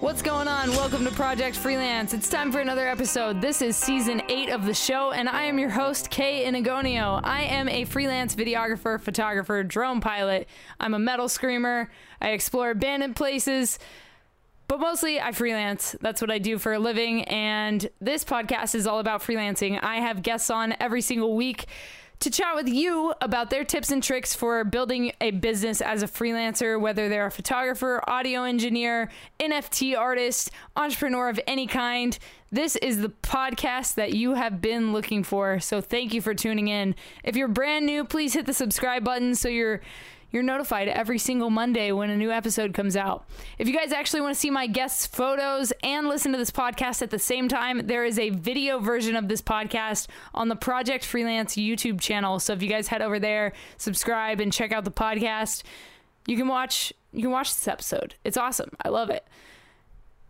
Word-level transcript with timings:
What's 0.00 0.22
going 0.22 0.48
on? 0.48 0.70
Welcome 0.70 1.04
to 1.04 1.10
Project 1.10 1.54
Freelance. 1.54 2.14
It's 2.14 2.30
time 2.30 2.50
for 2.50 2.60
another 2.60 2.88
episode. 2.88 3.42
This 3.42 3.60
is 3.60 3.76
season 3.76 4.22
eight 4.30 4.48
of 4.48 4.64
the 4.64 4.72
show, 4.72 5.10
and 5.10 5.28
I 5.28 5.42
am 5.42 5.58
your 5.58 5.68
host, 5.68 6.08
Kay 6.08 6.46
Inagonio. 6.46 7.20
I 7.22 7.42
am 7.42 7.68
a 7.68 7.84
freelance 7.84 8.34
videographer, 8.34 8.98
photographer, 8.98 9.62
drone 9.62 10.00
pilot. 10.00 10.48
I'm 10.80 10.94
a 10.94 10.98
metal 10.98 11.28
screamer. 11.28 11.90
I 12.18 12.30
explore 12.30 12.70
abandoned 12.70 13.14
places, 13.14 13.78
but 14.68 14.80
mostly 14.80 15.20
I 15.20 15.32
freelance. 15.32 15.94
That's 16.00 16.22
what 16.22 16.30
I 16.30 16.38
do 16.38 16.56
for 16.56 16.72
a 16.72 16.78
living, 16.78 17.24
and 17.24 17.86
this 18.00 18.24
podcast 18.24 18.74
is 18.74 18.86
all 18.86 19.00
about 19.00 19.20
freelancing. 19.20 19.78
I 19.82 19.96
have 19.96 20.22
guests 20.22 20.48
on 20.48 20.74
every 20.80 21.02
single 21.02 21.36
week 21.36 21.66
to 22.20 22.30
chat 22.30 22.54
with 22.54 22.68
you 22.68 23.14
about 23.22 23.48
their 23.48 23.64
tips 23.64 23.90
and 23.90 24.02
tricks 24.02 24.34
for 24.34 24.62
building 24.62 25.12
a 25.22 25.30
business 25.30 25.80
as 25.80 26.02
a 26.02 26.06
freelancer, 26.06 26.78
whether 26.78 27.08
they're 27.08 27.26
a 27.26 27.30
photographer, 27.30 28.02
audio 28.06 28.42
engineer, 28.42 29.10
NFT 29.40 29.98
artist, 29.98 30.50
entrepreneur 30.76 31.30
of 31.30 31.40
any 31.46 31.66
kind. 31.66 32.18
This 32.52 32.76
is 32.76 33.00
the 33.00 33.08
podcast 33.08 33.94
that 33.94 34.12
you 34.12 34.34
have 34.34 34.60
been 34.60 34.92
looking 34.92 35.24
for. 35.24 35.60
So 35.60 35.80
thank 35.80 36.12
you 36.12 36.20
for 36.20 36.34
tuning 36.34 36.68
in. 36.68 36.94
If 37.24 37.36
you're 37.36 37.48
brand 37.48 37.86
new, 37.86 38.04
please 38.04 38.34
hit 38.34 38.44
the 38.44 38.52
subscribe 38.52 39.02
button 39.02 39.34
so 39.34 39.48
you're 39.48 39.80
you're 40.32 40.42
notified 40.42 40.88
every 40.88 41.18
single 41.18 41.50
Monday 41.50 41.92
when 41.92 42.10
a 42.10 42.16
new 42.16 42.30
episode 42.30 42.74
comes 42.74 42.96
out. 42.96 43.26
If 43.58 43.68
you 43.68 43.74
guys 43.74 43.92
actually 43.92 44.20
want 44.20 44.34
to 44.34 44.40
see 44.40 44.50
my 44.50 44.66
guests' 44.66 45.06
photos 45.06 45.72
and 45.82 46.08
listen 46.08 46.32
to 46.32 46.38
this 46.38 46.50
podcast 46.50 47.02
at 47.02 47.10
the 47.10 47.18
same 47.18 47.48
time, 47.48 47.86
there 47.86 48.04
is 48.04 48.18
a 48.18 48.30
video 48.30 48.78
version 48.78 49.16
of 49.16 49.28
this 49.28 49.42
podcast 49.42 50.06
on 50.34 50.48
the 50.48 50.56
Project 50.56 51.04
Freelance 51.04 51.56
YouTube 51.56 52.00
channel. 52.00 52.38
So 52.38 52.52
if 52.52 52.62
you 52.62 52.68
guys 52.68 52.88
head 52.88 53.02
over 53.02 53.18
there, 53.18 53.52
subscribe 53.76 54.40
and 54.40 54.52
check 54.52 54.72
out 54.72 54.84
the 54.84 54.90
podcast, 54.90 55.62
you 56.26 56.36
can 56.36 56.48
watch 56.48 56.92
you 57.12 57.22
can 57.22 57.30
watch 57.30 57.48
this 57.48 57.66
episode. 57.66 58.14
It's 58.24 58.36
awesome. 58.36 58.70
I 58.84 58.88
love 58.88 59.10
it. 59.10 59.26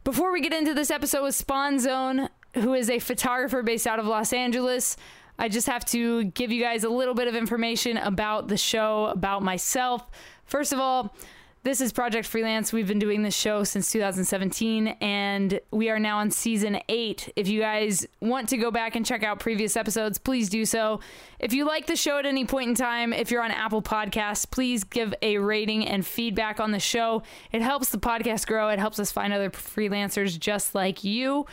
Before 0.02 0.32
we 0.32 0.40
get 0.40 0.54
into 0.54 0.72
this 0.72 0.90
episode 0.90 1.24
with 1.24 1.34
Spawn 1.34 1.78
Zone, 1.78 2.30
who 2.54 2.72
is 2.72 2.88
a 2.88 2.98
photographer 2.98 3.62
based 3.62 3.86
out 3.86 3.98
of 3.98 4.06
Los 4.06 4.32
Angeles, 4.32 4.96
I 5.40 5.48
just 5.48 5.66
have 5.68 5.86
to 5.86 6.24
give 6.24 6.52
you 6.52 6.62
guys 6.62 6.84
a 6.84 6.90
little 6.90 7.14
bit 7.14 7.26
of 7.26 7.34
information 7.34 7.96
about 7.96 8.48
the 8.48 8.58
show, 8.58 9.06
about 9.06 9.42
myself. 9.42 10.06
First 10.44 10.74
of 10.74 10.78
all, 10.78 11.16
this 11.62 11.80
is 11.80 11.92
Project 11.92 12.26
Freelance. 12.26 12.74
We've 12.74 12.86
been 12.86 12.98
doing 12.98 13.22
this 13.22 13.34
show 13.34 13.64
since 13.64 13.90
2017, 13.90 14.88
and 15.00 15.58
we 15.70 15.88
are 15.88 15.98
now 15.98 16.18
on 16.18 16.30
season 16.30 16.80
eight. 16.90 17.32
If 17.36 17.48
you 17.48 17.60
guys 17.60 18.06
want 18.20 18.50
to 18.50 18.58
go 18.58 18.70
back 18.70 18.96
and 18.96 19.04
check 19.04 19.22
out 19.22 19.40
previous 19.40 19.78
episodes, 19.78 20.18
please 20.18 20.50
do 20.50 20.66
so. 20.66 21.00
If 21.38 21.54
you 21.54 21.64
like 21.66 21.86
the 21.86 21.96
show 21.96 22.18
at 22.18 22.26
any 22.26 22.44
point 22.44 22.68
in 22.68 22.74
time, 22.74 23.14
if 23.14 23.30
you're 23.30 23.42
on 23.42 23.50
Apple 23.50 23.80
Podcasts, 23.80 24.50
please 24.50 24.84
give 24.84 25.14
a 25.22 25.38
rating 25.38 25.86
and 25.86 26.04
feedback 26.04 26.60
on 26.60 26.70
the 26.70 26.80
show. 26.80 27.22
It 27.50 27.62
helps 27.62 27.88
the 27.88 27.98
podcast 27.98 28.46
grow, 28.46 28.68
it 28.68 28.78
helps 28.78 28.98
us 28.98 29.10
find 29.10 29.32
other 29.32 29.48
freelancers 29.48 30.38
just 30.38 30.74
like 30.74 31.02
you. 31.02 31.46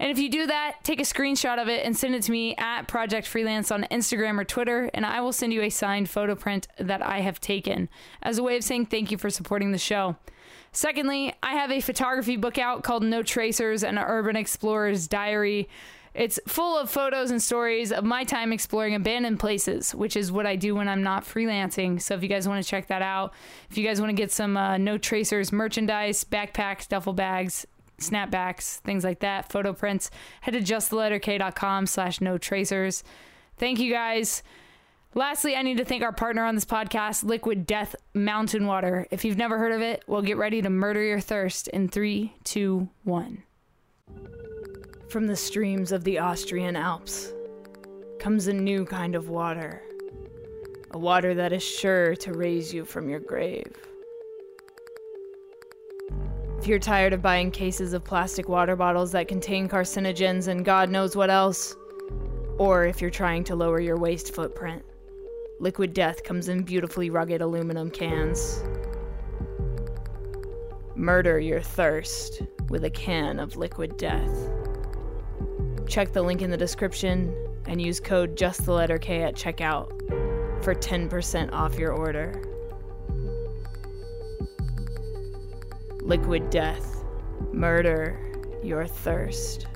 And 0.00 0.10
if 0.10 0.18
you 0.18 0.30
do 0.30 0.46
that, 0.46 0.78
take 0.82 0.98
a 0.98 1.04
screenshot 1.04 1.60
of 1.60 1.68
it 1.68 1.84
and 1.84 1.94
send 1.94 2.14
it 2.14 2.22
to 2.22 2.32
me 2.32 2.56
at 2.56 2.88
Project 2.88 3.26
Freelance 3.26 3.70
on 3.70 3.86
Instagram 3.90 4.40
or 4.40 4.44
Twitter, 4.44 4.90
and 4.94 5.04
I 5.04 5.20
will 5.20 5.30
send 5.30 5.52
you 5.52 5.60
a 5.60 5.68
signed 5.68 6.08
photo 6.08 6.34
print 6.34 6.66
that 6.78 7.02
I 7.02 7.20
have 7.20 7.38
taken 7.38 7.90
as 8.22 8.38
a 8.38 8.42
way 8.42 8.56
of 8.56 8.64
saying 8.64 8.86
thank 8.86 9.10
you 9.10 9.18
for 9.18 9.28
supporting 9.28 9.72
the 9.72 9.78
show. 9.78 10.16
Secondly, 10.72 11.34
I 11.42 11.52
have 11.52 11.70
a 11.70 11.82
photography 11.82 12.38
book 12.38 12.56
out 12.56 12.82
called 12.82 13.02
No 13.02 13.22
Tracers 13.22 13.84
An 13.84 13.98
Urban 13.98 14.36
Explorer's 14.36 15.06
Diary. 15.06 15.68
It's 16.14 16.40
full 16.48 16.78
of 16.78 16.88
photos 16.88 17.30
and 17.30 17.42
stories 17.42 17.92
of 17.92 18.02
my 18.02 18.24
time 18.24 18.54
exploring 18.54 18.94
abandoned 18.94 19.38
places, 19.38 19.94
which 19.94 20.16
is 20.16 20.32
what 20.32 20.46
I 20.46 20.56
do 20.56 20.74
when 20.74 20.88
I'm 20.88 21.02
not 21.02 21.24
freelancing. 21.24 22.00
So 22.00 22.14
if 22.14 22.22
you 22.22 22.28
guys 22.30 22.48
want 22.48 22.64
to 22.64 22.68
check 22.68 22.86
that 22.86 23.02
out, 23.02 23.34
if 23.70 23.76
you 23.76 23.86
guys 23.86 24.00
want 24.00 24.08
to 24.08 24.16
get 24.16 24.32
some 24.32 24.56
uh, 24.56 24.78
No 24.78 24.96
Tracers 24.96 25.52
merchandise, 25.52 26.24
backpacks, 26.24 26.88
duffel 26.88 27.12
bags, 27.12 27.66
snapbacks, 28.00 28.78
things 28.80 29.04
like 29.04 29.20
that, 29.20 29.50
photo 29.50 29.72
prints, 29.72 30.10
head 30.40 30.52
to 30.52 30.60
justtheletterk.com 30.60 31.86
slash 31.86 32.20
no 32.20 32.38
tracers. 32.38 33.04
Thank 33.56 33.78
you 33.78 33.92
guys. 33.92 34.42
Lastly, 35.14 35.56
I 35.56 35.62
need 35.62 35.78
to 35.78 35.84
thank 35.84 36.04
our 36.04 36.12
partner 36.12 36.44
on 36.44 36.54
this 36.54 36.64
podcast, 36.64 37.24
Liquid 37.24 37.66
Death 37.66 37.96
Mountain 38.14 38.66
Water. 38.66 39.08
If 39.10 39.24
you've 39.24 39.36
never 39.36 39.58
heard 39.58 39.72
of 39.72 39.80
it, 39.80 40.04
well, 40.06 40.22
get 40.22 40.36
ready 40.36 40.62
to 40.62 40.70
murder 40.70 41.02
your 41.02 41.20
thirst 41.20 41.66
in 41.68 41.88
three, 41.88 42.34
two, 42.44 42.88
one. 43.02 43.42
From 45.08 45.26
the 45.26 45.34
streams 45.34 45.90
of 45.90 46.04
the 46.04 46.20
Austrian 46.20 46.76
Alps 46.76 47.32
comes 48.20 48.46
a 48.46 48.52
new 48.52 48.84
kind 48.84 49.16
of 49.16 49.28
water, 49.28 49.82
a 50.92 50.98
water 50.98 51.34
that 51.34 51.52
is 51.52 51.64
sure 51.64 52.14
to 52.14 52.32
raise 52.32 52.72
you 52.72 52.84
from 52.84 53.08
your 53.08 53.18
grave. 53.18 53.74
If 56.60 56.66
you're 56.66 56.78
tired 56.78 57.14
of 57.14 57.22
buying 57.22 57.50
cases 57.50 57.94
of 57.94 58.04
plastic 58.04 58.46
water 58.46 58.76
bottles 58.76 59.12
that 59.12 59.28
contain 59.28 59.66
carcinogens 59.66 60.46
and 60.46 60.62
God 60.62 60.90
knows 60.90 61.16
what 61.16 61.30
else, 61.30 61.74
or 62.58 62.84
if 62.84 63.00
you're 63.00 63.08
trying 63.08 63.44
to 63.44 63.56
lower 63.56 63.80
your 63.80 63.96
waste 63.96 64.34
footprint, 64.34 64.84
Liquid 65.58 65.94
Death 65.94 66.22
comes 66.22 66.50
in 66.50 66.62
beautifully 66.62 67.08
rugged 67.08 67.40
aluminum 67.40 67.90
cans. 67.90 68.62
Murder 70.94 71.40
your 71.40 71.62
thirst 71.62 72.42
with 72.68 72.84
a 72.84 72.90
can 72.90 73.40
of 73.40 73.56
Liquid 73.56 73.96
Death. 73.96 74.50
Check 75.88 76.12
the 76.12 76.20
link 76.20 76.42
in 76.42 76.50
the 76.50 76.58
description 76.58 77.34
and 77.64 77.80
use 77.80 78.00
code 78.00 78.36
just 78.36 78.66
the 78.66 78.74
letter 78.74 78.98
K 78.98 79.22
at 79.22 79.34
checkout 79.34 79.88
for 80.62 80.74
10% 80.74 81.52
off 81.54 81.78
your 81.78 81.94
order. 81.94 82.49
Liquid 86.02 86.50
death, 86.50 87.04
murder 87.52 88.18
your 88.62 88.86
thirst. 88.86 89.66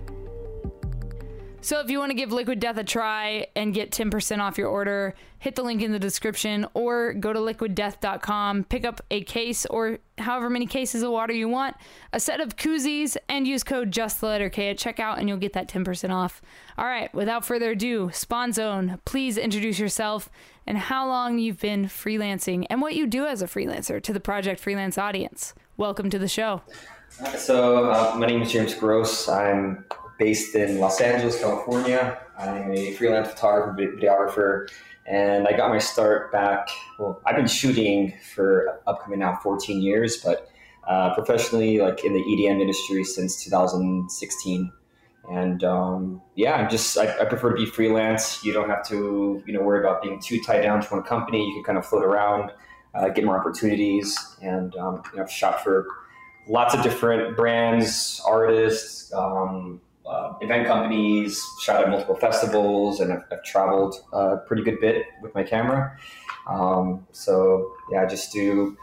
So, 1.64 1.80
if 1.80 1.88
you 1.88 1.98
want 1.98 2.10
to 2.10 2.14
give 2.14 2.30
Liquid 2.30 2.60
Death 2.60 2.76
a 2.76 2.84
try 2.84 3.46
and 3.56 3.72
get 3.72 3.90
10% 3.90 4.38
off 4.38 4.58
your 4.58 4.68
order, 4.68 5.14
hit 5.38 5.54
the 5.54 5.62
link 5.62 5.80
in 5.80 5.92
the 5.92 5.98
description 5.98 6.66
or 6.74 7.14
go 7.14 7.32
to 7.32 7.38
liquiddeath.com, 7.38 8.64
pick 8.64 8.84
up 8.84 9.00
a 9.10 9.22
case 9.22 9.64
or 9.64 9.98
however 10.18 10.50
many 10.50 10.66
cases 10.66 11.02
of 11.02 11.10
water 11.10 11.32
you 11.32 11.48
want, 11.48 11.74
a 12.12 12.20
set 12.20 12.42
of 12.42 12.56
koozies, 12.56 13.16
and 13.30 13.48
use 13.48 13.64
code 13.64 13.90
just 13.92 14.20
the 14.20 14.26
letter 14.26 14.50
K 14.50 14.68
at 14.68 14.76
checkout, 14.76 15.16
and 15.16 15.26
you'll 15.26 15.38
get 15.38 15.54
that 15.54 15.66
10% 15.66 16.10
off. 16.10 16.42
All 16.76 16.84
right, 16.84 17.12
without 17.14 17.46
further 17.46 17.70
ado, 17.70 18.10
Spawn 18.12 18.52
Zone, 18.52 19.00
please 19.06 19.38
introduce 19.38 19.78
yourself 19.78 20.28
and 20.66 20.76
how 20.76 21.08
long 21.08 21.38
you've 21.38 21.60
been 21.60 21.86
freelancing 21.86 22.66
and 22.68 22.82
what 22.82 22.94
you 22.94 23.06
do 23.06 23.24
as 23.24 23.40
a 23.40 23.46
freelancer 23.46 24.02
to 24.02 24.12
the 24.12 24.20
Project 24.20 24.60
Freelance 24.60 24.98
audience. 24.98 25.54
Welcome 25.76 26.08
to 26.10 26.20
the 26.20 26.28
show. 26.28 26.62
So, 27.36 27.90
uh, 27.90 28.14
my 28.16 28.26
name 28.26 28.42
is 28.42 28.52
James 28.52 28.76
Gross. 28.76 29.28
I'm 29.28 29.84
based 30.20 30.54
in 30.54 30.78
Los 30.78 31.00
Angeles, 31.00 31.40
California. 31.40 32.16
I'm 32.38 32.70
a 32.70 32.92
freelance 32.92 33.30
photographer, 33.30 33.74
videographer, 33.76 34.68
and 35.08 35.48
I 35.48 35.56
got 35.56 35.70
my 35.70 35.78
start 35.78 36.30
back. 36.30 36.68
Well, 37.00 37.20
I've 37.26 37.34
been 37.34 37.48
shooting 37.48 38.14
for 38.36 38.80
upcoming 38.86 39.18
now 39.18 39.40
14 39.42 39.82
years, 39.82 40.18
but 40.18 40.48
uh, 40.86 41.12
professionally, 41.14 41.80
like 41.80 42.04
in 42.04 42.12
the 42.12 42.20
EDM 42.20 42.60
industry 42.60 43.02
since 43.02 43.42
2016. 43.42 44.72
And 45.28 45.64
um, 45.64 46.22
yeah, 46.36 46.54
I'm 46.54 46.70
just 46.70 46.96
I, 46.96 47.18
I, 47.18 47.24
prefer 47.24 47.50
to 47.50 47.56
be 47.56 47.66
freelance. 47.66 48.44
You 48.44 48.52
don't 48.52 48.68
have 48.68 48.86
to 48.90 49.42
you 49.44 49.52
know 49.52 49.62
worry 49.62 49.80
about 49.80 50.02
being 50.02 50.20
too 50.20 50.40
tied 50.40 50.62
down 50.62 50.82
to 50.82 50.88
one 50.88 51.02
company. 51.02 51.44
You 51.48 51.54
can 51.54 51.64
kind 51.64 51.78
of 51.78 51.84
float 51.84 52.04
around 52.04 52.52
uh, 52.94 53.09
get 53.09 53.25
more 53.25 53.38
opportunities. 53.38 54.16
And 54.43 54.75
um, 54.77 55.03
you 55.10 55.19
know, 55.19 55.25
I've 55.25 55.31
shot 55.31 55.62
for 55.62 55.87
lots 56.47 56.75
of 56.75 56.82
different 56.82 57.37
brands, 57.37 58.21
artists, 58.27 59.12
um, 59.12 59.81
uh, 60.06 60.34
event 60.41 60.66
companies, 60.66 61.43
shot 61.62 61.82
at 61.82 61.88
multiple 61.88 62.16
festivals, 62.16 63.00
and 63.00 63.12
I've, 63.12 63.25
I've 63.32 63.43
traveled 63.43 63.97
a 64.12 64.37
pretty 64.37 64.62
good 64.62 64.81
bit 64.81 65.06
with 65.22 65.34
my 65.34 65.43
camera. 65.43 65.97
Um, 66.47 67.06
so 67.12 67.72
yeah, 67.91 68.03
I 68.03 68.06
just 68.06 68.32
do 68.32 68.77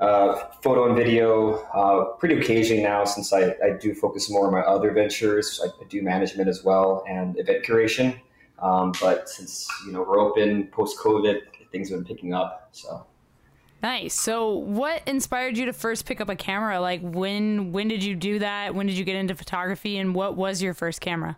uh, 0.00 0.34
photo 0.62 0.88
and 0.88 0.96
video 0.96 1.58
uh, 1.72 2.16
pretty 2.16 2.36
occasionally 2.38 2.82
now 2.82 3.04
since 3.04 3.32
I, 3.32 3.54
I 3.64 3.70
do 3.80 3.94
focus 3.94 4.28
more 4.28 4.46
on 4.46 4.52
my 4.52 4.60
other 4.60 4.90
ventures. 4.92 5.60
I, 5.64 5.68
I 5.68 5.86
do 5.88 6.02
management 6.02 6.48
as 6.48 6.64
well 6.64 7.04
and 7.08 7.38
event 7.38 7.64
curation. 7.64 8.18
Um, 8.58 8.92
but 9.00 9.28
since 9.28 9.68
you 9.86 9.92
know 9.92 10.02
we're 10.02 10.18
open 10.18 10.68
post 10.68 10.98
COVID, 10.98 11.40
things 11.70 11.90
have 11.90 11.98
been 11.98 12.06
picking 12.06 12.34
up. 12.34 12.68
So 12.72 13.06
Nice. 13.84 14.14
So, 14.14 14.54
what 14.54 15.02
inspired 15.06 15.58
you 15.58 15.66
to 15.66 15.74
first 15.74 16.06
pick 16.06 16.18
up 16.18 16.30
a 16.30 16.36
camera? 16.36 16.80
Like, 16.80 17.02
when 17.02 17.70
when 17.70 17.86
did 17.86 18.02
you 18.02 18.14
do 18.14 18.38
that? 18.38 18.74
When 18.74 18.86
did 18.86 18.96
you 18.96 19.04
get 19.04 19.14
into 19.14 19.34
photography, 19.34 19.98
and 19.98 20.14
what 20.14 20.36
was 20.36 20.62
your 20.62 20.72
first 20.72 21.02
camera? 21.02 21.36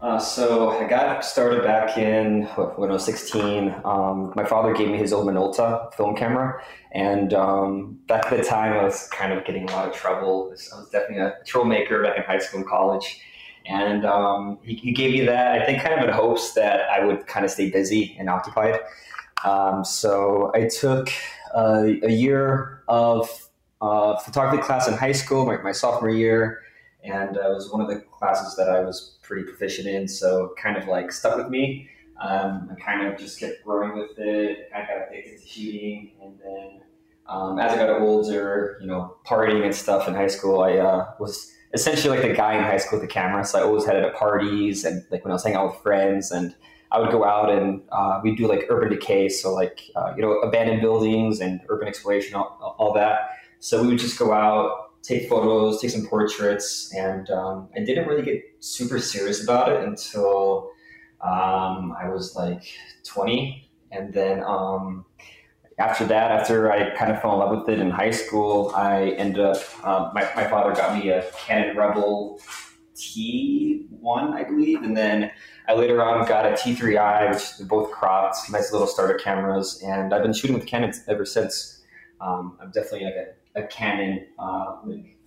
Uh, 0.00 0.18
so 0.18 0.70
I 0.70 0.88
got 0.88 1.24
started 1.24 1.62
back 1.62 1.96
in 1.96 2.42
when 2.74 2.90
I 2.90 2.92
was 2.92 3.04
16. 3.04 3.72
Um, 3.84 4.32
my 4.34 4.44
father 4.44 4.74
gave 4.74 4.88
me 4.88 4.98
his 4.98 5.12
old 5.12 5.28
Minolta 5.28 5.94
film 5.94 6.16
camera, 6.16 6.60
and 6.90 7.32
um, 7.34 8.00
back 8.08 8.24
at 8.32 8.36
the 8.36 8.44
time 8.44 8.72
I 8.72 8.82
was 8.82 9.08
kind 9.10 9.32
of 9.32 9.44
getting 9.44 9.70
a 9.70 9.72
lot 9.72 9.86
of 9.86 9.94
trouble. 9.94 10.48
I 10.48 10.50
was 10.80 10.88
definitely 10.90 11.18
a 11.18 11.36
troublemaker 11.46 12.02
back 12.02 12.16
in 12.16 12.24
high 12.24 12.38
school 12.38 12.58
and 12.58 12.68
college, 12.68 13.20
and 13.64 14.04
um, 14.04 14.58
he, 14.64 14.74
he, 14.74 14.90
gave 14.90 15.12
me 15.12 15.20
that. 15.24 15.62
I 15.62 15.64
think 15.64 15.84
kind 15.84 15.94
of 15.94 16.08
in 16.08 16.12
hopes 16.12 16.54
that 16.54 16.90
I 16.90 17.04
would 17.04 17.28
kind 17.28 17.44
of 17.44 17.52
stay 17.52 17.70
busy 17.70 18.16
and 18.18 18.28
occupied. 18.28 18.80
Um, 19.44 19.84
so 19.84 20.50
I 20.54 20.68
took 20.68 21.10
uh, 21.54 21.84
a 22.02 22.10
year 22.10 22.82
of 22.88 23.28
uh, 23.80 24.16
photography 24.18 24.62
class 24.62 24.88
in 24.88 24.94
high 24.94 25.12
school, 25.12 25.46
my, 25.46 25.58
my 25.58 25.72
sophomore 25.72 26.10
year, 26.10 26.62
and 27.04 27.36
uh, 27.36 27.50
it 27.50 27.54
was 27.54 27.70
one 27.70 27.80
of 27.80 27.88
the 27.88 28.00
classes 28.00 28.56
that 28.56 28.68
I 28.68 28.80
was 28.80 29.18
pretty 29.22 29.44
proficient 29.44 29.86
in. 29.86 30.08
So 30.08 30.54
kind 30.60 30.76
of 30.76 30.88
like 30.88 31.12
stuck 31.12 31.36
with 31.36 31.48
me. 31.48 31.88
Um, 32.20 32.68
I 32.72 32.80
kind 32.80 33.06
of 33.06 33.18
just 33.18 33.38
kept 33.38 33.64
growing 33.64 33.96
with 33.96 34.18
it. 34.18 34.70
I 34.74 34.80
got 34.80 35.08
addicted 35.08 35.40
to 35.40 35.46
shooting, 35.46 36.12
and 36.20 36.38
then 36.42 36.80
um, 37.28 37.58
as 37.58 37.72
I 37.72 37.76
got 37.76 38.00
older, 38.00 38.78
you 38.80 38.86
know, 38.86 39.16
partying 39.24 39.64
and 39.64 39.74
stuff 39.74 40.08
in 40.08 40.14
high 40.14 40.26
school, 40.26 40.62
I 40.62 40.78
uh, 40.78 41.12
was 41.20 41.52
essentially 41.74 42.16
like 42.18 42.26
the 42.26 42.34
guy 42.34 42.56
in 42.56 42.64
high 42.64 42.78
school 42.78 42.98
with 42.98 43.08
the 43.08 43.12
camera. 43.12 43.44
So 43.44 43.58
I 43.58 43.62
always 43.62 43.84
had 43.84 43.96
it 43.96 44.04
at 44.04 44.14
parties 44.14 44.84
and 44.84 45.04
like 45.10 45.24
when 45.24 45.30
I 45.30 45.34
was 45.34 45.44
hanging 45.44 45.58
out 45.58 45.72
with 45.72 45.82
friends 45.82 46.30
and 46.30 46.54
I 46.90 47.00
would 47.00 47.10
go 47.10 47.24
out 47.24 47.50
and 47.50 47.82
uh, 47.92 48.20
we'd 48.22 48.36
do 48.36 48.48
like 48.48 48.66
urban 48.68 48.90
decay, 48.90 49.28
so 49.28 49.54
like 49.54 49.82
uh, 49.94 50.14
you 50.16 50.22
know 50.22 50.32
abandoned 50.38 50.80
buildings 50.80 51.40
and 51.40 51.60
urban 51.68 51.88
exploration, 51.88 52.34
all, 52.34 52.76
all, 52.78 52.92
that. 52.94 53.30
So 53.60 53.82
we 53.82 53.88
would 53.88 53.98
just 53.98 54.18
go 54.18 54.32
out, 54.32 55.02
take 55.02 55.28
photos, 55.28 55.80
take 55.80 55.90
some 55.90 56.06
portraits, 56.06 56.92
and 56.94 57.28
um, 57.30 57.68
I 57.76 57.80
didn't 57.80 58.08
really 58.08 58.22
get 58.22 58.42
super 58.60 58.98
serious 58.98 59.42
about 59.42 59.70
it 59.70 59.86
until 59.86 60.70
um, 61.20 61.94
I 62.00 62.08
was 62.08 62.34
like 62.36 62.62
20, 63.04 63.70
and 63.90 64.12
then 64.14 64.42
um, 64.44 65.04
after 65.78 66.06
that, 66.06 66.30
after 66.30 66.72
I 66.72 66.94
kind 66.96 67.12
of 67.12 67.20
fell 67.20 67.34
in 67.34 67.38
love 67.38 67.58
with 67.58 67.68
it 67.68 67.80
in 67.80 67.90
high 67.90 68.10
school, 68.10 68.72
I 68.74 69.10
ended 69.10 69.44
up 69.44 69.58
um, 69.84 70.10
my 70.14 70.22
my 70.34 70.48
father 70.48 70.74
got 70.74 70.96
me 70.96 71.10
a 71.10 71.30
Canon 71.32 71.76
Rebel 71.76 72.40
T1, 72.98 74.34
I 74.34 74.44
believe, 74.44 74.82
and 74.82 74.96
then 74.96 75.30
I 75.68 75.74
later 75.74 76.02
on 76.02 76.26
got 76.26 76.46
a 76.46 76.52
T3i, 76.52 77.30
which 77.30 77.60
are 77.60 77.68
both 77.68 77.90
cropped, 77.90 78.50
nice 78.50 78.72
little 78.72 78.86
starter 78.86 79.18
cameras, 79.18 79.82
and 79.84 80.14
I've 80.14 80.22
been 80.22 80.32
shooting 80.32 80.56
with 80.56 80.66
Canon 80.66 80.94
ever 81.08 81.26
since. 81.26 81.82
Um, 82.22 82.56
I'm 82.60 82.70
definitely 82.70 83.04
like 83.04 83.14
a, 83.54 83.64
a 83.64 83.66
Canon 83.66 84.26
uh, 84.38 84.76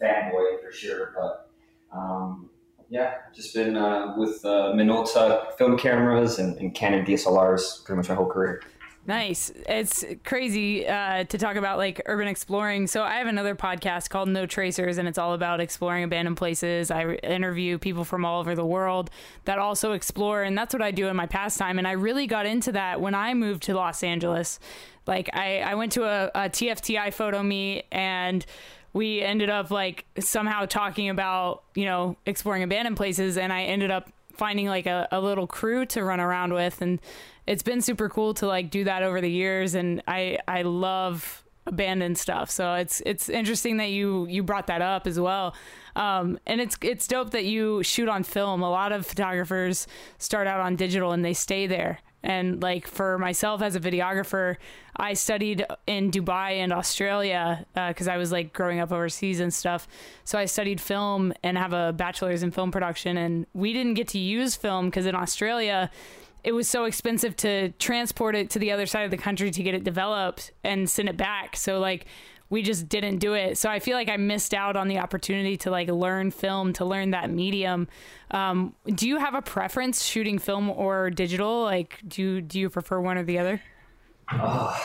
fanboy 0.01 0.61
for 0.63 0.71
sure, 0.71 1.13
but 1.15 1.51
um, 1.95 2.49
yeah, 2.89 3.13
just 3.35 3.53
been 3.53 3.77
uh, 3.77 4.15
with 4.17 4.43
uh, 4.43 4.73
Minolta 4.73 5.55
film 5.59 5.77
cameras 5.77 6.39
and, 6.39 6.57
and 6.57 6.73
Canon 6.73 7.05
DSLRs 7.05 7.85
pretty 7.85 7.97
much 7.97 8.09
my 8.09 8.15
whole 8.15 8.25
career. 8.25 8.63
Nice. 9.07 9.51
It's 9.67 10.05
crazy 10.23 10.87
uh, 10.87 11.23
to 11.23 11.37
talk 11.39 11.55
about 11.55 11.79
like 11.79 12.01
urban 12.05 12.27
exploring. 12.27 12.85
So 12.85 13.01
I 13.01 13.15
have 13.15 13.25
another 13.25 13.55
podcast 13.55 14.09
called 14.09 14.29
No 14.29 14.45
Tracers, 14.45 14.99
and 14.99 15.07
it's 15.07 15.17
all 15.17 15.33
about 15.33 15.59
exploring 15.59 16.03
abandoned 16.03 16.37
places. 16.37 16.91
I 16.91 17.15
interview 17.15 17.79
people 17.79 18.05
from 18.05 18.25
all 18.25 18.39
over 18.39 18.53
the 18.53 18.65
world 18.65 19.09
that 19.45 19.57
also 19.57 19.93
explore, 19.93 20.43
and 20.43 20.55
that's 20.55 20.71
what 20.71 20.83
I 20.83 20.91
do 20.91 21.07
in 21.07 21.15
my 21.15 21.25
pastime. 21.25 21.79
And 21.79 21.87
I 21.87 21.93
really 21.93 22.27
got 22.27 22.45
into 22.45 22.73
that 22.73 23.01
when 23.01 23.15
I 23.15 23.33
moved 23.33 23.63
to 23.63 23.73
Los 23.73 24.03
Angeles. 24.03 24.59
Like 25.07 25.31
I, 25.33 25.61
I 25.61 25.73
went 25.73 25.93
to 25.93 26.03
a, 26.03 26.27
a 26.35 26.49
TFTI 26.49 27.11
photo 27.11 27.41
meet 27.41 27.85
and 27.91 28.45
we 28.93 29.21
ended 29.21 29.49
up 29.49 29.71
like 29.71 30.05
somehow 30.19 30.65
talking 30.65 31.09
about 31.09 31.63
you 31.75 31.85
know 31.85 32.17
exploring 32.25 32.61
abandoned 32.61 32.97
places 32.97 33.37
and 33.37 33.53
i 33.53 33.63
ended 33.63 33.89
up 33.89 34.11
finding 34.35 34.67
like 34.67 34.85
a, 34.85 35.07
a 35.11 35.21
little 35.21 35.47
crew 35.47 35.85
to 35.85 36.03
run 36.03 36.19
around 36.19 36.53
with 36.53 36.81
and 36.81 36.99
it's 37.47 37.63
been 37.63 37.81
super 37.81 38.09
cool 38.09 38.33
to 38.35 38.47
like 38.47 38.71
do 38.71 38.83
that 38.83 39.03
over 39.03 39.21
the 39.21 39.31
years 39.31 39.75
and 39.75 40.01
I 40.07 40.39
I 40.47 40.61
love 40.63 41.43
abandoned 41.65 42.17
stuff. 42.17 42.49
So 42.49 42.73
it's 42.75 43.01
it's 43.05 43.29
interesting 43.29 43.77
that 43.77 43.89
you 43.89 44.27
you 44.27 44.43
brought 44.43 44.67
that 44.67 44.81
up 44.81 45.07
as 45.07 45.19
well. 45.19 45.55
Um, 45.95 46.39
and 46.45 46.61
it's 46.61 46.77
it's 46.81 47.07
dope 47.07 47.31
that 47.31 47.45
you 47.45 47.83
shoot 47.83 48.09
on 48.09 48.23
film. 48.23 48.61
A 48.61 48.69
lot 48.69 48.91
of 48.91 49.05
photographers 49.05 49.87
start 50.17 50.47
out 50.47 50.59
on 50.59 50.75
digital 50.75 51.11
and 51.11 51.23
they 51.23 51.33
stay 51.33 51.67
there. 51.67 51.99
And 52.23 52.61
like 52.61 52.85
for 52.85 53.17
myself 53.17 53.63
as 53.63 53.75
a 53.75 53.79
videographer, 53.79 54.57
I 54.95 55.13
studied 55.13 55.65
in 55.87 56.11
Dubai 56.11 56.57
and 56.57 56.71
Australia 56.71 57.65
because 57.73 58.07
uh, 58.07 58.11
I 58.11 58.17
was 58.17 58.31
like 58.31 58.53
growing 58.53 58.79
up 58.79 58.91
overseas 58.91 59.39
and 59.39 59.51
stuff. 59.51 59.87
So 60.23 60.37
I 60.37 60.45
studied 60.45 60.79
film 60.79 61.33
and 61.41 61.57
have 61.57 61.73
a 61.73 61.93
bachelor's 61.93 62.43
in 62.43 62.51
film 62.51 62.71
production. 62.71 63.17
And 63.17 63.47
we 63.53 63.73
didn't 63.73 63.95
get 63.95 64.07
to 64.09 64.19
use 64.19 64.55
film 64.55 64.85
because 64.85 65.07
in 65.07 65.15
Australia 65.15 65.89
it 66.43 66.51
was 66.53 66.67
so 66.67 66.85
expensive 66.85 67.35
to 67.37 67.69
transport 67.73 68.35
it 68.35 68.49
to 68.51 68.59
the 68.59 68.71
other 68.71 68.85
side 68.85 69.03
of 69.03 69.11
the 69.11 69.17
country 69.17 69.51
to 69.51 69.63
get 69.63 69.73
it 69.75 69.83
developed 69.83 70.51
and 70.63 70.89
send 70.89 71.09
it 71.09 71.17
back. 71.17 71.55
So 71.55 71.79
like 71.79 72.05
we 72.51 72.61
just 72.61 72.89
didn't 72.89 73.19
do 73.19 73.33
it. 73.33 73.57
So 73.57 73.69
I 73.69 73.79
feel 73.79 73.95
like 73.95 74.09
I 74.09 74.17
missed 74.17 74.53
out 74.53 74.75
on 74.75 74.89
the 74.89 74.99
opportunity 74.99 75.55
to 75.57 75.71
like 75.71 75.89
learn 75.89 76.31
film, 76.31 76.73
to 76.73 76.85
learn 76.85 77.11
that 77.11 77.31
medium. 77.31 77.87
Um, 78.29 78.75
do 78.85 79.07
you 79.07 79.17
have 79.17 79.33
a 79.35 79.41
preference 79.41 80.03
shooting 80.03 80.37
film 80.37 80.69
or 80.69 81.09
digital? 81.09 81.63
Like, 81.63 81.99
do 82.05 82.21
you, 82.21 82.41
do 82.41 82.59
you 82.59 82.69
prefer 82.69 82.99
one 82.99 83.17
or 83.17 83.23
the 83.23 83.39
other? 83.39 83.61
Oh, 84.33 84.77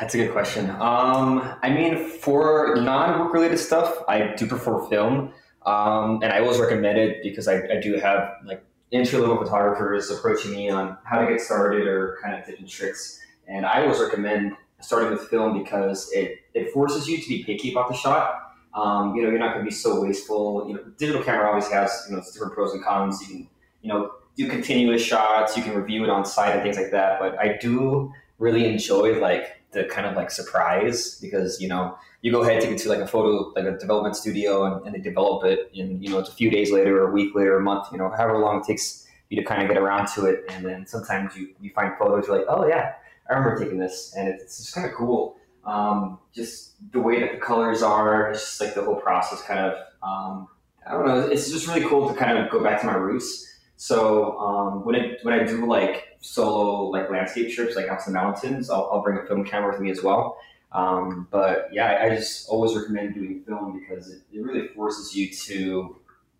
that's 0.00 0.14
a 0.14 0.18
good 0.18 0.30
question. 0.30 0.70
Um, 0.70 1.56
I 1.62 1.70
mean, 1.70 1.96
for 2.08 2.76
non-work 2.76 3.34
related 3.34 3.58
stuff, 3.58 4.04
I 4.08 4.34
do 4.36 4.46
prefer 4.46 4.86
film. 4.88 5.32
Um, 5.66 6.20
and 6.22 6.32
I 6.32 6.40
always 6.40 6.58
recommend 6.58 6.96
it 6.96 7.22
because 7.24 7.48
I, 7.48 7.56
I 7.56 7.80
do 7.82 7.98
have 7.98 8.34
like 8.44 8.64
entry 8.92 9.18
level 9.18 9.36
photographers 9.36 10.10
approaching 10.10 10.52
me 10.52 10.70
on 10.70 10.96
how 11.04 11.20
to 11.20 11.30
get 11.30 11.40
started 11.40 11.86
or 11.86 12.18
kind 12.22 12.34
of 12.34 12.44
different 12.46 12.68
tricks. 12.68 13.20
And 13.46 13.64
I 13.64 13.82
always 13.82 14.00
recommend 14.00 14.56
starting 14.80 15.10
with 15.10 15.28
film 15.28 15.62
because 15.62 16.10
it, 16.12 16.38
it 16.54 16.72
forces 16.72 17.08
you 17.08 17.20
to 17.20 17.28
be 17.28 17.44
picky 17.44 17.72
about 17.72 17.88
the 17.88 17.94
shot. 17.94 18.34
Um, 18.74 19.14
you 19.14 19.22
know, 19.22 19.30
you're 19.30 19.38
not 19.38 19.54
going 19.54 19.64
to 19.64 19.68
be 19.68 19.74
so 19.74 20.02
wasteful. 20.02 20.66
You 20.68 20.74
know, 20.74 20.84
digital 20.96 21.22
camera 21.22 21.48
always 21.48 21.68
has 21.70 22.06
you 22.08 22.14
know 22.14 22.20
its 22.20 22.32
different 22.32 22.54
pros 22.54 22.72
and 22.72 22.84
cons. 22.84 23.20
You 23.20 23.26
can 23.26 23.48
you 23.82 23.88
know 23.88 24.12
do 24.36 24.48
continuous 24.48 25.02
shots. 25.02 25.56
You 25.56 25.62
can 25.62 25.74
review 25.74 26.04
it 26.04 26.10
on 26.10 26.24
site 26.24 26.54
and 26.54 26.62
things 26.62 26.76
like 26.76 26.92
that. 26.92 27.18
But 27.18 27.38
I 27.38 27.58
do 27.60 28.12
really 28.38 28.66
enjoy 28.66 29.18
like 29.20 29.60
the 29.72 29.84
kind 29.84 30.06
of 30.06 30.14
like 30.14 30.30
surprise 30.30 31.18
because 31.20 31.60
you 31.60 31.68
know 31.68 31.96
you 32.22 32.30
go 32.30 32.42
ahead 32.42 32.60
take 32.60 32.70
it 32.70 32.78
to 32.78 32.88
like 32.88 33.00
a 33.00 33.06
photo 33.06 33.50
like 33.56 33.64
a 33.64 33.78
development 33.78 34.14
studio 34.14 34.64
and, 34.64 34.86
and 34.86 34.94
they 34.94 35.00
develop 35.00 35.44
it 35.44 35.70
and 35.74 36.02
you 36.02 36.10
know 36.10 36.18
it's 36.18 36.28
a 36.28 36.34
few 36.34 36.50
days 36.50 36.70
later 36.70 37.02
or 37.02 37.08
a 37.08 37.12
week 37.12 37.34
later 37.34 37.56
a 37.56 37.62
month 37.62 37.86
you 37.92 37.98
know 37.98 38.10
however 38.10 38.38
long 38.38 38.60
it 38.60 38.66
takes 38.66 39.06
you 39.30 39.40
to 39.40 39.44
kind 39.44 39.62
of 39.62 39.68
get 39.68 39.78
around 39.78 40.08
to 40.08 40.26
it. 40.26 40.44
And 40.50 40.64
then 40.64 40.86
sometimes 40.86 41.36
you, 41.36 41.54
you 41.60 41.70
find 41.70 41.92
photos 41.98 42.26
you're 42.26 42.36
like 42.36 42.46
oh 42.48 42.66
yeah 42.66 42.94
i 43.30 43.34
remember 43.34 43.58
taking 43.58 43.78
this. 43.78 44.12
And 44.16 44.28
it's 44.28 44.58
just 44.58 44.74
kind 44.74 44.86
of 44.86 44.92
cool. 44.94 45.36
Um, 45.64 46.18
just 46.34 46.74
the 46.92 47.00
way 47.00 47.20
that 47.20 47.32
the 47.32 47.38
colors 47.38 47.82
are 47.82 48.32
just 48.32 48.60
like 48.60 48.74
the 48.74 48.82
whole 48.82 48.96
process 48.96 49.42
kind 49.42 49.60
of 49.60 49.74
um, 50.02 50.48
i 50.86 50.92
don't 50.92 51.06
know 51.06 51.20
it's 51.20 51.50
just 51.50 51.68
really 51.68 51.86
cool 51.86 52.08
to 52.08 52.14
kind 52.14 52.38
of 52.38 52.50
go 52.50 52.62
back 52.62 52.80
to 52.80 52.86
my 52.86 52.94
roots. 52.94 53.46
So 53.76 54.38
um, 54.38 54.84
when 54.84 54.94
it 54.94 55.20
when 55.22 55.32
I 55.32 55.44
do 55.44 55.66
like 55.66 56.18
solo 56.20 56.90
like 56.90 57.08
landscape 57.08 57.54
trips 57.54 57.76
like 57.76 57.88
out 57.88 58.00
to 58.00 58.06
the 58.06 58.14
mountains, 58.14 58.68
I'll, 58.68 58.90
I'll 58.92 59.02
bring 59.02 59.16
a 59.18 59.26
film 59.26 59.44
camera 59.44 59.70
with 59.70 59.80
me 59.80 59.90
as 59.90 60.02
well. 60.02 60.38
Um, 60.72 61.26
but 61.30 61.68
yeah, 61.72 61.86
I, 61.86 62.06
I, 62.06 62.16
just 62.16 62.48
always 62.48 62.76
recommend 62.76 63.14
doing 63.14 63.42
film 63.44 63.80
because 63.80 64.08
it, 64.08 64.22
it, 64.32 64.40
really 64.40 64.68
forces 64.68 65.16
you 65.16 65.28
to 65.28 65.96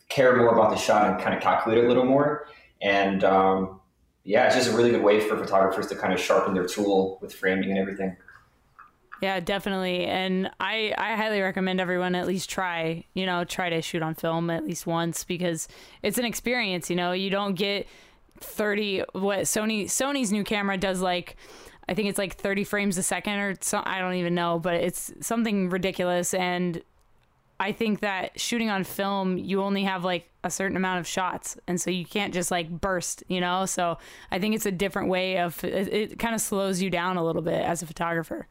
care 0.08 0.36
more 0.36 0.54
about 0.54 0.70
the 0.70 0.76
shot 0.76 1.10
and 1.10 1.20
kind 1.20 1.34
of 1.34 1.42
calculate 1.42 1.78
it 1.78 1.84
a 1.84 1.88
little 1.88 2.04
more. 2.04 2.46
And 2.80 3.24
um, 3.24 3.80
yeah, 4.22 4.46
it's 4.46 4.54
just 4.54 4.70
a 4.70 4.76
really 4.76 4.92
good 4.92 5.02
way 5.02 5.18
for 5.20 5.36
photographers 5.36 5.88
to 5.88 5.96
kind 5.96 6.12
of 6.12 6.20
sharpen 6.20 6.54
their 6.54 6.66
tool 6.66 7.18
with 7.20 7.34
framing 7.34 7.70
and 7.70 7.78
everything. 7.78 8.16
Yeah, 9.20 9.40
definitely. 9.40 10.06
And 10.06 10.50
I, 10.60 10.94
I 10.96 11.16
highly 11.16 11.40
recommend 11.40 11.80
everyone 11.80 12.14
at 12.14 12.26
least 12.26 12.48
try, 12.48 13.04
you 13.14 13.26
know, 13.26 13.44
try 13.44 13.68
to 13.68 13.82
shoot 13.82 14.00
on 14.00 14.14
film 14.14 14.48
at 14.48 14.64
least 14.64 14.86
once 14.86 15.24
because 15.24 15.68
it's 16.02 16.18
an 16.18 16.24
experience, 16.24 16.88
you 16.88 16.96
know, 16.96 17.12
you 17.12 17.30
don't 17.30 17.54
get 17.54 17.86
30 18.38 19.04
what 19.12 19.40
Sony 19.40 19.84
Sony's 19.84 20.32
new 20.32 20.44
camera 20.44 20.78
does 20.78 21.02
like 21.02 21.36
I 21.90 21.94
think 21.94 22.08
it's 22.08 22.18
like 22.18 22.36
30 22.36 22.64
frames 22.64 22.96
a 22.96 23.02
second 23.02 23.34
or 23.34 23.56
so 23.60 23.82
I 23.84 23.98
don't 23.98 24.14
even 24.14 24.34
know, 24.34 24.58
but 24.60 24.74
it's 24.74 25.12
something 25.20 25.68
ridiculous 25.68 26.32
and 26.32 26.80
I 27.60 27.72
think 27.72 28.00
that 28.00 28.40
shooting 28.40 28.70
on 28.70 28.84
film, 28.84 29.36
you 29.36 29.62
only 29.62 29.84
have 29.84 30.02
like 30.02 30.30
a 30.42 30.50
certain 30.50 30.78
amount 30.78 30.98
of 31.00 31.06
shots, 31.06 31.58
and 31.68 31.78
so 31.78 31.90
you 31.90 32.06
can't 32.06 32.32
just 32.32 32.50
like 32.50 32.70
burst, 32.70 33.22
you 33.28 33.38
know. 33.38 33.66
So 33.66 33.98
I 34.30 34.38
think 34.38 34.54
it's 34.54 34.64
a 34.64 34.72
different 34.72 35.10
way 35.10 35.38
of 35.38 35.62
it, 35.62 35.92
it 35.92 36.18
kind 36.18 36.34
of 36.34 36.40
slows 36.40 36.80
you 36.80 36.88
down 36.88 37.18
a 37.18 37.24
little 37.24 37.42
bit 37.42 37.62
as 37.62 37.82
a 37.82 37.86
photographer. 37.86 38.46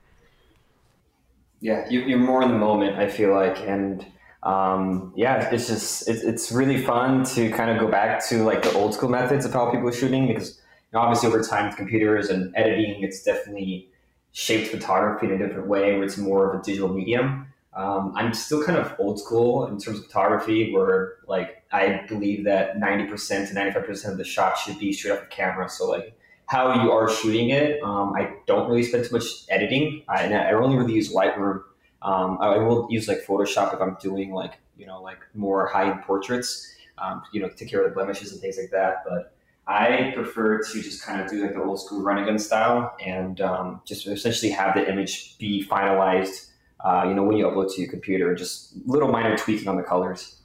Yeah, 1.60 1.89
you, 1.89 2.15
are 2.15 2.19
more 2.19 2.43
in 2.43 2.50
the 2.50 2.58
moment. 2.58 3.00
I 3.00 3.10
feel 3.10 3.34
like, 3.34 3.58
and 3.62 4.05
um, 4.43 5.12
yeah, 5.15 5.50
it's 5.50 5.67
just 5.67 6.08
it's, 6.08 6.22
it's 6.22 6.51
really 6.51 6.79
fun 6.79 7.24
to 7.34 7.50
kind 7.50 7.72
of 7.72 7.79
go 7.79 7.88
back 7.88 8.24
to 8.27 8.43
like 8.43 8.62
the 8.62 8.74
old 8.74 8.93
school 8.93 9.10
methods 9.10 9.43
of 9.43 9.53
how 9.53 9.72
people 9.72 9.89
are 9.89 9.91
shooting 9.91 10.27
because 10.27 10.62
obviously 10.93 11.27
over 11.27 11.43
time 11.43 11.67
with 11.67 11.77
computers 11.77 12.29
and 12.29 12.53
editing, 12.55 13.03
it's 13.03 13.24
definitely 13.24 13.89
shaped 14.31 14.69
photography 14.69 15.27
in 15.27 15.34
a 15.34 15.38
different 15.38 15.67
way 15.67 15.93
where 15.93 16.03
it's 16.03 16.17
more 16.17 16.51
of 16.51 16.60
a 16.60 16.63
digital 16.63 16.89
medium. 16.89 17.48
Um, 17.74 18.13
I'm 18.15 18.34
still 18.34 18.63
kind 18.63 18.77
of 18.77 18.96
old 19.00 19.19
school 19.19 19.67
in 19.67 19.77
terms 19.79 20.00
of 20.00 20.05
photography 20.05 20.74
where 20.74 21.17
like 21.27 21.63
I 21.72 22.05
believe 22.08 22.43
that 22.46 22.77
90% 22.77 23.50
to 23.50 23.55
95% 23.55 24.12
of 24.12 24.17
the 24.17 24.24
shot 24.24 24.58
should 24.58 24.79
be 24.79 24.91
straight 24.91 25.12
off 25.12 25.22
the 25.22 25.27
camera. 25.27 25.69
So 25.69 25.89
like 25.89 26.17
how 26.48 26.84
you 26.84 26.91
are 26.91 27.10
shooting 27.10 27.51
it, 27.51 27.81
um, 27.84 28.13
I 28.15 28.34
don't 28.48 28.67
really 28.67 28.84
spend 28.84 29.05
too 29.05 29.15
much 29.15 29.24
editing. 29.50 30.03
I, 30.10 30.34
I 30.34 30.53
only 30.53 30.77
really 30.77 30.93
use 30.93 31.13
Lightroom. 31.13 31.62
Um, 32.01 32.38
I 32.41 32.58
will 32.58 32.88
use 32.89 33.08
like 33.08 33.19
Photoshop 33.25 33.74
if 33.74 33.81
I'm 33.81 33.98
doing 34.01 34.34
like, 34.34 34.58
you 34.77 34.88
know, 34.88 35.01
like 35.01 35.19
more 35.36 35.67
high 35.67 35.91
end 35.91 36.01
portraits, 36.01 36.74
um, 36.98 37.22
you 37.34 37.41
know, 37.41 37.50
take 37.50 37.69
care 37.69 37.84
of 37.84 37.89
the 37.89 37.93
blemishes 37.93 38.31
and 38.31 38.41
things 38.41 38.58
like 38.58 38.72
that. 38.72 39.03
But 39.08 39.34
I 39.70 40.12
prefer 40.16 40.62
to 40.62 40.82
just 40.82 41.06
kind 41.06 41.22
of 41.22 41.30
do 41.30 41.42
like 41.44 41.54
the 41.54 41.62
old 41.62 41.80
school 41.80 42.02
run 42.02 42.26
gun 42.26 42.40
style 42.40 42.96
and 43.00 43.40
um, 43.40 43.82
just 43.86 44.08
essentially 44.08 44.52
have 44.52 44.74
the 44.76 44.90
image 44.90 45.38
be 45.38 45.66
finalized 45.66 46.50
uh, 46.82 47.04
you 47.08 47.14
know, 47.14 47.24
when 47.24 47.38
you 47.38 47.46
upload 47.46 47.74
to 47.74 47.82
your 47.82 47.90
computer, 47.90 48.34
just 48.34 48.74
little 48.86 49.10
minor 49.10 49.38
tweaking 49.38 49.68
on 49.68 49.76
the 49.76 49.84
colors. 49.84 50.38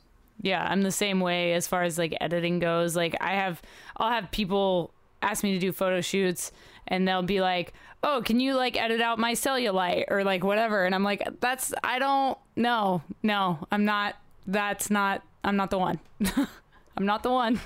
Yeah, 0.42 0.66
I'm 0.68 0.82
the 0.82 0.90
same 0.90 1.20
way 1.20 1.52
as 1.52 1.68
far 1.68 1.84
as 1.84 1.96
like 1.96 2.16
editing 2.20 2.58
goes. 2.58 2.96
Like 2.96 3.16
I 3.20 3.34
have, 3.34 3.62
I'll 3.96 4.10
have 4.10 4.30
people 4.32 4.92
ask 5.22 5.44
me 5.44 5.52
to 5.52 5.58
do 5.60 5.72
photo 5.72 6.00
shoots, 6.00 6.50
and 6.88 7.06
they'll 7.06 7.22
be 7.22 7.40
like, 7.40 7.72
"Oh, 8.02 8.20
can 8.24 8.40
you 8.40 8.54
like 8.56 8.76
edit 8.76 9.00
out 9.00 9.18
my 9.18 9.32
cellulite 9.32 10.06
or 10.08 10.24
like 10.24 10.42
whatever?" 10.42 10.84
And 10.84 10.94
I'm 10.94 11.04
like, 11.04 11.22
"That's 11.40 11.72
I 11.84 12.00
don't 12.00 12.36
no 12.56 13.02
no 13.22 13.66
I'm 13.70 13.84
not. 13.84 14.16
That's 14.46 14.90
not. 14.90 15.22
I'm 15.44 15.56
not 15.56 15.70
the 15.70 15.78
one. 15.78 16.00
I'm 16.96 17.06
not 17.06 17.22
the 17.22 17.30
one." 17.30 17.60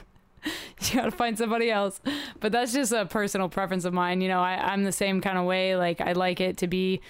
you 0.83 0.95
gotta 0.95 1.11
find 1.11 1.37
somebody 1.38 1.71
else. 1.71 2.00
But 2.40 2.52
that's 2.52 2.73
just 2.73 2.93
a 2.93 3.07
personal 3.07 3.49
preference 3.49 3.85
of 3.85 3.93
mine. 3.93 4.21
You 4.21 4.28
know, 4.28 4.40
I, 4.40 4.73
I'm 4.73 4.85
the 4.85 4.93
same 4.93 5.21
kind 5.21 5.38
of 5.38 5.45
way. 5.45 5.76
Like 5.76 6.00
I 6.00 6.12
like 6.12 6.40
it 6.40 6.59
to 6.59 6.67
be 6.67 7.00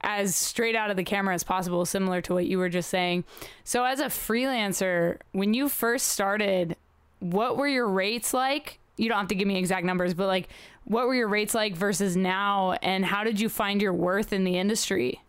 as 0.00 0.36
straight 0.36 0.76
out 0.76 0.90
of 0.90 0.96
the 0.96 1.04
camera 1.04 1.34
as 1.34 1.42
possible, 1.42 1.84
similar 1.86 2.20
to 2.22 2.34
what 2.34 2.46
you 2.46 2.58
were 2.58 2.68
just 2.68 2.90
saying. 2.90 3.24
So 3.64 3.84
as 3.84 4.00
a 4.00 4.06
freelancer, 4.06 5.18
when 5.32 5.54
you 5.54 5.68
first 5.68 6.08
started, 6.08 6.76
what 7.20 7.56
were 7.56 7.68
your 7.68 7.88
rates 7.88 8.34
like? 8.34 8.78
You 8.96 9.08
don't 9.08 9.18
have 9.18 9.28
to 9.28 9.34
give 9.34 9.48
me 9.48 9.58
exact 9.58 9.84
numbers, 9.84 10.14
but 10.14 10.26
like 10.26 10.48
what 10.84 11.06
were 11.06 11.14
your 11.14 11.28
rates 11.28 11.54
like 11.54 11.74
versus 11.74 12.16
now 12.16 12.72
and 12.82 13.04
how 13.04 13.24
did 13.24 13.40
you 13.40 13.48
find 13.48 13.80
your 13.80 13.94
worth 13.94 14.32
in 14.32 14.44
the 14.44 14.58
industry? 14.58 15.20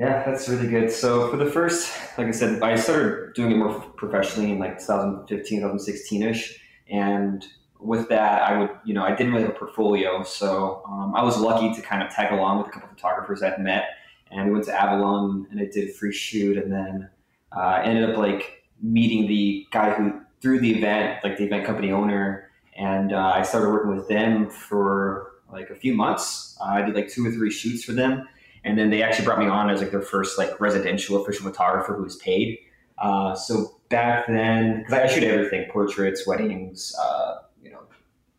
Yeah, 0.00 0.22
that's 0.24 0.48
really 0.48 0.66
good. 0.66 0.90
So 0.90 1.30
for 1.30 1.36
the 1.36 1.44
first, 1.44 1.92
like 2.16 2.26
I 2.26 2.30
said, 2.30 2.62
I 2.62 2.74
started 2.76 3.34
doing 3.34 3.52
it 3.52 3.56
more 3.58 3.80
professionally 3.98 4.50
in 4.50 4.58
like 4.58 4.78
2015, 4.78 5.60
2016ish, 5.60 6.56
and 6.88 7.46
with 7.78 8.08
that, 8.08 8.42
I 8.42 8.58
would, 8.58 8.70
you 8.82 8.94
know, 8.94 9.04
I 9.04 9.14
didn't 9.14 9.34
really 9.34 9.44
have 9.44 9.54
a 9.54 9.58
portfolio, 9.58 10.22
so 10.22 10.82
um, 10.88 11.14
I 11.14 11.22
was 11.22 11.38
lucky 11.38 11.74
to 11.74 11.82
kind 11.82 12.02
of 12.02 12.10
tag 12.10 12.32
along 12.32 12.58
with 12.58 12.68
a 12.68 12.70
couple 12.70 12.88
photographers 12.88 13.42
I'd 13.42 13.60
met, 13.60 13.90
and 14.30 14.46
we 14.46 14.52
went 14.52 14.64
to 14.66 14.74
Avalon 14.74 15.46
and 15.50 15.60
I 15.60 15.66
did 15.66 15.90
a 15.90 15.92
free 15.92 16.14
shoot, 16.14 16.56
and 16.56 16.72
then 16.72 17.10
uh, 17.52 17.82
ended 17.84 18.08
up 18.08 18.16
like 18.16 18.64
meeting 18.82 19.26
the 19.26 19.66
guy 19.70 19.92
who 19.92 20.18
threw 20.40 20.60
the 20.60 20.78
event, 20.78 21.22
like 21.22 21.36
the 21.36 21.44
event 21.44 21.66
company 21.66 21.92
owner, 21.92 22.50
and 22.74 23.12
uh, 23.12 23.32
I 23.34 23.42
started 23.42 23.68
working 23.68 23.94
with 23.94 24.08
them 24.08 24.48
for 24.48 25.32
like 25.52 25.68
a 25.68 25.74
few 25.74 25.92
months. 25.92 26.56
Uh, 26.58 26.70
I 26.70 26.80
did 26.80 26.94
like 26.94 27.10
two 27.10 27.26
or 27.26 27.30
three 27.30 27.50
shoots 27.50 27.84
for 27.84 27.92
them 27.92 28.26
and 28.64 28.78
then 28.78 28.90
they 28.90 29.02
actually 29.02 29.24
brought 29.24 29.38
me 29.38 29.46
on 29.46 29.70
as 29.70 29.80
like 29.80 29.90
their 29.90 30.02
first 30.02 30.38
like 30.38 30.60
residential 30.60 31.22
official 31.22 31.48
photographer 31.50 31.94
who 31.94 32.02
was 32.02 32.16
paid. 32.16 32.58
Uh, 32.98 33.34
so 33.34 33.80
back 33.88 34.26
then, 34.26 34.78
because 34.78 34.92
I 34.92 35.06
shoot 35.06 35.24
everything: 35.24 35.70
portraits, 35.70 36.26
weddings, 36.26 36.94
uh, 37.00 37.38
you 37.62 37.70
know, 37.70 37.80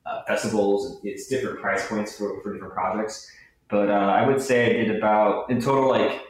uh, 0.05 0.23
festivals. 0.25 0.99
It's 1.03 1.27
different 1.27 1.59
price 1.59 1.87
points 1.87 2.17
for, 2.17 2.41
for 2.41 2.53
different 2.53 2.73
projects. 2.73 3.31
But 3.69 3.89
uh, 3.89 3.93
I 3.93 4.27
would 4.27 4.41
say 4.41 4.81
I 4.81 4.85
did 4.85 4.95
about 4.95 5.49
in 5.49 5.61
total 5.61 5.89
like 5.89 6.21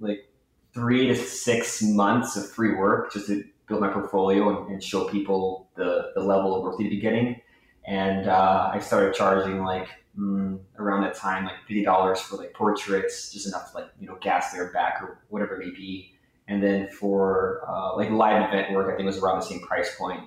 like 0.00 0.28
three 0.72 1.06
to 1.06 1.16
six 1.16 1.82
months 1.82 2.36
of 2.36 2.50
free 2.50 2.74
work 2.74 3.12
just 3.12 3.28
to 3.28 3.44
build 3.66 3.80
my 3.80 3.88
portfolio 3.88 4.64
and, 4.64 4.72
and 4.72 4.82
show 4.82 5.08
people 5.08 5.68
the, 5.74 6.12
the 6.14 6.22
level 6.22 6.54
of 6.54 6.62
work 6.62 6.78
they'd 6.78 6.90
be 6.90 7.00
getting. 7.00 7.40
And 7.86 8.28
uh, 8.28 8.70
I 8.72 8.80
started 8.80 9.14
charging 9.14 9.62
like 9.62 9.88
mm, 10.18 10.58
around 10.78 11.02
that 11.02 11.14
time, 11.14 11.44
like 11.44 11.58
fifty 11.66 11.84
dollars 11.84 12.20
for 12.20 12.36
like 12.36 12.52
portraits, 12.52 13.32
just 13.32 13.46
enough 13.46 13.70
to 13.70 13.78
like 13.78 13.88
you 14.00 14.06
know 14.06 14.16
gas 14.20 14.52
their 14.52 14.72
back 14.72 15.00
or 15.02 15.18
whatever 15.28 15.60
it 15.60 15.66
may 15.66 15.72
be. 15.72 16.12
And 16.48 16.62
then 16.62 16.88
for 16.88 17.62
uh, 17.68 17.96
like 17.96 18.10
live 18.10 18.48
event 18.48 18.72
work, 18.72 18.86
I 18.86 18.96
think 18.96 19.02
it 19.02 19.06
was 19.06 19.18
around 19.18 19.40
the 19.40 19.46
same 19.46 19.60
price 19.60 19.96
point. 19.96 20.20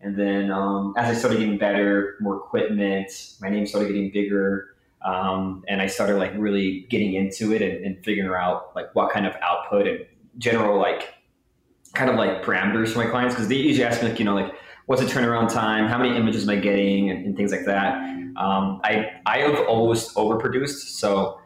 And 0.00 0.18
then 0.18 0.50
um, 0.50 0.94
as 0.96 1.16
I 1.16 1.18
started 1.18 1.40
getting 1.40 1.58
better, 1.58 2.16
more 2.20 2.36
equipment, 2.36 3.10
my 3.40 3.50
name 3.50 3.66
started 3.66 3.88
getting 3.88 4.10
bigger, 4.12 4.76
um, 5.02 5.64
and 5.68 5.80
I 5.80 5.86
started 5.86 6.16
like 6.16 6.32
really 6.36 6.86
getting 6.88 7.14
into 7.14 7.52
it 7.52 7.62
and, 7.62 7.84
and 7.84 8.04
figuring 8.04 8.30
out 8.32 8.74
like 8.74 8.94
what 8.94 9.12
kind 9.12 9.26
of 9.26 9.34
output 9.42 9.86
and 9.86 10.06
general 10.38 10.78
like 10.78 11.14
kind 11.94 12.10
of 12.10 12.16
like 12.16 12.42
parameters 12.42 12.90
for 12.90 12.98
my 12.98 13.06
clients 13.06 13.34
because 13.34 13.48
they 13.48 13.56
usually 13.56 13.84
ask 13.84 14.02
me 14.02 14.08
like 14.08 14.18
you 14.18 14.24
know 14.24 14.34
like 14.34 14.52
what's 14.88 15.02
the 15.02 15.06
turnaround 15.06 15.52
time, 15.52 15.86
how 15.86 15.98
many 15.98 16.16
images 16.16 16.44
am 16.44 16.50
I 16.50 16.56
getting, 16.56 17.10
and, 17.10 17.26
and 17.26 17.36
things 17.36 17.52
like 17.52 17.66
that. 17.66 17.94
Um, 18.36 18.80
I 18.82 19.10
I 19.26 19.38
have 19.40 19.66
always 19.68 20.08
overproduced, 20.14 20.96
so 20.98 21.40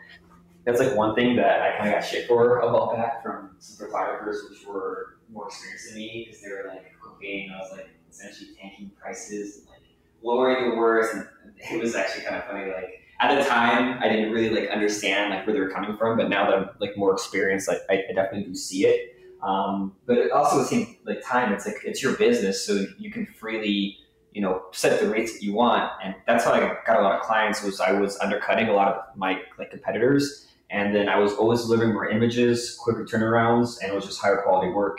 that's 0.65 0.79
like 0.79 0.95
one 0.97 1.17
thing 1.17 1.35
that 1.37 1.61
I 1.61 1.77
kind 1.77 1.89
of 1.89 1.95
got 1.97 2.07
shit 2.09 2.29
for 2.29 2.61
a 2.61 2.73
while 2.73 2.95
back 2.95 3.21
from 3.21 3.57
some 3.59 3.89
photographers, 3.89 4.45
which 4.49 4.65
were 4.65 5.19
more 5.33 5.49
experienced 5.49 5.89
than 5.89 5.97
me 5.97 6.25
because 6.27 6.41
they 6.41 6.51
were 6.51 6.67
like 6.69 6.85
cooking. 7.03 7.51
I 7.53 7.59
was 7.59 7.73
like 7.73 7.89
essentially 8.09 8.51
tanking 8.61 8.93
prices 9.01 9.59
and 9.59 9.67
like 9.71 9.83
lowering 10.23 10.71
the 10.71 10.77
worth, 10.77 11.13
and 11.13 11.27
it 11.59 11.83
was 11.83 11.97
actually 11.97 12.25
kind 12.25 12.37
of 12.37 12.45
funny. 12.45 12.71
Like 12.71 13.01
at 13.21 13.37
the 13.37 13.45
time, 13.45 13.99
I 14.01 14.09
didn't 14.09 14.31
really 14.31 14.51
like 14.51 14.71
understand 14.71 15.31
like 15.31 15.49
where 15.49 15.55
they 15.55 15.61
were 15.61 15.71
coming 15.71 15.97
from, 15.97 16.17
but 16.17 16.29
now 16.29 16.49
that 16.49 16.57
I'm 16.57 16.69
like 16.79 16.97
more 16.97 17.13
experienced, 17.13 17.67
like 17.67 17.81
I, 17.91 18.05
I 18.09 18.13
definitely 18.15 18.45
do 18.45 18.55
see 18.55 18.87
it. 18.87 19.17
Um, 19.43 19.97
but 20.07 20.19
it 20.19 20.31
also 20.31 20.63
same 20.63 20.97
like 21.05 21.25
time, 21.25 21.53
it's 21.53 21.67
like 21.67 21.77
it's 21.85 22.03
your 22.03 22.17
business, 22.17 22.65
so 22.65 22.85
you 22.99 23.11
can 23.11 23.27
freely 23.27 23.99
you 24.33 24.41
know 24.41 24.63
set 24.73 25.01
the 25.01 25.09
rates 25.09 25.35
that 25.35 25.43
you 25.43 25.53
want, 25.53 25.91
and 26.03 26.15
that's 26.27 26.45
how 26.45 26.53
I 26.53 26.77
got 26.87 27.01
a 27.01 27.03
lot 27.03 27.19
of 27.19 27.23
clients. 27.23 27.63
Was 27.63 27.81
I 27.81 27.93
was 27.93 28.19
undercutting 28.21 28.69
a 28.69 28.73
lot 28.73 28.89
of 28.89 29.17
my 29.17 29.41
like 29.59 29.71
competitors, 29.71 30.47
and 30.71 30.95
then 30.95 31.09
I 31.09 31.19
was 31.19 31.33
always 31.35 31.63
delivering 31.63 31.93
more 31.93 32.09
images, 32.09 32.77
quicker 32.77 33.05
turnarounds, 33.05 33.81
and 33.83 33.91
it 33.91 33.95
was 33.95 34.07
just 34.07 34.21
higher 34.21 34.43
quality 34.43 34.73
work. 34.73 34.99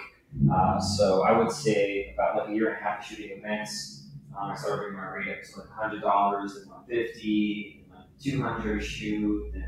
Uh, 0.52 0.80
so 0.80 1.24
I 1.24 1.38
would 1.38 1.52
say 1.52 2.14
about 2.14 2.36
like 2.36 2.50
a 2.50 2.54
year 2.54 2.70
and 2.70 2.78
a 2.78 2.84
half 2.84 3.08
shooting 3.08 3.38
events. 3.38 4.08
Um, 4.38 4.52
I 4.52 4.56
started 4.56 4.78
bringing 4.78 4.98
my 4.98 5.08
rate 5.08 5.30
up 5.30 5.44
to 5.44 5.60
like 5.60 5.70
hundred 5.70 6.02
dollars 6.02 6.56
and 6.58 6.70
one 6.70 6.86
fifty, 6.88 7.86
two 8.22 8.42
hundred 8.42 8.84
shoot, 8.84 9.54
and 9.54 9.64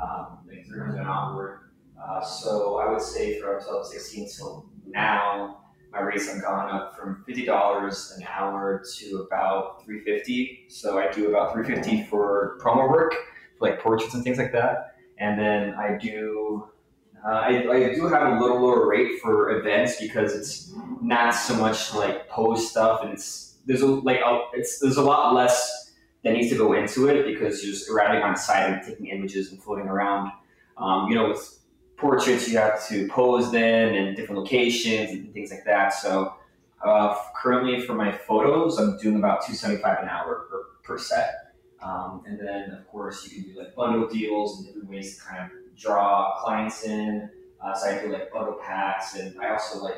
um, 0.00 0.38
like 0.46 0.66
three 0.66 0.80
hundred 0.80 1.00
onward. 1.06 1.69
Uh, 2.02 2.22
so 2.22 2.78
I 2.78 2.90
would 2.90 3.02
say 3.02 3.40
from 3.40 3.60
2016 3.60 4.28
till 4.36 4.70
now, 4.86 5.60
my 5.92 6.00
rates 6.00 6.32
have 6.32 6.40
gone 6.42 6.70
up 6.70 6.96
from 6.96 7.24
fifty 7.26 7.44
dollars 7.44 8.14
an 8.16 8.24
hour 8.28 8.82
to 8.98 9.26
about 9.28 9.84
three 9.84 10.00
fifty. 10.04 10.66
So 10.68 10.98
I 10.98 11.10
do 11.10 11.28
about 11.28 11.52
three 11.52 11.64
fifty 11.64 12.04
for 12.04 12.58
promo 12.60 12.88
work, 12.88 13.14
like 13.60 13.80
portraits 13.80 14.14
and 14.14 14.22
things 14.22 14.38
like 14.38 14.52
that, 14.52 14.94
and 15.18 15.38
then 15.38 15.74
I 15.74 15.98
do. 15.98 16.68
Uh, 17.26 17.32
I, 17.32 17.48
I 17.70 17.94
do 17.94 18.06
have 18.06 18.32
a 18.32 18.40
little 18.40 18.62
lower 18.62 18.86
rate 18.88 19.20
for 19.20 19.58
events 19.58 20.00
because 20.00 20.34
it's 20.34 20.72
not 21.02 21.32
so 21.32 21.54
much 21.56 21.92
like 21.92 22.28
post 22.28 22.70
stuff, 22.70 23.02
and 23.02 23.12
it's 23.12 23.56
there's 23.66 23.82
a 23.82 23.86
like 23.86 24.20
a, 24.24 24.42
it's 24.54 24.78
there's 24.78 24.96
a 24.96 25.02
lot 25.02 25.34
less 25.34 25.92
that 26.22 26.32
needs 26.34 26.50
to 26.50 26.56
go 26.56 26.72
into 26.74 27.08
it 27.08 27.26
because 27.26 27.64
you're 27.64 27.72
just 27.72 27.90
arriving 27.90 28.22
on 28.22 28.36
site 28.36 28.70
and 28.70 28.82
taking 28.86 29.06
images 29.06 29.50
and 29.50 29.60
floating 29.62 29.86
around. 29.86 30.30
Um, 30.78 31.08
you 31.08 31.14
know, 31.14 31.28
with 31.28 31.59
portraits 32.00 32.48
you 32.48 32.56
have 32.58 32.86
to 32.88 33.06
pose 33.08 33.52
them 33.52 33.94
in 33.94 34.14
different 34.14 34.40
locations 34.40 35.10
and 35.10 35.32
things 35.32 35.50
like 35.50 35.64
that. 35.64 35.92
So 35.92 36.34
uh, 36.84 37.14
currently 37.36 37.80
for 37.80 37.94
my 37.94 38.10
photos, 38.10 38.78
I'm 38.78 38.98
doing 38.98 39.16
about 39.16 39.42
275 39.42 40.02
an 40.02 40.08
hour 40.08 40.46
per, 40.50 40.64
per 40.82 40.98
set. 40.98 41.52
Um, 41.82 42.22
and 42.26 42.38
then 42.38 42.70
of 42.70 42.86
course 42.88 43.26
you 43.26 43.42
can 43.42 43.52
do 43.52 43.58
like 43.58 43.74
bundle 43.74 44.08
deals 44.08 44.58
and 44.58 44.66
different 44.66 44.88
ways 44.88 45.16
to 45.16 45.24
kind 45.24 45.44
of 45.44 45.76
draw 45.76 46.42
clients 46.42 46.84
in. 46.84 47.30
Uh, 47.62 47.74
so 47.74 47.90
I 47.90 48.02
do 48.02 48.10
like 48.10 48.32
bundle 48.32 48.58
packs 48.62 49.14
and 49.16 49.38
I 49.40 49.50
also 49.50 49.82
like 49.82 49.96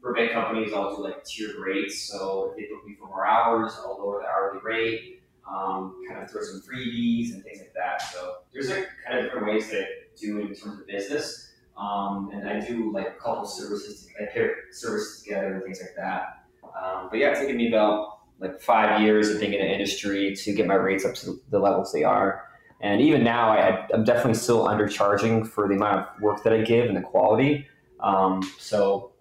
for 0.00 0.12
big 0.12 0.32
companies, 0.32 0.72
I'll 0.74 0.94
do 0.94 1.02
like 1.02 1.24
tiered 1.24 1.56
rates. 1.56 2.02
So 2.02 2.50
if 2.50 2.56
they 2.56 2.74
book 2.74 2.86
me 2.86 2.94
for 3.00 3.06
more 3.06 3.26
hours, 3.26 3.72
I'll 3.78 3.98
lower 3.98 4.20
the 4.20 4.28
hourly 4.28 4.60
rate, 4.62 5.22
um, 5.48 6.02
kind 6.06 6.22
of 6.22 6.30
throw 6.30 6.42
some 6.42 6.60
freebies 6.60 7.32
and 7.32 7.42
things 7.42 7.60
like 7.60 7.72
that. 7.74 8.02
So 8.12 8.34
there's 8.52 8.68
like 8.68 8.86
kind 9.06 9.18
of 9.18 9.24
different 9.24 9.46
ways 9.46 9.70
to 9.70 9.86
do 10.16 10.38
in 10.40 10.48
terms 10.48 10.80
of 10.80 10.86
business. 10.86 11.52
Um, 11.76 12.30
and 12.32 12.48
I 12.48 12.60
do 12.60 12.92
like 12.92 13.08
a 13.08 13.20
couple 13.22 13.44
services, 13.46 14.08
I 14.20 14.26
pair 14.32 14.54
services 14.70 15.22
together 15.22 15.54
and 15.54 15.62
things 15.64 15.80
like 15.80 15.94
that. 15.96 16.44
Um, 16.62 17.08
but 17.10 17.18
yeah, 17.18 17.30
it's 17.30 17.40
taken 17.40 17.56
me 17.56 17.68
about 17.68 18.20
like 18.38 18.60
five 18.60 19.00
years 19.00 19.28
of 19.30 19.40
being 19.40 19.54
in 19.54 19.60
the 19.60 19.72
industry 19.72 20.34
to 20.34 20.52
get 20.52 20.66
my 20.66 20.74
rates 20.74 21.04
up 21.04 21.14
to 21.16 21.40
the 21.50 21.58
levels 21.58 21.92
they 21.92 22.04
are. 22.04 22.44
And 22.80 23.00
even 23.00 23.24
now, 23.24 23.50
I, 23.50 23.86
am 23.94 24.04
definitely 24.04 24.34
still 24.34 24.66
undercharging 24.66 25.46
for 25.46 25.68
the 25.68 25.74
amount 25.74 26.00
of 26.00 26.22
work 26.22 26.42
that 26.44 26.52
I 26.52 26.62
give 26.62 26.86
and 26.86 26.96
the 26.96 27.00
quality. 27.00 27.66
Um, 28.00 28.42
so 28.58 29.12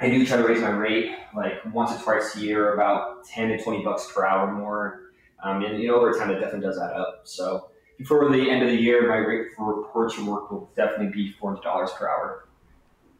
I 0.00 0.08
do 0.08 0.26
try 0.26 0.38
to 0.38 0.46
raise 0.46 0.60
my 0.60 0.70
rate 0.70 1.12
like 1.36 1.64
once 1.72 1.92
or 1.92 2.02
twice 2.02 2.36
a 2.36 2.40
year, 2.40 2.74
about 2.74 3.24
10 3.26 3.48
to 3.48 3.62
20 3.62 3.84
bucks 3.84 4.10
per 4.12 4.24
hour 4.24 4.52
more. 4.52 5.12
Um, 5.42 5.62
and 5.64 5.78
you 5.78 5.88
know, 5.88 5.96
over 5.96 6.12
time, 6.18 6.30
it 6.30 6.40
definitely 6.40 6.66
does 6.66 6.78
add 6.78 6.92
up. 6.92 7.22
So 7.24 7.70
before 7.98 8.30
the 8.30 8.50
end 8.50 8.62
of 8.62 8.68
the 8.68 8.76
year, 8.76 9.08
my 9.08 9.16
rate 9.16 9.48
for 9.56 9.84
portrait 9.92 10.26
work 10.26 10.50
will 10.50 10.70
definitely 10.76 11.12
be 11.12 11.32
four 11.32 11.50
hundred 11.50 11.62
dollars 11.62 11.90
per 11.92 12.08
hour. 12.08 12.48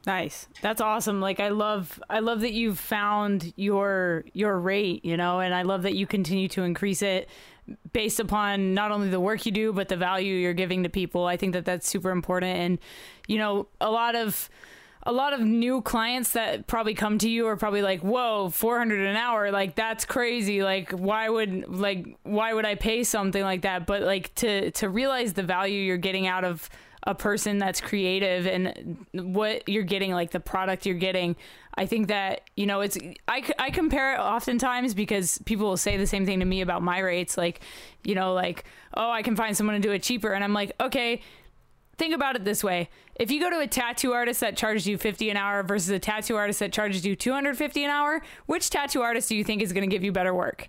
Nice. 0.07 0.49
That's 0.61 0.81
awesome. 0.81 1.21
Like 1.21 1.40
I 1.40 1.49
love 1.49 2.02
I 2.11 2.19
love 2.19 2.40
that 2.40 2.52
you've 2.52 2.78
found 2.78 3.52
your 3.57 4.25
your 4.33 4.59
rate, 4.59 5.04
you 5.04 5.16
know, 5.16 5.40
and 5.40 5.54
I 5.54 5.62
love 5.62 5.83
that 5.83 5.95
you 5.95 6.07
continue 6.07 6.49
to 6.49 6.62
increase 6.62 7.00
it 7.00 7.28
based 7.95 8.21
upon 8.21 8.75
not 8.75 8.93
only 8.93 9.09
the 9.09 9.21
work 9.21 9.47
you 9.47 9.52
do 9.52 9.73
but 9.73 9.88
the 9.88 9.97
value 9.97 10.35
you're 10.35 10.52
giving 10.52 10.83
to 10.83 10.90
people. 10.90 11.25
I 11.26 11.38
think 11.38 11.54
that 11.54 11.64
that's 11.64 11.88
super 11.88 12.11
important 12.11 12.59
and 12.59 12.78
you 13.28 13.38
know, 13.38 13.69
a 13.81 13.90
lot 13.90 14.14
of 14.14 14.50
a 15.06 15.12
lot 15.12 15.32
of 15.32 15.40
new 15.40 15.82
clients 15.82 16.32
that 16.32 16.66
probably 16.66 16.94
come 16.94 17.18
to 17.18 17.28
you 17.28 17.46
are 17.46 17.56
probably 17.56 17.82
like, 17.82 18.00
"Whoa, 18.00 18.50
400 18.50 19.06
an 19.06 19.16
hour, 19.16 19.50
like 19.50 19.75
that's 19.75 20.04
crazy. 20.04 20.62
Like 20.62 20.90
why 20.92 21.28
would 21.28 21.68
like 21.68 22.16
why 22.23 22.54
would 22.54 22.64
I 22.64 22.75
pay 22.75 23.04
something 23.04 23.42
like 23.42 23.62
that?" 23.62 23.87
But 23.87 24.02
like 24.02 24.34
to 24.37 24.70
to 24.73 24.88
realize 24.88 25.34
the 25.34 25.42
value 25.42 25.80
you're 25.80 25.96
getting 25.96 26.26
out 26.26 26.44
of 26.44 26.70
a 27.06 27.14
person 27.14 27.58
that's 27.58 27.80
creative 27.80 28.46
and 28.46 29.06
what 29.12 29.68
you're 29.68 29.82
getting, 29.82 30.12
like 30.12 30.30
the 30.30 30.40
product 30.40 30.87
you're 30.87 30.94
getting. 30.94 31.37
I 31.75 31.87
think 31.87 32.08
that, 32.08 32.42
you 32.56 32.66
know, 32.66 32.80
it's, 32.80 32.96
I, 33.28 33.44
I 33.58 33.70
compare 33.70 34.14
it 34.14 34.18
oftentimes 34.18 34.94
because 34.94 35.38
people 35.44 35.66
will 35.66 35.76
say 35.76 35.96
the 35.96 36.06
same 36.06 36.25
thing 36.25 36.40
to 36.40 36.46
me 36.46 36.62
about 36.62 36.82
my 36.82 37.00
rates. 37.00 37.37
Like, 37.37 37.61
you 38.04 38.14
know, 38.14 38.32
like, 38.32 38.64
oh, 38.94 39.11
I 39.11 39.23
can 39.23 39.37
find 39.37 39.56
someone 39.56 39.75
to 39.76 39.87
do 39.87 39.92
it 39.92 40.02
cheaper. 40.02 40.32
And 40.32 40.42
I'm 40.42 40.54
like, 40.54 40.73
okay, 40.80 41.20
think 41.97 42.15
about 42.15 42.37
it 42.37 42.45
this 42.45 42.65
way. 42.65 42.89
If 43.17 43.31
you 43.31 43.41
go 43.41 43.51
to 43.51 43.61
a 43.61 43.67
tattoo 43.67 44.13
artist 44.13 44.41
that 44.41 44.57
charges 44.57 44.87
you 44.87 44.99
50 44.99 45.31
an 45.31 45.37
hour 45.37 45.63
versus 45.63 45.91
a 45.91 45.99
tattoo 45.99 46.37
artist 46.37 46.61
that 46.61 46.73
charges 46.73 47.07
you 47.07 47.15
250 47.17 47.85
an 47.85 47.91
hour, 47.91 48.23
which 48.47 48.71
tattoo 48.71 49.03
artist 49.03 49.29
do 49.29 49.37
you 49.37 49.45
think 49.45 49.63
is 49.63 49.73
going 49.73 49.89
to 49.89 49.95
give 49.95 50.03
you 50.03 50.13
better 50.13 50.35
work? 50.35 50.69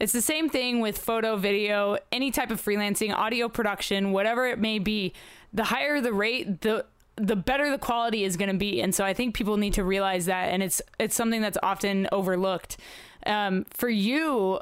It's 0.00 0.12
the 0.12 0.22
same 0.22 0.48
thing 0.48 0.80
with 0.80 0.98
photo, 0.98 1.36
video, 1.36 1.98
any 2.10 2.30
type 2.30 2.50
of 2.50 2.60
freelancing, 2.60 3.14
audio 3.14 3.48
production, 3.48 4.12
whatever 4.12 4.46
it 4.46 4.58
may 4.58 4.78
be. 4.78 5.12
The 5.52 5.64
higher 5.64 6.00
the 6.00 6.12
rate, 6.12 6.62
the 6.62 6.84
the 7.16 7.36
better 7.36 7.70
the 7.70 7.78
quality 7.78 8.24
is 8.24 8.36
going 8.36 8.50
to 8.50 8.56
be. 8.56 8.82
And 8.82 8.92
so 8.92 9.04
I 9.04 9.14
think 9.14 9.36
people 9.36 9.56
need 9.56 9.74
to 9.74 9.84
realize 9.84 10.26
that 10.26 10.46
and 10.50 10.64
it's 10.64 10.82
it's 10.98 11.14
something 11.14 11.40
that's 11.40 11.58
often 11.62 12.08
overlooked. 12.10 12.76
Um, 13.24 13.64
for 13.70 13.88
you, 13.88 14.60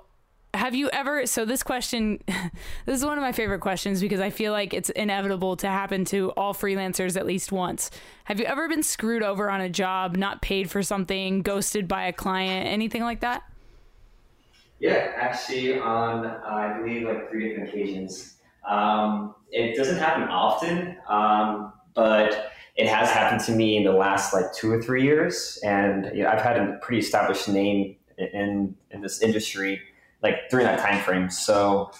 have 0.54 0.74
you 0.74 0.90
ever 0.92 1.24
so 1.24 1.44
this 1.44 1.62
question 1.62 2.18
this 2.86 2.98
is 2.98 3.04
one 3.04 3.16
of 3.16 3.22
my 3.22 3.32
favorite 3.32 3.60
questions 3.60 4.00
because 4.00 4.20
i 4.20 4.28
feel 4.28 4.52
like 4.52 4.74
it's 4.74 4.90
inevitable 4.90 5.56
to 5.56 5.66
happen 5.66 6.04
to 6.04 6.30
all 6.32 6.52
freelancers 6.52 7.16
at 7.16 7.26
least 7.26 7.52
once. 7.52 7.90
Have 8.24 8.38
you 8.38 8.46
ever 8.46 8.68
been 8.68 8.82
screwed 8.82 9.22
over 9.22 9.50
on 9.50 9.60
a 9.60 9.68
job 9.68 10.16
not 10.16 10.42
paid 10.42 10.70
for 10.70 10.82
something 10.82 11.42
ghosted 11.42 11.88
by 11.88 12.04
a 12.04 12.12
client 12.12 12.68
anything 12.68 13.02
like 13.02 13.20
that? 13.20 13.42
Yeah 14.78 15.12
actually 15.16 15.78
on 15.78 16.26
uh, 16.26 16.40
i 16.46 16.78
believe 16.78 17.06
like 17.06 17.30
three 17.30 17.48
different 17.48 17.70
occasions. 17.70 18.36
Um, 18.68 19.34
it 19.50 19.76
doesn't 19.76 19.98
happen 19.98 20.24
often 20.24 20.96
um, 21.08 21.72
but 21.94 22.52
it 22.76 22.86
has 22.86 23.10
happened 23.10 23.40
to 23.44 23.52
me 23.52 23.76
in 23.76 23.84
the 23.84 23.92
last 23.92 24.32
like 24.32 24.52
two 24.54 24.70
or 24.70 24.80
three 24.82 25.02
years. 25.02 25.58
And 25.64 26.10
you 26.14 26.22
know, 26.24 26.28
i've 26.28 26.42
had 26.42 26.58
a 26.58 26.78
pretty 26.82 27.00
established 27.00 27.48
name 27.48 27.96
in 28.18 28.76
in 28.90 29.00
this 29.00 29.22
industry 29.22 29.80
like 30.22 30.48
during 30.50 30.66
that 30.66 30.78
time 30.78 31.02
frame. 31.02 31.30
So 31.30 31.90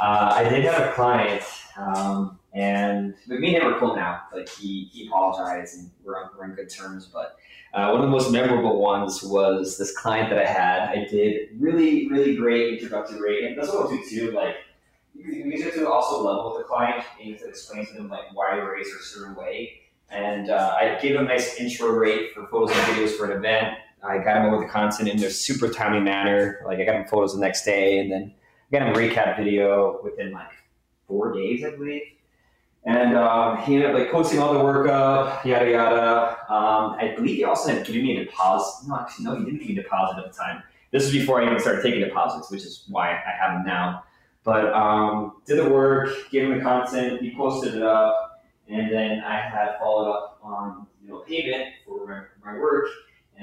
uh, 0.00 0.32
I 0.34 0.48
did 0.48 0.64
have 0.64 0.88
a 0.88 0.92
client, 0.92 1.42
um, 1.76 2.38
and 2.54 3.14
me 3.26 3.54
and 3.54 3.62
him 3.62 3.74
are 3.74 3.78
cool 3.78 3.96
now. 3.96 4.22
Like 4.34 4.48
he 4.48 4.90
he 4.92 5.06
apologized, 5.06 5.78
and 5.78 5.90
we're 6.04 6.22
on, 6.22 6.30
we're 6.36 6.44
on 6.44 6.54
good 6.54 6.70
terms. 6.70 7.06
But 7.06 7.36
uh, 7.74 7.88
one 7.90 8.00
of 8.00 8.02
the 8.02 8.10
most 8.10 8.30
memorable 8.30 8.80
ones 8.80 9.22
was 9.22 9.78
this 9.78 9.96
client 9.96 10.30
that 10.30 10.38
I 10.38 10.46
had. 10.46 10.88
I 10.88 11.06
did 11.10 11.50
really 11.58 12.08
really 12.08 12.36
great 12.36 12.74
introductory 12.74 13.20
rate, 13.20 13.44
and 13.44 13.58
that's 13.58 13.68
what 13.68 13.86
I'll 13.86 13.90
do 13.90 14.02
too. 14.08 14.32
Like 14.32 14.56
you, 15.14 15.62
have 15.62 15.74
to 15.74 15.88
also 15.88 16.22
level 16.22 16.52
with 16.52 16.62
the 16.62 16.68
client, 16.68 17.04
and 17.22 17.38
to 17.38 17.48
explain 17.48 17.86
to 17.86 17.94
them 17.94 18.08
like 18.08 18.32
why 18.34 18.56
your 18.56 18.72
rates 18.74 18.90
are 18.92 18.98
a 18.98 19.02
certain 19.02 19.34
way. 19.34 19.78
And 20.10 20.50
uh, 20.50 20.76
I 20.78 20.98
gave 21.00 21.16
a 21.18 21.22
nice 21.22 21.58
intro 21.58 21.88
rate 21.88 22.34
for 22.34 22.46
photos 22.48 22.76
and 22.76 22.80
videos 22.80 23.16
for 23.16 23.30
an 23.30 23.38
event 23.38 23.78
I 24.02 24.18
got 24.18 24.38
him 24.38 24.52
over 24.52 24.64
the 24.64 24.70
content 24.70 25.08
in 25.08 25.22
a 25.22 25.30
super 25.30 25.68
timely 25.68 26.00
manner. 26.00 26.60
Like 26.66 26.80
I 26.80 26.84
got 26.84 26.96
him 26.96 27.04
photos 27.06 27.34
the 27.34 27.40
next 27.40 27.64
day, 27.64 28.00
and 28.00 28.10
then 28.10 28.34
I 28.72 28.78
got 28.78 28.88
him 28.88 28.94
a 28.94 28.98
recap 28.98 29.36
video 29.36 30.00
within 30.02 30.32
like 30.32 30.50
four 31.06 31.32
days, 31.32 31.64
I 31.64 31.70
believe. 31.70 32.02
And 32.84 33.16
um, 33.16 33.58
he 33.58 33.76
ended 33.76 33.90
up 33.90 33.96
like 33.96 34.10
posting 34.10 34.40
all 34.40 34.52
the 34.54 34.64
work 34.64 34.88
up, 34.88 35.46
yada 35.46 35.70
yada. 35.70 36.30
Um, 36.52 36.96
I 36.98 37.14
believe 37.14 37.36
he 37.36 37.44
also 37.44 37.72
had 37.72 37.86
given 37.86 38.02
me 38.02 38.16
a 38.16 38.24
deposit. 38.24 38.88
No, 38.88 38.96
actually, 38.96 39.26
no, 39.26 39.36
he 39.36 39.44
didn't 39.44 39.60
give 39.60 39.68
me 39.68 39.78
a 39.78 39.82
deposit 39.82 40.18
at 40.18 40.32
the 40.32 40.36
time. 40.36 40.62
This 40.90 41.04
was 41.04 41.12
before 41.12 41.40
I 41.40 41.46
even 41.46 41.60
started 41.60 41.82
taking 41.82 42.00
deposits, 42.00 42.50
which 42.50 42.62
is 42.62 42.84
why 42.88 43.10
I 43.10 43.30
have 43.40 43.58
them 43.58 43.64
now. 43.64 44.02
But 44.42 44.72
um, 44.72 45.36
did 45.46 45.58
the 45.58 45.70
work, 45.70 46.10
gave 46.32 46.50
him 46.50 46.58
the 46.58 46.64
content, 46.64 47.22
he 47.22 47.32
posted 47.36 47.76
it 47.76 47.82
up, 47.82 48.42
and 48.68 48.92
then 48.92 49.20
I 49.20 49.36
had 49.36 49.78
followed 49.78 50.10
up 50.10 50.40
on 50.42 50.88
you 51.00 51.08
know 51.08 51.18
payment 51.20 51.74
for 51.86 52.04
my, 52.06 52.52
my 52.52 52.58
work 52.58 52.88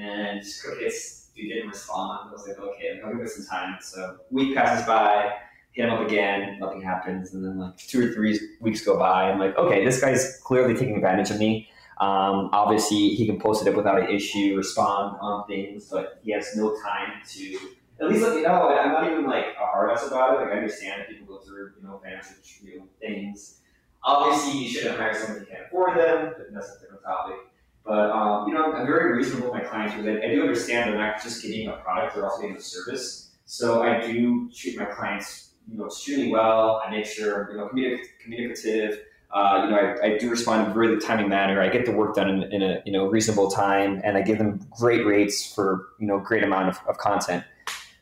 and 0.00 0.42
Crickets 0.62 1.20
he 1.34 1.48
didn't 1.48 1.68
respond. 1.68 2.28
I 2.28 2.32
was 2.32 2.46
like, 2.46 2.58
okay, 2.58 3.00
I'll 3.04 3.12
give 3.12 3.22
it 3.22 3.30
some 3.30 3.46
time. 3.46 3.78
So 3.80 4.18
week 4.30 4.54
passes 4.54 4.86
by, 4.86 5.32
hit 5.72 5.86
him 5.86 5.94
up 5.94 6.06
again, 6.06 6.58
nothing 6.60 6.82
happens, 6.82 7.32
and 7.32 7.44
then 7.44 7.58
like 7.58 7.76
two 7.76 8.08
or 8.08 8.12
three 8.12 8.38
weeks 8.60 8.84
go 8.84 8.98
by. 8.98 9.30
I'm 9.30 9.38
like, 9.38 9.56
okay, 9.56 9.84
this 9.84 10.00
guy's 10.00 10.38
clearly 10.44 10.74
taking 10.74 10.96
advantage 10.96 11.30
of 11.30 11.38
me. 11.38 11.68
Um, 11.98 12.48
obviously, 12.52 13.10
he 13.10 13.26
can 13.26 13.38
post 13.38 13.66
it 13.66 13.70
up 13.70 13.76
without 13.76 14.00
an 14.00 14.08
issue, 14.08 14.56
respond 14.56 15.16
on 15.20 15.46
things, 15.46 15.88
but 15.90 16.18
he 16.22 16.32
has 16.32 16.56
no 16.56 16.74
time 16.82 17.20
to 17.34 17.58
at 18.00 18.08
least 18.08 18.22
let 18.22 18.34
me 18.34 18.42
know. 18.42 18.68
I'm 18.68 18.92
not 18.92 19.10
even 19.10 19.26
like 19.26 19.46
a 19.60 19.66
hard 19.66 19.90
ass 19.90 20.06
about 20.06 20.34
it. 20.34 20.44
Like 20.44 20.52
I 20.52 20.56
understand 20.56 21.04
people 21.08 21.26
go 21.26 21.44
through 21.44 21.72
you 21.78 21.86
know 21.86 22.00
fancy 22.02 22.34
you 22.64 22.78
know, 22.78 22.84
things. 23.00 23.60
Obviously, 24.02 24.62
you 24.62 24.68
shouldn't 24.70 24.98
hire 24.98 25.12
someone 25.12 25.40
who 25.40 25.46
can't 25.46 25.66
afford 25.66 25.98
them, 25.98 26.32
but 26.38 26.46
that's 26.54 26.76
a 26.76 26.80
different 26.80 27.02
topic. 27.04 27.36
But 27.84 28.10
um, 28.10 28.48
you 28.48 28.54
know, 28.54 28.72
I'm 28.72 28.86
very 28.86 29.16
reasonable 29.16 29.52
with 29.52 29.62
my 29.62 29.68
clients 29.68 29.94
because 29.94 30.08
I, 30.08 30.26
I 30.26 30.34
do 30.34 30.42
understand 30.42 30.90
they're 30.90 30.98
not 30.98 31.22
just 31.22 31.42
getting 31.42 31.68
a 31.68 31.72
product; 31.78 32.14
they're 32.14 32.24
also 32.24 32.42
getting 32.42 32.56
a 32.56 32.60
service. 32.60 33.30
So 33.46 33.82
I 33.82 34.00
do 34.00 34.50
treat 34.54 34.78
my 34.78 34.84
clients, 34.84 35.52
you 35.68 35.78
know, 35.78 35.86
extremely 35.86 36.30
well. 36.30 36.82
I 36.86 36.90
make 36.90 37.06
sure 37.06 37.50
you 37.50 37.56
know 37.56 37.68
communic- 37.68 38.06
communicative. 38.22 39.00
Uh, 39.32 39.62
you 39.64 39.70
know, 39.70 39.76
I, 39.76 40.06
I, 40.06 40.18
do 40.18 40.28
respond 40.28 40.66
in 40.66 40.72
a 40.72 40.74
really 40.74 40.98
timely 40.98 41.28
manner. 41.28 41.62
I 41.62 41.68
get 41.68 41.86
the 41.86 41.92
work 41.92 42.16
done 42.16 42.28
in, 42.28 42.52
in, 42.52 42.62
a 42.62 42.82
you 42.84 42.92
know 42.92 43.06
reasonable 43.06 43.48
time, 43.48 44.00
and 44.02 44.16
I 44.16 44.22
give 44.22 44.38
them 44.38 44.66
great 44.70 45.06
rates 45.06 45.54
for 45.54 45.88
you 45.98 46.06
know 46.06 46.18
great 46.18 46.42
amount 46.42 46.68
of, 46.68 46.78
of 46.88 46.98
content. 46.98 47.44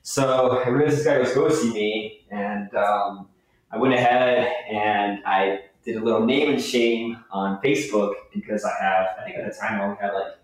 So 0.03 0.63
I 0.65 0.69
realized 0.69 0.99
this 0.99 1.05
guy 1.05 1.19
was 1.19 1.33
going 1.35 1.51
to 1.51 1.57
see 1.57 1.73
me, 1.73 2.27
and 2.31 2.75
um, 2.75 3.29
I 3.71 3.77
went 3.77 3.93
ahead 3.93 4.51
and 4.71 5.21
I 5.27 5.61
did 5.89 5.97
a 5.97 6.05
little 6.05 6.25
name 6.25 6.51
and 6.51 6.63
shame 6.63 7.25
on 7.31 7.63
Facebook 7.63 8.13
because 8.35 8.63
I 8.63 8.73
have, 8.79 9.07
I 9.19 9.25
think 9.25 9.37
at 9.39 9.51
the 9.51 9.59
time 9.59 9.81
I 9.81 9.85
only 9.85 9.97
had 9.99 10.13
like 10.13 10.35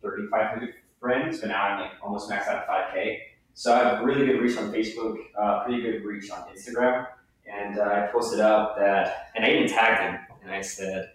3,500 0.00 0.74
friends, 1.00 1.40
but 1.40 1.48
now 1.48 1.64
I'm 1.64 1.80
like 1.80 1.90
almost 2.00 2.30
maxed 2.30 2.46
out 2.46 2.56
at 2.56 2.68
5K. 2.68 3.18
So 3.54 3.74
I 3.74 3.78
have 3.78 4.04
really 4.04 4.26
good 4.26 4.40
reach 4.40 4.56
on 4.56 4.72
Facebook, 4.72 5.16
uh, 5.36 5.64
pretty 5.64 5.82
good 5.82 6.04
reach 6.04 6.30
on 6.30 6.44
Instagram. 6.54 7.08
And 7.52 7.80
uh, 7.80 7.82
I 7.82 8.08
posted 8.12 8.38
up 8.38 8.76
that, 8.78 9.30
and 9.34 9.44
I 9.44 9.50
even 9.50 9.68
tagged 9.68 10.02
him, 10.02 10.20
and 10.44 10.52
I 10.52 10.60
said, 10.60 11.10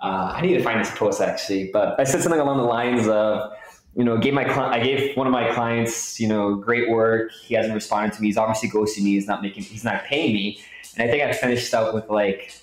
uh, 0.00 0.32
I 0.36 0.40
need 0.40 0.56
to 0.56 0.62
find 0.62 0.78
this 0.78 0.96
post 0.96 1.20
actually, 1.20 1.70
but 1.72 1.98
I 1.98 2.04
said 2.04 2.22
something 2.22 2.40
along 2.40 2.58
the 2.58 2.62
lines 2.62 3.08
of, 3.08 3.52
you 3.96 4.04
know, 4.04 4.18
gave 4.18 4.34
my 4.34 4.44
I 4.44 4.78
gave 4.78 5.16
one 5.16 5.26
of 5.26 5.32
my 5.32 5.52
clients, 5.52 6.20
you 6.20 6.28
know, 6.28 6.54
great 6.54 6.88
work. 6.88 7.32
He 7.32 7.54
hasn't 7.54 7.74
responded 7.74 8.14
to 8.14 8.22
me. 8.22 8.28
He's 8.28 8.36
obviously 8.36 8.70
ghosting 8.70 9.02
me. 9.02 9.14
He's 9.14 9.26
not 9.26 9.42
making. 9.42 9.64
He's 9.64 9.82
not 9.82 10.04
paying 10.04 10.32
me. 10.32 10.60
And 10.96 11.08
I 11.08 11.10
think 11.10 11.24
I 11.24 11.32
finished 11.32 11.74
up 11.74 11.92
with 11.92 12.08
like, 12.08 12.54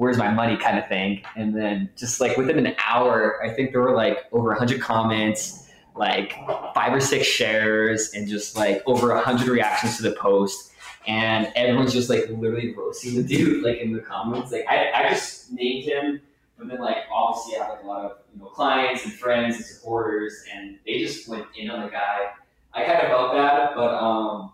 where's 0.00 0.16
my 0.16 0.30
money 0.30 0.56
kind 0.56 0.78
of 0.78 0.88
thing. 0.88 1.20
And 1.36 1.54
then 1.54 1.90
just 1.94 2.22
like 2.22 2.38
within 2.38 2.64
an 2.64 2.74
hour, 2.86 3.38
I 3.44 3.50
think 3.50 3.70
there 3.70 3.82
were 3.82 3.94
like 3.94 4.16
over 4.32 4.48
100 4.48 4.80
comments, 4.80 5.68
like 5.94 6.32
five 6.74 6.94
or 6.94 7.00
six 7.00 7.26
shares, 7.26 8.14
and 8.14 8.26
just 8.26 8.56
like 8.56 8.82
over 8.86 9.14
100 9.14 9.46
reactions 9.46 9.98
to 9.98 10.04
the 10.04 10.12
post. 10.12 10.72
And 11.06 11.52
everyone's 11.54 11.92
just 11.92 12.08
like 12.08 12.24
literally 12.30 12.74
roasting 12.74 13.14
the 13.14 13.22
dude, 13.36 13.62
like 13.62 13.76
in 13.76 13.92
the 13.92 14.00
comments. 14.00 14.50
Like 14.52 14.64
I, 14.70 14.90
I 14.90 15.10
just 15.10 15.52
named 15.52 15.84
him, 15.84 16.22
but 16.56 16.68
then 16.68 16.80
like 16.80 16.96
obviously 17.12 17.58
I 17.58 17.64
have 17.64 17.74
like 17.74 17.82
a 17.82 17.86
lot 17.86 18.06
of 18.06 18.12
you 18.32 18.40
know 18.40 18.46
clients 18.46 19.04
and 19.04 19.12
friends 19.12 19.56
and 19.56 19.64
supporters, 19.66 20.32
and 20.50 20.78
they 20.86 21.00
just 21.00 21.28
went 21.28 21.44
in 21.58 21.68
on 21.70 21.82
the 21.82 21.90
guy. 21.90 22.30
I 22.72 22.84
kind 22.84 23.00
of 23.02 23.08
felt 23.08 23.34
bad, 23.34 23.72
but 23.74 23.92
um, 24.02 24.52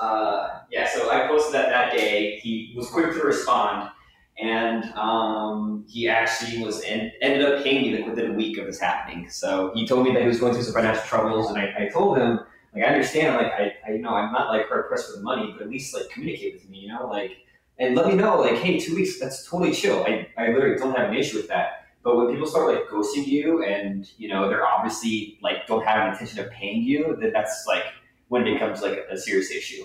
uh, 0.00 0.62
yeah. 0.72 0.88
So 0.88 1.08
I 1.08 1.28
posted 1.28 1.54
that 1.54 1.68
that 1.68 1.92
day. 1.92 2.40
He 2.40 2.74
was 2.76 2.90
quick 2.90 3.12
to 3.12 3.20
respond, 3.20 3.90
and 4.38 4.84
um, 4.94 5.84
he 5.88 6.08
actually 6.08 6.62
was 6.62 6.82
en- 6.82 7.12
ended 7.22 7.42
up 7.44 7.64
paying 7.64 7.82
me 7.82 7.96
like 7.96 8.08
within 8.08 8.32
a 8.32 8.34
week 8.34 8.58
of 8.58 8.66
this 8.66 8.78
happening. 8.78 9.30
So 9.30 9.72
he 9.74 9.86
told 9.86 10.04
me 10.04 10.12
that 10.12 10.22
he 10.22 10.28
was 10.28 10.38
going 10.38 10.52
through 10.52 10.64
some 10.64 10.74
financial 10.74 11.02
troubles, 11.04 11.50
and 11.50 11.58
I, 11.58 11.74
I 11.78 11.88
told 11.88 12.18
him 12.18 12.40
like 12.74 12.84
I 12.84 12.88
understand, 12.88 13.36
like 13.36 13.52
I, 13.52 13.74
I 13.86 13.92
you 13.92 13.98
know 14.00 14.10
I'm 14.10 14.32
not 14.32 14.48
like 14.48 14.68
hard 14.68 14.88
pressed 14.88 15.10
for 15.10 15.16
the 15.16 15.22
money, 15.22 15.52
but 15.52 15.62
at 15.62 15.70
least 15.70 15.94
like 15.94 16.10
communicate 16.10 16.54
with 16.54 16.68
me, 16.68 16.80
you 16.80 16.88
know, 16.88 17.08
like 17.08 17.38
and 17.78 17.94
let 17.94 18.06
me 18.06 18.14
know 18.14 18.40
like 18.40 18.56
hey 18.56 18.78
two 18.78 18.94
weeks 18.94 19.18
that's 19.18 19.48
totally 19.48 19.72
chill. 19.72 20.04
I 20.04 20.28
I 20.36 20.48
literally 20.48 20.76
don't 20.76 20.96
have 20.96 21.10
an 21.10 21.16
issue 21.16 21.38
with 21.38 21.48
that. 21.48 21.86
But 22.02 22.16
when 22.16 22.30
people 22.30 22.46
start 22.46 22.72
like 22.72 22.86
ghosting 22.88 23.26
you, 23.26 23.64
and 23.64 24.08
you 24.18 24.28
know 24.28 24.48
they're 24.48 24.66
obviously 24.66 25.38
like 25.42 25.66
don't 25.66 25.84
have 25.84 26.06
an 26.06 26.12
intention 26.12 26.40
of 26.40 26.50
paying 26.50 26.82
you, 26.82 27.16
then 27.20 27.32
that's 27.32 27.64
like 27.66 27.84
when 28.28 28.46
it 28.46 28.52
becomes 28.52 28.82
like 28.82 29.06
a 29.10 29.16
serious 29.16 29.50
issue. 29.50 29.84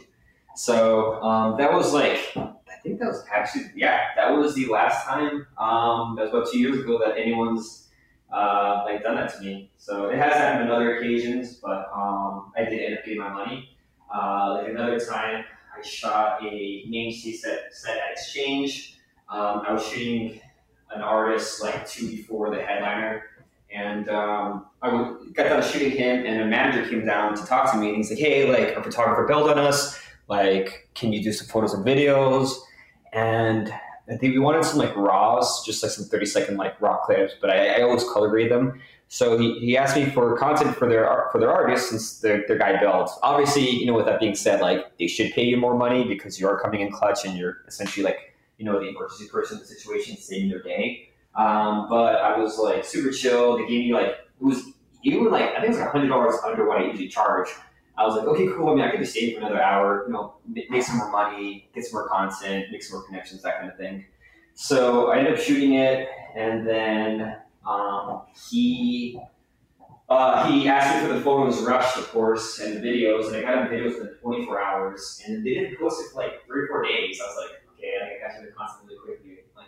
So 0.55 1.21
um, 1.23 1.57
that 1.57 1.71
was 1.71 1.93
like 1.93 2.35
think 2.83 2.99
that 2.99 3.07
was 3.07 3.23
actually 3.31 3.65
yeah, 3.75 4.07
that 4.15 4.35
was 4.35 4.55
the 4.55 4.67
last 4.67 5.05
time. 5.05 5.47
Um, 5.57 6.15
that 6.15 6.23
was 6.23 6.29
about 6.29 6.51
two 6.51 6.59
years 6.59 6.79
ago 6.79 6.99
that 6.99 7.17
anyone's 7.17 7.89
uh, 8.31 8.83
like 8.85 9.03
done 9.03 9.15
that 9.15 9.33
to 9.35 9.41
me. 9.41 9.71
So 9.77 10.09
it 10.09 10.17
has 10.17 10.33
happened 10.33 10.69
on 10.69 10.75
other 10.75 10.97
occasions, 10.97 11.55
but 11.55 11.89
um, 11.93 12.51
I 12.55 12.65
did 12.65 12.79
end 12.79 12.97
up 12.97 13.05
getting 13.05 13.19
my 13.19 13.29
money. 13.29 13.77
Uh, 14.13 14.59
like 14.59 14.69
another 14.69 14.99
time, 14.99 15.45
I 15.77 15.81
shot 15.81 16.43
a 16.43 16.85
name 16.87 17.11
set 17.11 17.73
set 17.73 17.97
at 17.97 18.11
Exchange. 18.11 18.97
Um, 19.29 19.63
I 19.67 19.73
was 19.73 19.85
shooting 19.85 20.41
an 20.93 21.01
artist 21.01 21.61
like 21.61 21.87
two 21.87 22.07
before 22.09 22.53
the 22.53 22.61
headliner, 22.61 23.23
and 23.73 24.09
um, 24.09 24.65
I 24.81 24.89
got 25.33 25.43
done 25.43 25.63
shooting 25.63 25.91
him, 25.91 26.25
and 26.25 26.41
a 26.41 26.45
manager 26.45 26.89
came 26.89 27.05
down 27.05 27.35
to 27.35 27.45
talk 27.45 27.71
to 27.71 27.77
me, 27.77 27.89
and 27.89 27.97
he's 27.97 28.09
like, 28.09 28.19
"Hey, 28.19 28.51
like 28.51 28.75
our 28.75 28.83
photographer 28.83 29.25
bailed 29.27 29.49
on 29.49 29.57
us. 29.57 29.97
Like, 30.27 30.89
can 30.93 31.13
you 31.13 31.23
do 31.23 31.31
some 31.31 31.47
photos 31.47 31.73
and 31.73 31.85
videos?" 31.85 32.55
And 33.13 33.71
I 34.09 34.17
think 34.17 34.33
we 34.33 34.39
wanted 34.39 34.65
some 34.65 34.77
like 34.77 34.95
raws, 34.95 35.65
just 35.65 35.83
like 35.83 35.91
some 35.91 36.05
30 36.05 36.25
second 36.25 36.57
like 36.57 36.79
raw 36.81 36.97
clips, 36.97 37.33
but 37.39 37.49
I, 37.49 37.79
I 37.79 37.81
always 37.81 38.03
color 38.03 38.29
grade 38.29 38.51
them. 38.51 38.81
So 39.07 39.37
he, 39.37 39.59
he 39.59 39.77
asked 39.77 39.97
me 39.97 40.05
for 40.05 40.37
content 40.37 40.75
for 40.75 40.87
their 40.87 41.27
for 41.31 41.39
their 41.39 41.51
artists 41.51 41.89
since 41.89 42.19
their, 42.19 42.45
their 42.47 42.57
guy 42.57 42.79
builds. 42.79 43.11
Obviously, 43.23 43.69
you 43.69 43.85
know, 43.85 43.93
with 43.93 44.05
that 44.05 44.21
being 44.21 44.35
said, 44.35 44.61
like 44.61 44.97
they 44.97 45.07
should 45.07 45.33
pay 45.33 45.43
you 45.43 45.57
more 45.57 45.77
money 45.77 46.05
because 46.05 46.39
you 46.39 46.47
are 46.47 46.59
coming 46.59 46.79
in 46.79 46.91
clutch 46.91 47.25
and 47.25 47.37
you're 47.37 47.57
essentially 47.67 48.05
like, 48.05 48.33
you 48.57 48.63
know, 48.63 48.79
the 48.79 48.87
emergency 48.87 49.27
person 49.27 49.57
in 49.57 49.63
the 49.63 49.67
situation 49.67 50.15
saving 50.15 50.49
their 50.49 50.63
day. 50.63 51.09
Um, 51.35 51.87
but 51.89 52.15
I 52.15 52.37
was 52.37 52.57
like 52.57 52.85
super 52.85 53.11
chill. 53.11 53.57
They 53.57 53.67
gave 53.67 53.85
me 53.85 53.93
like 53.93 54.07
it 54.07 54.43
was 54.43 54.63
even 55.03 55.29
like 55.29 55.49
I 55.49 55.55
think 55.55 55.65
it 55.65 55.69
was 55.69 55.79
like 55.79 55.91
hundred 55.91 56.07
dollars 56.07 56.35
under 56.45 56.65
what 56.67 56.81
I 56.81 56.85
usually 56.85 57.09
charge. 57.09 57.49
I 58.01 58.05
was 58.05 58.15
like, 58.15 58.25
okay, 58.25 58.47
cool. 58.47 58.69
I 58.69 58.75
mean, 58.75 58.83
I 58.83 58.89
could 58.89 58.99
just 58.99 59.11
stay 59.11 59.33
for 59.33 59.41
another 59.41 59.61
hour, 59.61 60.05
you 60.07 60.13
know, 60.13 60.33
make 60.47 60.81
some 60.81 60.97
more 60.97 61.11
money, 61.11 61.69
get 61.75 61.85
some 61.85 61.99
more 61.99 62.09
content, 62.09 62.65
make 62.71 62.81
some 62.81 62.97
more 62.97 63.07
connections, 63.07 63.43
that 63.43 63.59
kind 63.59 63.71
of 63.71 63.77
thing. 63.77 64.05
So 64.55 65.11
I 65.11 65.19
ended 65.19 65.33
up 65.33 65.39
shooting 65.39 65.75
it, 65.75 66.09
and 66.35 66.67
then 66.67 67.37
um, 67.65 68.23
he 68.49 69.21
uh, 70.09 70.51
he 70.51 70.67
asked 70.67 70.95
me 70.95 71.07
for 71.07 71.13
the 71.13 71.21
photos 71.21 71.61
rushed, 71.61 71.97
of 71.97 72.09
course, 72.09 72.59
and 72.59 72.75
the 72.75 72.79
videos, 72.81 73.27
and 73.27 73.35
I 73.35 73.41
got 73.41 73.65
him 73.65 73.67
videos 73.71 73.99
within 73.99 74.15
24 74.21 74.61
hours, 74.61 75.21
and 75.25 75.45
they 75.45 75.53
didn't 75.53 75.79
post 75.79 76.01
it 76.01 76.11
for 76.11 76.21
like 76.21 76.45
three 76.47 76.63
or 76.63 76.67
four 76.67 76.83
days. 76.83 77.21
I 77.21 77.27
was 77.27 77.37
like, 77.37 77.61
okay, 77.77 77.93
I 78.01 78.27
got 78.27 78.41
you 78.41 78.47
the 78.47 78.51
content 78.51 78.89
really 78.89 78.99
quickly, 79.05 79.37
like 79.55 79.67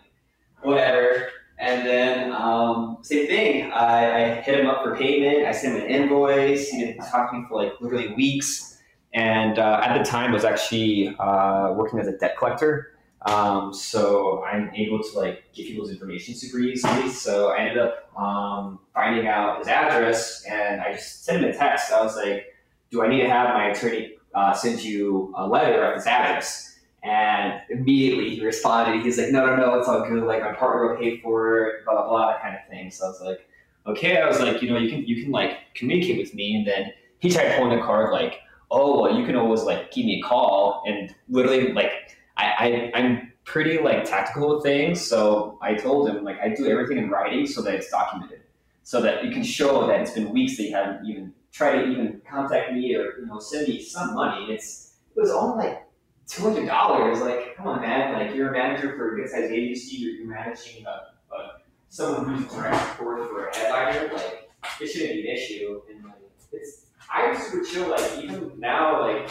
whatever. 0.62 1.28
And 1.64 1.86
then 1.86 2.32
um, 2.32 2.98
same 3.00 3.26
thing, 3.26 3.72
I, 3.72 4.34
I, 4.34 4.40
hit 4.42 4.60
him 4.60 4.66
up 4.66 4.84
for 4.84 4.94
payment. 4.94 5.46
I 5.46 5.52
sent 5.52 5.76
him 5.76 5.82
an 5.82 5.88
invoice. 5.88 6.68
He 6.68 6.78
didn't 6.78 7.06
talk 7.06 7.30
to 7.30 7.38
me 7.38 7.46
for 7.48 7.62
like 7.62 7.72
literally 7.80 8.12
weeks. 8.12 8.82
And 9.14 9.58
uh, 9.58 9.80
at 9.82 9.96
the 9.96 10.04
time, 10.04 10.32
I 10.32 10.34
was 10.34 10.44
actually 10.44 11.16
uh, 11.18 11.72
working 11.72 11.98
as 12.00 12.06
a 12.06 12.18
debt 12.18 12.36
collector. 12.36 12.98
Um, 13.22 13.72
so 13.72 14.44
I'm 14.44 14.74
able 14.74 15.02
to 15.02 15.18
like 15.18 15.44
get 15.54 15.66
people's 15.66 15.90
information 15.90 16.34
super 16.34 16.58
easily. 16.58 17.08
So 17.08 17.52
I 17.52 17.60
ended 17.60 17.78
up 17.78 18.14
um, 18.14 18.80
finding 18.92 19.26
out 19.26 19.60
his 19.60 19.68
address, 19.68 20.44
and 20.44 20.82
I 20.82 20.92
just 20.92 21.24
sent 21.24 21.42
him 21.42 21.48
a 21.48 21.54
text. 21.54 21.90
I 21.90 22.02
was 22.02 22.14
like, 22.14 22.44
"Do 22.90 23.02
I 23.02 23.08
need 23.08 23.22
to 23.22 23.30
have 23.30 23.54
my 23.54 23.68
attorney 23.68 24.16
uh, 24.34 24.52
send 24.52 24.84
you 24.84 25.32
a 25.34 25.48
letter 25.48 25.82
at 25.82 25.96
this 25.96 26.06
address?" 26.06 26.73
And 27.04 27.60
immediately 27.68 28.34
he 28.34 28.44
responded. 28.44 29.04
He's 29.04 29.18
like, 29.18 29.30
"No, 29.30 29.44
no, 29.44 29.56
no, 29.56 29.74
it's 29.78 29.88
all 29.88 30.08
good. 30.08 30.22
Like 30.24 30.42
my 30.42 30.54
partner 30.54 30.88
will 30.88 30.96
pay 30.96 31.20
for 31.20 31.66
it, 31.66 31.84
blah 31.84 31.94
blah 31.94 32.08
blah, 32.08 32.40
kind 32.40 32.56
of 32.56 32.66
thing." 32.70 32.90
So 32.90 33.04
I 33.04 33.08
was 33.08 33.20
like, 33.20 33.48
"Okay." 33.86 34.16
I 34.16 34.26
was 34.26 34.40
like, 34.40 34.62
"You 34.62 34.70
know, 34.70 34.78
you 34.78 34.88
can 34.88 35.04
you 35.06 35.22
can 35.22 35.30
like 35.30 35.58
communicate 35.74 36.18
with 36.18 36.34
me." 36.34 36.56
And 36.56 36.66
then 36.66 36.92
he 37.18 37.30
tried 37.30 37.56
pulling 37.56 37.76
the 37.78 37.84
card 37.84 38.10
like, 38.10 38.40
"Oh, 38.70 39.02
well, 39.02 39.18
you 39.18 39.26
can 39.26 39.36
always 39.36 39.62
like 39.64 39.92
give 39.92 40.06
me 40.06 40.20
a 40.20 40.26
call," 40.26 40.82
and 40.86 41.14
literally 41.28 41.74
like 41.74 41.92
I, 42.38 42.90
I 42.94 42.98
am 42.98 43.32
pretty 43.44 43.78
like 43.78 44.04
tactical 44.04 44.54
with 44.56 44.62
things. 44.62 45.06
So 45.06 45.58
I 45.60 45.74
told 45.74 46.08
him 46.08 46.24
like 46.24 46.40
I 46.40 46.48
do 46.48 46.66
everything 46.66 46.96
in 46.98 47.10
writing 47.10 47.46
so 47.46 47.60
that 47.62 47.74
it's 47.74 47.90
documented, 47.90 48.40
so 48.82 49.02
that 49.02 49.24
you 49.24 49.30
can 49.30 49.42
show 49.42 49.86
that 49.86 50.00
it's 50.00 50.12
been 50.12 50.30
weeks 50.30 50.56
that 50.56 50.64
you 50.64 50.74
haven't 50.74 51.06
even 51.06 51.34
tried 51.52 51.82
to 51.82 51.86
even 51.86 52.22
contact 52.28 52.72
me 52.72 52.94
or 52.96 53.18
you 53.18 53.26
know 53.26 53.38
send 53.38 53.68
me 53.68 53.82
some 53.82 54.14
money. 54.14 54.52
It's 54.52 54.94
it 55.14 55.20
was 55.20 55.30
only 55.30 55.66
like 55.66 55.83
two 56.26 56.42
hundred 56.42 56.66
dollars. 56.66 57.20
Like 57.20 57.56
come 57.56 57.66
on, 57.66 57.80
man! 57.80 58.12
Like 58.12 58.34
you're 58.34 58.48
a 58.48 58.52
manager 58.52 58.96
for 58.96 59.14
a 59.14 59.20
good 59.20 59.30
sized 59.30 59.52
agency. 59.52 59.96
You're, 59.96 60.24
managing 60.24 60.86
a, 60.86 61.34
a 61.34 61.60
someone 61.88 62.34
who's 62.34 62.52
direct 62.52 62.98
report 62.98 63.28
for 63.28 63.46
a 63.46 63.56
headliner. 63.56 64.12
Like 64.12 64.48
it 64.80 64.86
shouldn't 64.88 65.12
be 65.12 65.28
an 65.28 65.36
issue. 65.36 65.82
And 65.90 66.04
like 66.04 66.14
it's 66.52 66.86
I 67.12 67.36
super 67.36 67.64
chill. 67.64 67.90
Like 67.90 68.24
even 68.24 68.52
now, 68.58 69.02
like 69.02 69.30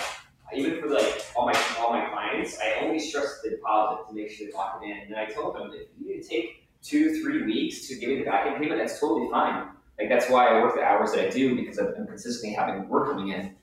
even 0.56 0.80
for 0.80 0.90
like 0.90 1.26
all 1.36 1.46
my 1.46 1.60
all 1.80 1.92
my 1.92 2.08
clients, 2.10 2.58
I 2.60 2.86
only 2.86 3.00
stress 3.00 3.42
the 3.44 3.50
deposit 3.52 4.08
to 4.10 4.16
make 4.16 4.30
sure 4.30 4.48
they 4.48 4.54
lock 4.54 4.82
it 4.82 4.86
in. 4.86 5.08
And 5.08 5.16
I 5.16 5.26
told 5.26 5.56
them 5.56 5.72
if 5.74 5.88
you 6.00 6.16
need 6.16 6.22
to 6.22 6.28
take 6.28 6.68
two, 6.82 7.22
three 7.22 7.44
weeks 7.44 7.88
to 7.88 7.96
give 7.96 8.10
me 8.10 8.20
the 8.20 8.26
back 8.26 8.46
end 8.46 8.62
payment, 8.62 8.80
that's 8.80 9.00
totally 9.00 9.30
fine. 9.32 9.70
Like 10.00 10.10
that's 10.10 10.30
why 10.30 10.48
I 10.48 10.62
work 10.62 10.76
the 10.76 10.84
hours 10.84 11.12
that 11.14 11.28
I 11.28 11.30
do 11.30 11.56
because 11.56 11.78
I'm 11.78 11.94
consistently 12.08 12.56
having 12.56 12.88
work 12.90 13.10
coming 13.12 13.30
in. 13.30 13.56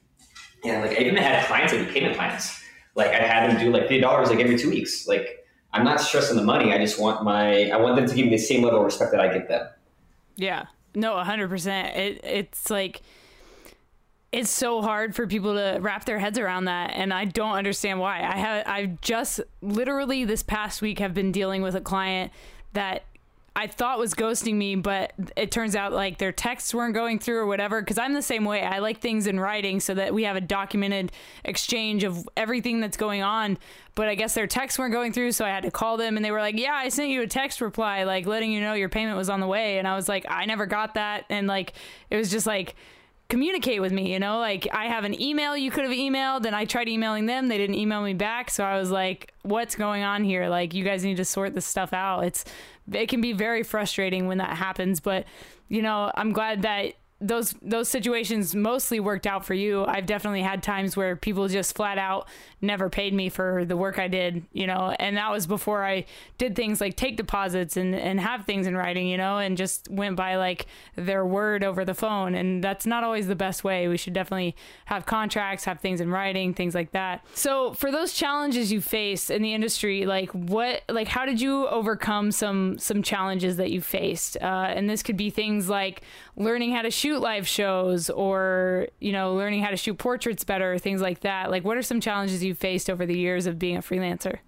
And 0.65 0.83
like 0.83 0.99
I 0.99 1.03
even 1.03 1.17
had 1.17 1.47
clients 1.47 1.73
that 1.73 1.89
payment 1.89 2.17
plans. 2.17 2.60
Like 2.95 3.09
I 3.09 3.19
had 3.19 3.51
them 3.51 3.61
do 3.61 3.71
like 3.71 3.83
fifty 3.83 4.01
dollars 4.01 4.31
like 4.31 4.41
every 4.41 4.59
two 4.59 4.71
weeks. 4.71 5.07
Like 5.07 5.47
I'm 5.73 5.85
not 5.85 6.01
stressing 6.01 6.37
the 6.37 6.43
money. 6.43 6.73
I 6.73 6.79
just 6.79 7.01
want 7.01 7.23
my 7.25 7.71
I 7.71 7.77
want 7.77 7.97
them 7.97 8.07
to 8.07 8.15
give 8.15 8.27
me 8.27 8.33
the 8.33 8.39
same 8.39 8.63
level 8.63 8.81
of 8.81 8.85
respect 8.85 9.13
that 9.13 9.21
I 9.21 9.33
get 9.33 9.49
them. 9.49 9.69
Yeah. 10.37 10.67
No, 10.95 11.19
hundred 11.19 11.49
percent. 11.49 11.97
It 11.97 12.21
it's 12.25 12.71
like 12.71 13.03
it's 14.33 14.51
so 14.51 14.81
hard 14.81 15.15
for 15.15 15.27
people 15.27 15.55
to 15.55 15.79
wrap 15.81 16.05
their 16.05 16.19
heads 16.19 16.39
around 16.39 16.67
that 16.67 16.93
and 16.95 17.13
i 17.13 17.25
don't 17.25 17.55
understand 17.55 17.99
why 17.99 18.19
i 18.19 18.37
have 18.37 18.67
i've 18.67 19.01
just 19.01 19.41
literally 19.61 20.25
this 20.25 20.43
past 20.43 20.81
week 20.81 21.01
have 21.01 21.13
been 21.13 21.33
dealing 21.33 21.63
with 21.63 21.75
a 21.75 21.81
client 21.81 22.31
that 22.73 23.03
I 23.61 23.67
thought 23.67 23.99
was 23.99 24.15
ghosting 24.15 24.55
me, 24.55 24.75
but 24.77 25.13
it 25.37 25.51
turns 25.51 25.77
out 25.77 25.93
like 25.93 26.17
their 26.17 26.33
texts 26.33 26.73
weren't 26.73 26.95
going 26.95 27.19
through 27.19 27.41
or 27.41 27.47
whatever. 27.47 27.83
Cause 27.83 27.99
I'm 27.99 28.15
the 28.15 28.23
same 28.23 28.47
way. 28.47 28.63
I 28.63 28.79
like 28.79 29.01
things 29.01 29.27
in 29.27 29.39
writing 29.39 29.81
so 29.81 29.93
that 29.93 30.15
we 30.15 30.25
have 30.25 30.35
a 30.35 30.41
documented 30.41 31.13
exchange 31.45 32.03
of 32.03 32.27
everything 32.39 32.81
that's 32.81 32.97
going 32.97 33.23
on. 33.23 33.59
But 33.95 34.09
I 34.09 34.15
guess 34.15 34.33
their 34.33 34.47
texts 34.47 34.79
weren't 34.79 34.95
going 34.95 35.13
through. 35.13 35.33
So 35.33 35.45
I 35.45 35.51
had 35.51 35.65
to 35.65 35.71
call 35.71 35.99
them 35.99 36.17
and 36.17 36.25
they 36.25 36.31
were 36.31 36.41
like, 36.41 36.59
Yeah, 36.59 36.73
I 36.73 36.89
sent 36.89 37.11
you 37.11 37.21
a 37.21 37.27
text 37.27 37.61
reply, 37.61 38.05
like 38.05 38.25
letting 38.25 38.51
you 38.51 38.63
know 38.63 38.73
your 38.73 38.89
payment 38.89 39.19
was 39.19 39.29
on 39.29 39.41
the 39.41 39.47
way. 39.47 39.77
And 39.77 39.87
I 39.87 39.95
was 39.95 40.09
like, 40.09 40.25
I 40.27 40.47
never 40.47 40.65
got 40.65 40.95
that. 40.95 41.27
And 41.29 41.47
like, 41.47 41.75
it 42.09 42.17
was 42.17 42.31
just 42.31 42.47
like, 42.47 42.77
communicate 43.31 43.81
with 43.81 43.93
me, 43.93 44.13
you 44.13 44.19
know? 44.19 44.39
Like 44.39 44.69
I 44.73 44.87
have 44.87 45.05
an 45.05 45.19
email 45.21 45.57
you 45.57 45.71
could 45.71 45.85
have 45.85 45.93
emailed 45.93 46.45
and 46.45 46.55
I 46.55 46.67
tried 46.67 46.89
emailing 46.89 47.27
them, 47.27 47.49
they 47.49 47.57
didn't 47.57 47.77
email 47.77 48.03
me 48.03 48.13
back, 48.13 48.51
so 48.51 48.65
I 48.65 48.79
was 48.79 48.91
like, 48.91 49.33
what's 49.43 49.77
going 49.77 50.03
on 50.03 50.25
here? 50.25 50.49
Like 50.49 50.75
you 50.75 50.85
guys 50.85 51.05
need 51.05 51.17
to 51.17 51.25
sort 51.25 51.55
this 51.55 51.65
stuff 51.65 51.95
out. 51.95 52.25
It's 52.25 52.45
it 52.93 53.09
can 53.09 53.21
be 53.21 53.33
very 53.33 53.63
frustrating 53.63 54.27
when 54.27 54.39
that 54.39 54.57
happens, 54.57 55.01
but 55.01 55.25
you 55.69 55.83
know, 55.83 56.11
I'm 56.15 56.33
glad 56.33 56.63
that 56.63 56.95
those 57.21 57.55
those 57.61 57.89
situations 57.89 58.55
mostly 58.55 58.99
worked 58.99 59.27
out 59.27 59.45
for 59.45 59.55
you. 59.55 59.85
I've 59.85 60.07
definitely 60.07 60.43
had 60.43 60.63
times 60.63 60.97
where 60.97 61.17
people 61.17 61.49
just 61.49 61.77
flat 61.77 61.99
out 61.99 62.29
never 62.63 62.89
paid 62.89 63.13
me 63.13 63.29
for 63.29 63.65
the 63.65 63.77
work 63.77 63.99
I 63.99 64.09
did, 64.09 64.45
you 64.53 64.67
know, 64.67 64.95
and 64.99 65.17
that 65.17 65.31
was 65.31 65.47
before 65.47 65.85
I 65.85 66.05
did 66.39 66.55
things 66.57 66.81
like 66.81 66.97
take 66.97 67.17
deposits 67.17 67.77
and, 67.77 67.95
and 67.95 68.21
have 68.21 68.45
things 68.45 68.67
in 68.67 68.77
writing, 68.77 69.07
you 69.07 69.17
know, 69.17 69.39
and 69.39 69.57
just 69.57 69.89
went 69.89 70.17
by 70.17 70.37
like 70.37 70.67
their 70.97 71.25
word 71.25 71.65
over 71.65 71.85
the 71.85 71.95
phone. 71.95 72.35
And 72.35 72.63
that's 72.63 72.87
not 72.87 73.05
always 73.05 73.27
the 73.27 73.37
best 73.37 73.65
way. 73.65 73.89
We 73.89 73.97
should 73.97 74.13
definitely 74.13 74.57
have 74.87 75.07
contracts, 75.07 75.65
have 75.65 75.81
things 75.81 76.01
in 76.01 76.11
writing, 76.11 76.55
things 76.55 76.75
like 76.75 76.93
that. 76.93 77.25
So 77.35 77.73
for 77.75 77.91
those 77.91 78.13
challenges 78.13 78.73
you 78.73 78.81
face 78.81 79.31
in 79.31 79.43
the 79.43 79.55
industry, 79.55 80.07
like 80.07 80.31
what, 80.33 80.83
like 80.89 81.09
how 81.09 81.25
did 81.25 81.41
you 81.41 81.67
overcome 81.69 82.31
some, 82.31 82.79
some 82.79 83.03
challenges 83.03 83.57
that 83.57 83.71
you 83.71 83.81
faced? 83.81 84.37
Uh, 84.41 84.45
and 84.69 84.89
this 84.89 85.03
could 85.03 85.17
be 85.17 85.31
things 85.31 85.69
like 85.69 86.03
learning 86.37 86.73
how 86.73 86.83
to 86.83 86.91
shoot 86.91 87.10
live 87.19 87.49
shows 87.49 88.11
or, 88.11 88.89
you 89.01 89.13
know, 89.13 89.35
learning 89.35 89.63
how 89.63 89.71
to 89.71 89.77
shoot 89.77 89.97
portraits 89.97 90.45
better, 90.45 90.79
things 90.79 91.01
like 91.01 91.21
that. 91.21 91.51
Like 91.51 91.65
what 91.65 91.77
are 91.77 91.83
some 91.83 92.01
challenges 92.01 92.45
you 92.45 92.51
you 92.51 92.55
faced 92.55 92.91
over 92.91 93.07
the 93.07 93.17
years 93.17 93.47
of 93.47 93.59
being 93.59 93.79
a 93.79 93.81
freelancer? 93.81 94.39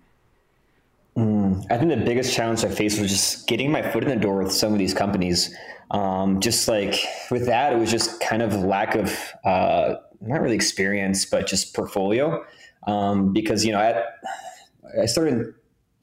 Mm, 1.16 1.64
I 1.70 1.78
think 1.78 1.90
the 1.90 2.04
biggest 2.04 2.34
challenge 2.34 2.64
I 2.64 2.68
faced 2.68 3.00
was 3.00 3.10
just 3.10 3.46
getting 3.46 3.70
my 3.70 3.82
foot 3.82 4.02
in 4.02 4.10
the 4.10 4.16
door 4.16 4.42
with 4.42 4.52
some 4.52 4.72
of 4.72 4.78
these 4.78 4.92
companies. 4.92 5.54
Um, 5.90 6.40
just 6.40 6.68
like 6.68 6.94
with 7.30 7.46
that, 7.46 7.72
it 7.72 7.78
was 7.78 7.90
just 7.90 8.20
kind 8.20 8.42
of 8.42 8.54
lack 8.54 8.94
of 8.94 9.16
uh, 9.44 9.94
not 10.20 10.40
really 10.40 10.54
experience, 10.54 11.24
but 11.24 11.46
just 11.46 11.74
portfolio. 11.74 12.44
Um, 12.86 13.32
because 13.32 13.64
you 13.64 13.72
know, 13.72 13.78
I, 13.78 15.02
I 15.02 15.06
started 15.06 15.54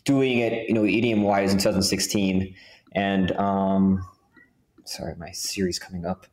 doing 0.06 0.40
it, 0.40 0.70
you 0.70 0.74
know, 0.74 0.84
EDM 0.84 1.24
wise 1.24 1.52
in 1.52 1.58
2016, 1.58 2.56
and 2.94 3.32
um, 3.34 4.06
sorry, 4.90 5.16
my 5.16 5.32
Siri's 5.32 5.80
coming 5.80 6.06
up. 6.06 6.26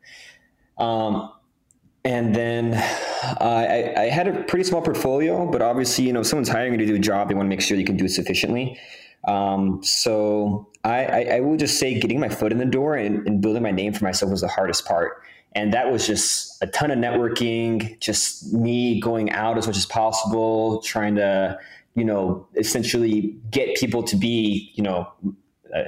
Um, 0.79 1.33
and 2.05 2.35
then 2.35 2.75
uh, 2.75 3.37
I, 3.41 3.95
I, 3.97 4.05
had 4.05 4.29
a 4.29 4.45
pretty 4.45 4.65
small 4.65 4.81
portfolio, 4.81 5.51
but 5.51 5.61
obviously, 5.61 6.05
you 6.05 6.13
know, 6.13 6.21
if 6.21 6.27
someone's 6.27 6.49
hiring 6.49 6.73
you 6.73 6.79
to 6.79 6.87
do 6.87 6.95
a 6.95 6.99
job, 7.01 7.29
they 7.29 7.35
want 7.35 7.47
to 7.47 7.49
make 7.49 7.61
sure 7.61 7.77
you 7.77 7.85
can 7.85 7.97
do 7.97 8.05
it 8.05 8.11
sufficiently. 8.11 8.79
Um, 9.27 9.83
so 9.83 10.69
I, 10.85 11.05
I, 11.05 11.21
I, 11.37 11.41
will 11.41 11.57
just 11.57 11.81
say 11.81 11.99
getting 11.99 12.21
my 12.21 12.29
foot 12.29 12.53
in 12.53 12.59
the 12.59 12.65
door 12.65 12.95
and, 12.95 13.27
and, 13.27 13.41
building 13.41 13.63
my 13.63 13.73
name 13.73 13.93
for 13.93 14.05
myself 14.05 14.31
was 14.31 14.41
the 14.41 14.49
hardest 14.49 14.87
part. 14.87 15.21
And 15.57 15.73
that 15.73 15.91
was 15.91 16.07
just 16.07 16.63
a 16.63 16.69
ton 16.69 16.93
of 16.93 16.99
networking, 16.99 17.99
just 17.99 18.53
me 18.53 19.01
going 19.01 19.33
out 19.33 19.59
as 19.59 19.67
much 19.67 19.77
as 19.77 19.87
possible, 19.87 20.81
trying 20.83 21.17
to, 21.17 21.59
you 21.97 22.05
know, 22.05 22.47
essentially 22.55 23.37
get 23.51 23.75
people 23.75 24.05
to 24.05 24.15
be, 24.15 24.71
you 24.75 24.83
know, 24.85 25.11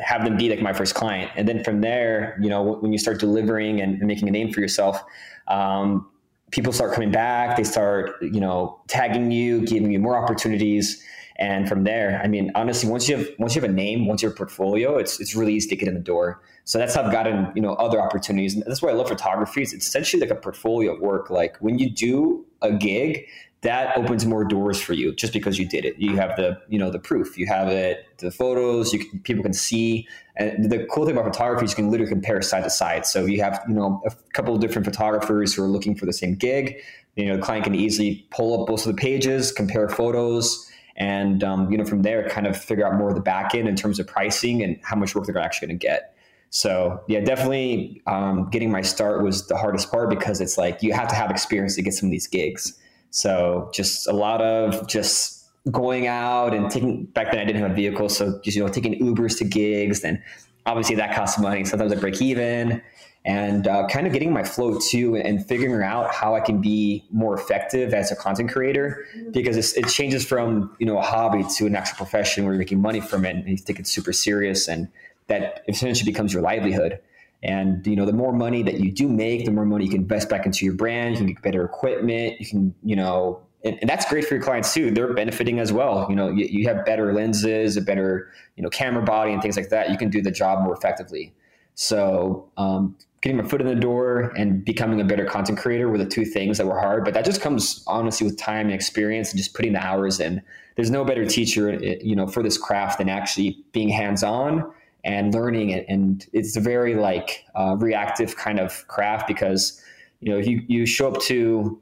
have 0.02 0.24
them 0.24 0.36
be 0.36 0.48
like 0.48 0.60
my 0.60 0.72
first 0.72 0.94
client. 0.94 1.30
And 1.36 1.48
then 1.48 1.64
from 1.64 1.80
there, 1.80 2.38
you 2.40 2.48
know, 2.48 2.76
when 2.76 2.92
you 2.92 2.98
start 2.98 3.20
delivering 3.20 3.80
and 3.80 3.98
making 4.00 4.28
a 4.28 4.30
name 4.30 4.52
for 4.52 4.60
yourself, 4.60 5.02
um, 5.46 6.08
people 6.50 6.72
start 6.72 6.92
coming 6.92 7.10
back. 7.10 7.56
They 7.56 7.64
start, 7.64 8.16
you 8.22 8.40
know, 8.40 8.80
tagging 8.88 9.30
you, 9.30 9.64
giving 9.66 9.90
you 9.90 9.98
more 9.98 10.16
opportunities. 10.16 11.02
And 11.36 11.68
from 11.68 11.84
there, 11.84 12.20
I 12.22 12.26
mean, 12.26 12.50
honestly, 12.56 12.90
once 12.90 13.08
you 13.08 13.16
have 13.16 13.28
once 13.38 13.54
you 13.54 13.60
have 13.60 13.70
a 13.70 13.72
name, 13.72 14.08
once 14.08 14.22
you 14.22 14.28
have 14.28 14.34
a 14.34 14.36
portfolio, 14.36 14.98
it's 14.98 15.20
it's 15.20 15.36
really 15.36 15.54
easy 15.54 15.68
to 15.68 15.76
get 15.76 15.88
in 15.88 15.94
the 15.94 16.00
door. 16.00 16.42
So 16.64 16.78
that's 16.78 16.96
how 16.96 17.02
I've 17.04 17.12
gotten, 17.12 17.50
you 17.54 17.62
know, 17.62 17.74
other 17.74 18.00
opportunities. 18.00 18.54
And 18.54 18.64
that's 18.66 18.82
why 18.82 18.90
I 18.90 18.92
love 18.92 19.08
photography. 19.08 19.62
It's 19.62 19.72
essentially 19.72 20.20
like 20.20 20.30
a 20.30 20.34
portfolio 20.34 20.94
of 20.94 21.00
work. 21.00 21.30
Like 21.30 21.56
when 21.58 21.78
you 21.78 21.88
do 21.88 22.44
a 22.60 22.72
gig, 22.72 23.24
that 23.62 23.96
opens 23.96 24.24
more 24.24 24.44
doors 24.44 24.80
for 24.80 24.92
you 24.92 25.12
just 25.14 25.32
because 25.32 25.58
you 25.58 25.66
did 25.66 25.84
it. 25.84 25.98
You 25.98 26.16
have 26.16 26.36
the, 26.36 26.60
you 26.68 26.78
know, 26.78 26.90
the 26.90 26.98
proof. 26.98 27.36
You 27.36 27.46
have 27.48 27.68
it, 27.68 28.06
the 28.18 28.30
photos. 28.30 28.92
You 28.92 29.00
can, 29.00 29.18
people 29.20 29.42
can 29.42 29.52
see. 29.52 30.06
And 30.36 30.70
the 30.70 30.86
cool 30.86 31.06
thing 31.06 31.16
about 31.16 31.32
photography 31.32 31.64
is 31.64 31.72
you 31.72 31.76
can 31.76 31.90
literally 31.90 32.10
compare 32.10 32.40
side 32.40 32.62
to 32.64 32.70
side. 32.70 33.04
So 33.04 33.26
you 33.26 33.42
have, 33.42 33.60
you 33.66 33.74
know, 33.74 34.00
a 34.06 34.12
couple 34.32 34.54
of 34.54 34.60
different 34.60 34.86
photographers 34.86 35.54
who 35.54 35.64
are 35.64 35.68
looking 35.68 35.96
for 35.96 36.06
the 36.06 36.12
same 36.12 36.36
gig. 36.36 36.76
You 37.16 37.26
know, 37.26 37.36
the 37.36 37.42
client 37.42 37.64
can 37.64 37.74
easily 37.74 38.26
pull 38.30 38.60
up 38.60 38.68
both 38.68 38.86
of 38.86 38.94
the 38.94 39.00
pages, 39.00 39.50
compare 39.50 39.88
photos, 39.88 40.70
and 40.96 41.42
um, 41.42 41.70
you 41.70 41.78
know, 41.78 41.84
from 41.84 42.02
there, 42.02 42.28
kind 42.28 42.46
of 42.46 42.56
figure 42.56 42.86
out 42.86 42.94
more 42.94 43.08
of 43.08 43.16
the 43.16 43.20
back 43.20 43.56
end 43.56 43.66
in 43.66 43.74
terms 43.74 43.98
of 43.98 44.06
pricing 44.06 44.62
and 44.62 44.78
how 44.82 44.94
much 44.94 45.16
work 45.16 45.26
they're 45.26 45.38
actually 45.38 45.68
going 45.68 45.78
to 45.78 45.86
get. 45.86 46.14
So 46.50 47.02
yeah, 47.08 47.20
definitely 47.20 48.02
um, 48.06 48.48
getting 48.50 48.70
my 48.70 48.82
start 48.82 49.22
was 49.22 49.48
the 49.48 49.56
hardest 49.56 49.90
part 49.90 50.10
because 50.10 50.40
it's 50.40 50.56
like 50.56 50.82
you 50.82 50.92
have 50.92 51.08
to 51.08 51.14
have 51.16 51.30
experience 51.30 51.74
to 51.74 51.82
get 51.82 51.94
some 51.94 52.06
of 52.08 52.10
these 52.12 52.26
gigs. 52.28 52.78
So 53.10 53.70
just 53.72 54.06
a 54.06 54.12
lot 54.12 54.40
of 54.40 54.86
just 54.88 55.46
going 55.70 56.06
out 56.06 56.54
and 56.54 56.70
taking 56.70 57.04
back 57.04 57.30
then 57.30 57.40
I 57.40 57.44
didn't 57.44 57.62
have 57.62 57.72
a 57.72 57.74
vehicle, 57.74 58.08
so 58.08 58.40
just 58.42 58.56
you 58.56 58.64
know 58.64 58.70
taking 58.70 58.98
Ubers 59.00 59.38
to 59.38 59.44
gigs. 59.44 60.04
and 60.04 60.22
obviously 60.66 60.96
that 60.96 61.14
costs 61.14 61.38
money. 61.38 61.64
Sometimes 61.64 61.92
I 61.92 61.96
break 61.96 62.20
even, 62.20 62.82
and 63.24 63.66
uh, 63.66 63.86
kind 63.88 64.06
of 64.06 64.12
getting 64.12 64.32
my 64.32 64.44
flow 64.44 64.78
too, 64.78 65.16
and 65.16 65.44
figuring 65.46 65.82
out 65.82 66.14
how 66.14 66.34
I 66.34 66.40
can 66.40 66.60
be 66.60 67.04
more 67.10 67.34
effective 67.34 67.94
as 67.94 68.12
a 68.12 68.16
content 68.16 68.52
creator 68.52 69.04
because 69.32 69.76
it 69.76 69.88
changes 69.88 70.24
from 70.24 70.74
you 70.78 70.86
know 70.86 70.98
a 70.98 71.02
hobby 71.02 71.44
to 71.56 71.66
an 71.66 71.74
actual 71.74 71.96
profession 71.96 72.44
where 72.44 72.54
you're 72.54 72.58
making 72.58 72.80
money 72.80 73.00
from 73.00 73.24
it 73.24 73.36
and 73.36 73.48
you 73.48 73.56
take 73.56 73.80
it 73.80 73.86
super 73.86 74.12
serious, 74.12 74.68
and 74.68 74.88
that 75.26 75.64
essentially 75.68 76.10
becomes 76.10 76.32
your 76.32 76.42
livelihood. 76.42 77.00
And 77.42 77.86
you 77.86 77.94
know, 77.94 78.04
the 78.04 78.12
more 78.12 78.32
money 78.32 78.62
that 78.64 78.80
you 78.80 78.90
do 78.90 79.08
make, 79.08 79.44
the 79.44 79.52
more 79.52 79.64
money 79.64 79.84
you 79.84 79.90
can 79.90 80.02
invest 80.02 80.28
back 80.28 80.44
into 80.44 80.64
your 80.64 80.74
brand. 80.74 81.12
You 81.12 81.18
can 81.18 81.26
get 81.34 81.42
better 81.42 81.64
equipment. 81.64 82.40
You 82.40 82.46
can, 82.46 82.74
you 82.82 82.96
know, 82.96 83.40
and, 83.64 83.78
and 83.80 83.88
that's 83.88 84.08
great 84.08 84.24
for 84.24 84.34
your 84.34 84.42
clients 84.42 84.74
too. 84.74 84.90
They're 84.90 85.12
benefiting 85.12 85.60
as 85.60 85.72
well. 85.72 86.06
You 86.08 86.16
know, 86.16 86.30
you, 86.30 86.46
you, 86.46 86.68
have 86.68 86.84
better 86.84 87.12
lenses, 87.12 87.76
a 87.76 87.80
better, 87.80 88.32
you 88.56 88.62
know, 88.62 88.68
camera 88.68 89.02
body 89.02 89.32
and 89.32 89.42
things 89.42 89.56
like 89.56 89.68
that. 89.70 89.90
You 89.90 89.98
can 89.98 90.10
do 90.10 90.22
the 90.22 90.30
job 90.30 90.64
more 90.64 90.74
effectively. 90.74 91.34
So, 91.74 92.50
um, 92.56 92.96
getting 93.20 93.36
my 93.36 93.44
foot 93.44 93.60
in 93.60 93.66
the 93.66 93.74
door 93.74 94.32
and 94.36 94.64
becoming 94.64 95.00
a 95.00 95.04
better 95.04 95.24
content 95.24 95.58
creator 95.58 95.88
were 95.88 95.98
the 95.98 96.06
two 96.06 96.24
things 96.24 96.58
that 96.58 96.66
were 96.66 96.78
hard. 96.78 97.04
But 97.04 97.14
that 97.14 97.24
just 97.24 97.40
comes 97.40 97.82
honestly 97.86 98.24
with 98.24 98.38
time 98.38 98.66
and 98.66 98.74
experience 98.74 99.30
and 99.30 99.38
just 99.38 99.54
putting 99.54 99.72
the 99.72 99.84
hours 99.84 100.20
in. 100.20 100.40
There's 100.76 100.90
no 100.90 101.04
better 101.04 101.26
teacher, 101.26 101.74
you 101.74 102.14
know, 102.14 102.28
for 102.28 102.44
this 102.44 102.56
craft 102.56 102.98
than 102.98 103.08
actually 103.08 103.64
being 103.72 103.88
hands 103.88 104.22
on 104.22 104.72
and 105.04 105.32
learning 105.34 105.70
it. 105.70 105.86
And 105.88 106.26
it's 106.32 106.56
a 106.56 106.60
very 106.60 106.94
like 106.94 107.44
uh, 107.54 107.76
reactive 107.78 108.36
kind 108.36 108.58
of 108.58 108.86
craft 108.88 109.26
because 109.26 109.82
you 110.20 110.32
know 110.32 110.38
you 110.38 110.62
you 110.66 110.86
show 110.86 111.12
up 111.12 111.20
to 111.22 111.80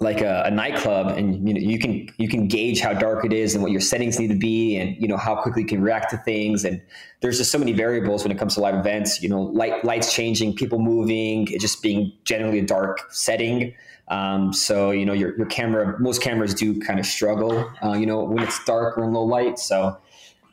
like 0.00 0.22
a, 0.22 0.44
a, 0.46 0.50
nightclub 0.50 1.08
and 1.18 1.46
you 1.46 1.52
know 1.52 1.60
you 1.60 1.78
can 1.78 2.08
you 2.16 2.26
can 2.26 2.48
gauge 2.48 2.80
how 2.80 2.94
dark 2.94 3.22
it 3.22 3.34
is 3.34 3.54
and 3.54 3.62
what 3.62 3.70
your 3.70 3.82
settings 3.82 4.18
need 4.18 4.28
to 4.28 4.38
be 4.38 4.78
and 4.78 4.96
you 4.98 5.06
know 5.06 5.18
how 5.18 5.36
quickly 5.36 5.60
you 5.62 5.68
can 5.68 5.82
react 5.82 6.10
to 6.10 6.16
things. 6.16 6.64
And 6.64 6.80
there's 7.20 7.36
just 7.36 7.52
so 7.52 7.58
many 7.58 7.72
variables 7.72 8.24
when 8.24 8.32
it 8.32 8.38
comes 8.38 8.54
to 8.54 8.60
live 8.60 8.74
events 8.74 9.22
you 9.22 9.28
know 9.28 9.42
light 9.42 9.84
lights 9.84 10.12
changing 10.12 10.56
people 10.56 10.78
moving 10.78 11.46
it 11.48 11.60
just 11.60 11.82
being 11.82 12.12
generally 12.24 12.58
a 12.58 12.66
dark 12.66 13.12
setting. 13.12 13.74
Um, 14.08 14.52
so 14.52 14.90
you 14.90 15.04
know 15.04 15.12
your, 15.12 15.36
your 15.36 15.46
camera 15.46 16.00
most 16.00 16.22
cameras 16.22 16.54
do 16.54 16.80
kind 16.80 16.98
of 16.98 17.04
struggle 17.04 17.70
uh, 17.84 17.92
you 17.92 18.06
know 18.06 18.24
when 18.24 18.42
it's 18.42 18.64
dark 18.64 18.96
or 18.96 19.04
in 19.04 19.12
low 19.12 19.24
light. 19.24 19.58
So 19.58 19.98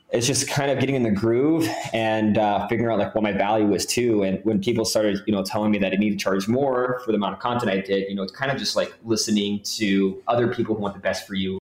it's 0.09 0.25
just 0.25 0.47
kind 0.47 0.71
of 0.71 0.79
getting 0.79 0.95
in 0.95 1.03
the 1.03 1.11
groove 1.11 1.67
and 1.93 2.37
uh, 2.37 2.65
figuring 2.67 2.91
out 2.91 2.99
like 2.99 3.13
what 3.13 3.23
my 3.23 3.33
value 3.33 3.73
is 3.73 3.85
too. 3.85 4.23
And 4.23 4.39
when 4.45 4.61
people 4.61 4.85
started, 4.85 5.21
you 5.27 5.33
know, 5.33 5.43
telling 5.43 5.69
me 5.69 5.79
that 5.79 5.91
I 5.91 5.97
need 5.97 6.11
to 6.11 6.17
charge 6.17 6.47
more 6.47 7.01
for 7.03 7.11
the 7.11 7.17
amount 7.17 7.33
of 7.33 7.39
content 7.39 7.69
I 7.71 7.81
did, 7.81 8.09
you 8.09 8.15
know, 8.15 8.23
it's 8.23 8.31
kind 8.31 8.51
of 8.51 8.57
just 8.57 8.75
like 8.75 8.93
listening 9.03 9.61
to 9.75 10.21
other 10.27 10.47
people 10.47 10.75
who 10.75 10.81
want 10.81 10.93
the 10.93 11.01
best 11.01 11.27
for 11.27 11.35
you. 11.35 11.59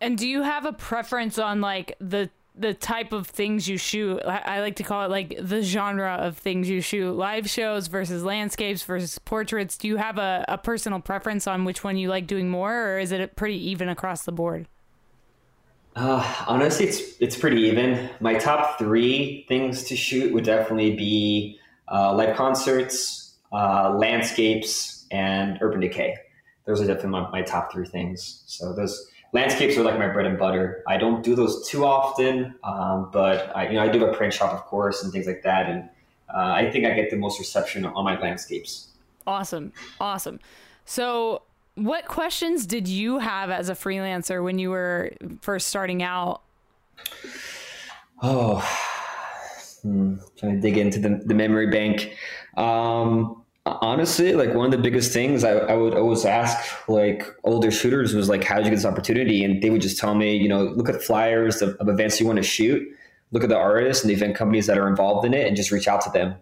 And 0.00 0.18
do 0.18 0.26
you 0.26 0.42
have 0.42 0.66
a 0.66 0.72
preference 0.72 1.38
on 1.38 1.60
like 1.60 1.94
the 2.00 2.30
the 2.56 2.74
type 2.74 3.12
of 3.12 3.26
things 3.26 3.68
you 3.68 3.78
shoot? 3.78 4.20
I 4.24 4.60
like 4.60 4.76
to 4.76 4.82
call 4.82 5.04
it 5.04 5.10
like 5.10 5.36
the 5.40 5.62
genre 5.62 6.14
of 6.14 6.36
things 6.36 6.68
you 6.68 6.80
shoot: 6.80 7.12
live 7.12 7.48
shows 7.48 7.86
versus 7.86 8.22
landscapes 8.22 8.82
versus 8.82 9.18
portraits. 9.20 9.78
Do 9.78 9.88
you 9.88 9.96
have 9.96 10.18
a, 10.18 10.44
a 10.48 10.58
personal 10.58 11.00
preference 11.00 11.46
on 11.46 11.64
which 11.64 11.82
one 11.82 11.96
you 11.96 12.08
like 12.08 12.26
doing 12.26 12.50
more, 12.50 12.90
or 12.90 12.98
is 12.98 13.12
it 13.12 13.36
pretty 13.36 13.70
even 13.70 13.88
across 13.88 14.24
the 14.24 14.32
board? 14.32 14.66
Uh, 15.96 16.44
honestly, 16.48 16.86
it's 16.86 17.00
it's 17.20 17.36
pretty 17.36 17.62
even. 17.62 18.10
My 18.20 18.34
top 18.34 18.78
three 18.78 19.44
things 19.48 19.84
to 19.84 19.96
shoot 19.96 20.32
would 20.32 20.44
definitely 20.44 20.96
be 20.96 21.60
uh, 21.90 22.14
live 22.14 22.36
concerts, 22.36 23.34
uh, 23.52 23.94
landscapes, 23.96 25.06
and 25.10 25.58
urban 25.60 25.80
decay. 25.80 26.16
Those 26.66 26.80
are 26.80 26.86
definitely 26.86 27.10
my, 27.10 27.30
my, 27.30 27.42
top 27.42 27.70
three 27.70 27.86
things. 27.86 28.42
So 28.46 28.72
those 28.72 29.10
landscapes 29.32 29.76
are 29.76 29.82
like 29.82 29.98
my 29.98 30.08
bread 30.08 30.26
and 30.26 30.38
butter. 30.38 30.82
I 30.88 30.96
don't 30.96 31.22
do 31.22 31.34
those 31.34 31.68
too 31.68 31.84
often, 31.84 32.54
um, 32.64 33.10
but 33.12 33.54
I, 33.54 33.68
you 33.68 33.74
know 33.74 33.82
I 33.82 33.88
do 33.88 34.04
a 34.04 34.14
print 34.14 34.32
shop, 34.32 34.52
of 34.52 34.64
course, 34.64 35.04
and 35.04 35.12
things 35.12 35.26
like 35.26 35.42
that. 35.42 35.68
And 35.68 35.88
uh, 36.34 36.52
I 36.54 36.70
think 36.70 36.86
I 36.86 36.94
get 36.94 37.10
the 37.10 37.16
most 37.16 37.38
reception 37.38 37.84
on 37.84 38.04
my 38.04 38.18
landscapes. 38.18 38.88
Awesome, 39.26 39.72
awesome. 40.00 40.40
So 40.86 41.42
what 41.74 42.06
questions 42.06 42.66
did 42.66 42.86
you 42.88 43.18
have 43.18 43.50
as 43.50 43.68
a 43.68 43.74
freelancer 43.74 44.42
when 44.42 44.58
you 44.58 44.70
were 44.70 45.12
first 45.40 45.66
starting 45.66 46.02
out? 46.02 46.42
Oh, 48.22 48.60
hmm, 49.82 50.16
trying 50.38 50.54
to 50.54 50.60
dig 50.60 50.78
into 50.78 50.98
the, 50.98 51.20
the 51.24 51.34
memory 51.34 51.70
bank. 51.70 52.16
Um, 52.56 53.44
honestly, 53.66 54.34
like 54.34 54.54
one 54.54 54.66
of 54.66 54.72
the 54.72 54.78
biggest 54.78 55.12
things 55.12 55.42
I, 55.42 55.52
I 55.52 55.74
would 55.74 55.94
always 55.94 56.24
ask 56.24 56.88
like 56.88 57.26
older 57.44 57.70
shooters 57.70 58.14
was 58.14 58.28
like, 58.28 58.44
how 58.44 58.56
did 58.56 58.66
you 58.66 58.70
get 58.70 58.76
this 58.76 58.84
opportunity? 58.84 59.44
And 59.44 59.62
they 59.62 59.70
would 59.70 59.82
just 59.82 59.98
tell 59.98 60.14
me, 60.14 60.36
you 60.36 60.48
know, 60.48 60.64
look 60.64 60.88
at 60.88 61.02
flyers 61.02 61.60
of, 61.62 61.76
of 61.76 61.88
events 61.88 62.20
you 62.20 62.26
want 62.26 62.36
to 62.36 62.42
shoot, 62.42 62.86
look 63.32 63.42
at 63.42 63.48
the 63.48 63.56
artists 63.56 64.04
and 64.04 64.10
the 64.10 64.14
event 64.14 64.36
companies 64.36 64.66
that 64.66 64.78
are 64.78 64.88
involved 64.88 65.26
in 65.26 65.34
it, 65.34 65.46
and 65.46 65.56
just 65.56 65.70
reach 65.70 65.88
out 65.88 66.02
to 66.02 66.10
them. 66.10 66.34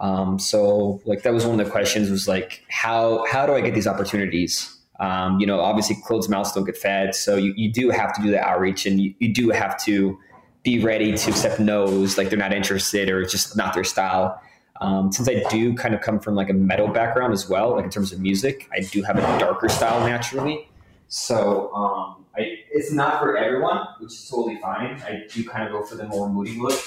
Um, 0.00 0.38
so 0.38 1.00
like 1.04 1.22
that 1.22 1.32
was 1.32 1.46
one 1.46 1.58
of 1.58 1.64
the 1.64 1.70
questions 1.70 2.10
was 2.10 2.26
like, 2.26 2.64
how 2.68 3.24
how 3.30 3.46
do 3.46 3.54
I 3.54 3.60
get 3.60 3.74
these 3.74 3.86
opportunities? 3.86 4.73
Um, 5.00 5.40
you 5.40 5.46
know, 5.46 5.60
obviously 5.60 5.96
closed 6.04 6.30
mouths 6.30 6.52
don't 6.52 6.64
get 6.64 6.76
fed. 6.76 7.14
So 7.14 7.36
you, 7.36 7.52
you 7.56 7.72
do 7.72 7.90
have 7.90 8.14
to 8.14 8.22
do 8.22 8.30
the 8.30 8.40
outreach 8.40 8.86
and 8.86 9.00
you, 9.00 9.14
you 9.18 9.32
do 9.32 9.50
have 9.50 9.82
to 9.84 10.18
be 10.62 10.78
ready 10.78 11.12
to 11.16 11.30
accept 11.30 11.60
no's, 11.60 12.16
like 12.16 12.30
they're 12.30 12.38
not 12.38 12.52
interested 12.52 13.10
or 13.10 13.20
it's 13.20 13.32
just 13.32 13.56
not 13.56 13.74
their 13.74 13.84
style. 13.84 14.40
Um, 14.80 15.12
since 15.12 15.28
I 15.28 15.42
do 15.50 15.74
kind 15.74 15.94
of 15.94 16.00
come 16.00 16.18
from 16.18 16.34
like 16.34 16.50
a 16.50 16.54
metal 16.54 16.88
background 16.88 17.32
as 17.32 17.48
well, 17.48 17.74
like 17.74 17.84
in 17.84 17.90
terms 17.90 18.12
of 18.12 18.20
music, 18.20 18.68
I 18.72 18.80
do 18.80 19.02
have 19.02 19.16
a 19.16 19.38
darker 19.38 19.68
style 19.68 20.06
naturally. 20.06 20.68
So 21.08 21.72
um, 21.74 22.24
I, 22.36 22.58
it's 22.70 22.92
not 22.92 23.20
for 23.20 23.36
everyone, 23.36 23.86
which 24.00 24.12
is 24.12 24.28
totally 24.28 24.58
fine. 24.60 25.00
I 25.02 25.22
do 25.32 25.44
kind 25.44 25.64
of 25.64 25.72
go 25.72 25.84
for 25.84 25.94
the 25.94 26.04
more 26.04 26.28
moody 26.28 26.58
look, 26.58 26.80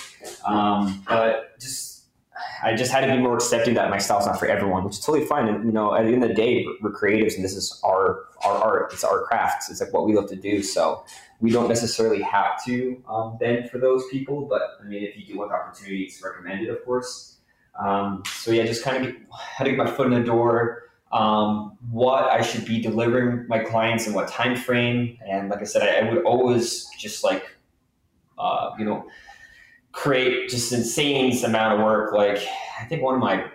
um, 0.46 1.04
but 1.08 1.58
just 1.60 1.87
I 2.64 2.76
just 2.76 2.92
had 2.92 3.06
to 3.06 3.16
be 3.16 3.22
more 3.22 3.36
accepting 3.36 3.74
that 3.76 3.90
my 3.90 3.98
style's 3.98 4.26
not 4.26 4.40
for 4.40 4.48
everyone, 4.48 4.84
which 4.84 4.96
is 4.96 5.00
totally 5.00 5.26
fine. 5.26 5.48
And 5.48 5.66
you 5.66 5.72
know, 5.72 5.94
at 5.94 6.06
the 6.06 6.14
end 6.14 6.24
of 6.24 6.30
the 6.30 6.36
day, 6.36 6.66
we're 6.82 6.92
creatives, 6.92 7.36
and 7.36 7.44
this 7.44 7.56
is 7.56 7.80
our 7.84 8.26
our 8.44 8.56
art. 8.56 8.94
It's 8.94 9.04
our 9.04 9.24
craft. 9.24 9.70
It's 9.70 9.82
like 9.82 9.94
what 9.94 10.06
we 10.06 10.16
love 10.16 10.30
to 10.30 10.36
do. 10.36 10.64
So 10.64 11.04
we 11.40 11.52
don't 11.52 11.68
necessarily 11.68 12.22
have 12.22 12.64
to 12.66 13.02
um, 13.08 13.38
bend 13.38 13.70
for 13.70 13.78
those 13.78 14.04
people. 14.12 14.46
But 14.46 14.62
I 14.82 14.88
mean, 14.88 15.04
if 15.04 15.18
you 15.18 15.26
do 15.26 15.38
want 15.38 15.52
the 15.52 15.56
opportunity, 15.56 16.04
it's 16.04 16.22
recommended, 16.24 16.70
of 16.70 16.84
course. 16.86 17.38
Um, 17.80 18.24
so 18.26 18.52
yeah, 18.52 18.66
just 18.66 18.84
kind 18.84 19.06
of 19.06 19.16
had 19.32 19.66
to 19.66 19.72
get 19.72 19.78
my 19.78 19.90
foot 19.90 20.08
in 20.08 20.14
the 20.14 20.24
door. 20.26 20.84
Um, 21.12 21.78
what 21.90 22.26
I 22.26 22.42
should 22.42 22.66
be 22.66 22.82
delivering 22.82 23.48
my 23.48 23.60
clients 23.60 24.08
in 24.08 24.14
what 24.14 24.28
time 24.28 24.58
frame, 24.58 25.18
and 25.26 25.50
like 25.50 25.62
I 25.62 25.64
said, 25.64 25.84
I, 25.84 26.06
I 26.06 26.12
would 26.12 26.24
always 26.24 26.90
just 27.00 27.24
like, 27.24 27.46
uh, 28.38 28.72
you 28.78 28.84
know 28.84 29.08
create 29.98 30.48
just 30.48 30.72
insane 30.72 31.36
amount 31.44 31.74
of 31.74 31.84
work. 31.84 32.14
Like 32.14 32.38
I 32.80 32.86
think 32.86 33.02
one 33.02 33.16
of 33.16 33.20
my 33.20 33.46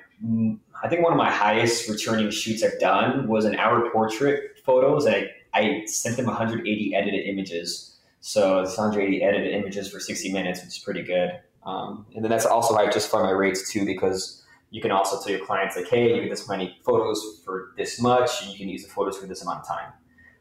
I 0.82 0.88
think 0.88 1.02
one 1.02 1.12
of 1.12 1.16
my 1.16 1.30
highest 1.30 1.88
returning 1.88 2.30
shoots 2.30 2.64
I've 2.64 2.78
done 2.80 3.28
was 3.28 3.44
an 3.44 3.54
hour 3.54 3.88
portrait 3.90 4.58
photos. 4.64 5.06
I, 5.06 5.30
I 5.54 5.84
sent 5.86 6.16
them 6.16 6.26
180 6.26 6.94
edited 6.94 7.26
images. 7.26 7.96
So 8.20 8.60
it's 8.60 8.76
180 8.76 9.22
edited 9.22 9.52
images 9.52 9.90
for 9.90 10.00
60 10.00 10.32
minutes, 10.32 10.60
which 10.60 10.76
is 10.76 10.78
pretty 10.78 11.02
good. 11.02 11.40
Um, 11.64 12.06
and 12.14 12.24
then 12.24 12.30
that's 12.30 12.46
also 12.46 12.74
how 12.74 12.80
I 12.82 12.90
just 12.90 13.10
find 13.10 13.24
my 13.24 13.30
rates 13.30 13.70
too, 13.70 13.84
because 13.86 14.42
you 14.70 14.82
can 14.82 14.90
also 14.90 15.22
tell 15.22 15.36
your 15.36 15.44
clients 15.44 15.76
like, 15.76 15.88
hey, 15.88 16.14
you 16.14 16.22
get 16.22 16.30
this 16.30 16.48
many 16.48 16.76
photos 16.84 17.40
for 17.44 17.72
this 17.76 18.00
much, 18.00 18.42
and 18.42 18.50
you 18.50 18.58
can 18.58 18.68
use 18.68 18.82
the 18.84 18.90
photos 18.90 19.18
for 19.18 19.26
this 19.26 19.42
amount 19.42 19.60
of 19.60 19.68
time. 19.68 19.92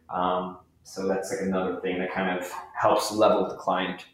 Um, 0.09 0.57
so 0.83 1.07
that's 1.07 1.31
like 1.31 1.41
another 1.41 1.79
thing 1.81 1.99
that 1.99 2.11
kind 2.11 2.39
of 2.39 2.51
helps 2.79 3.11
level 3.11 3.47
the 3.47 3.55
client. 3.55 4.05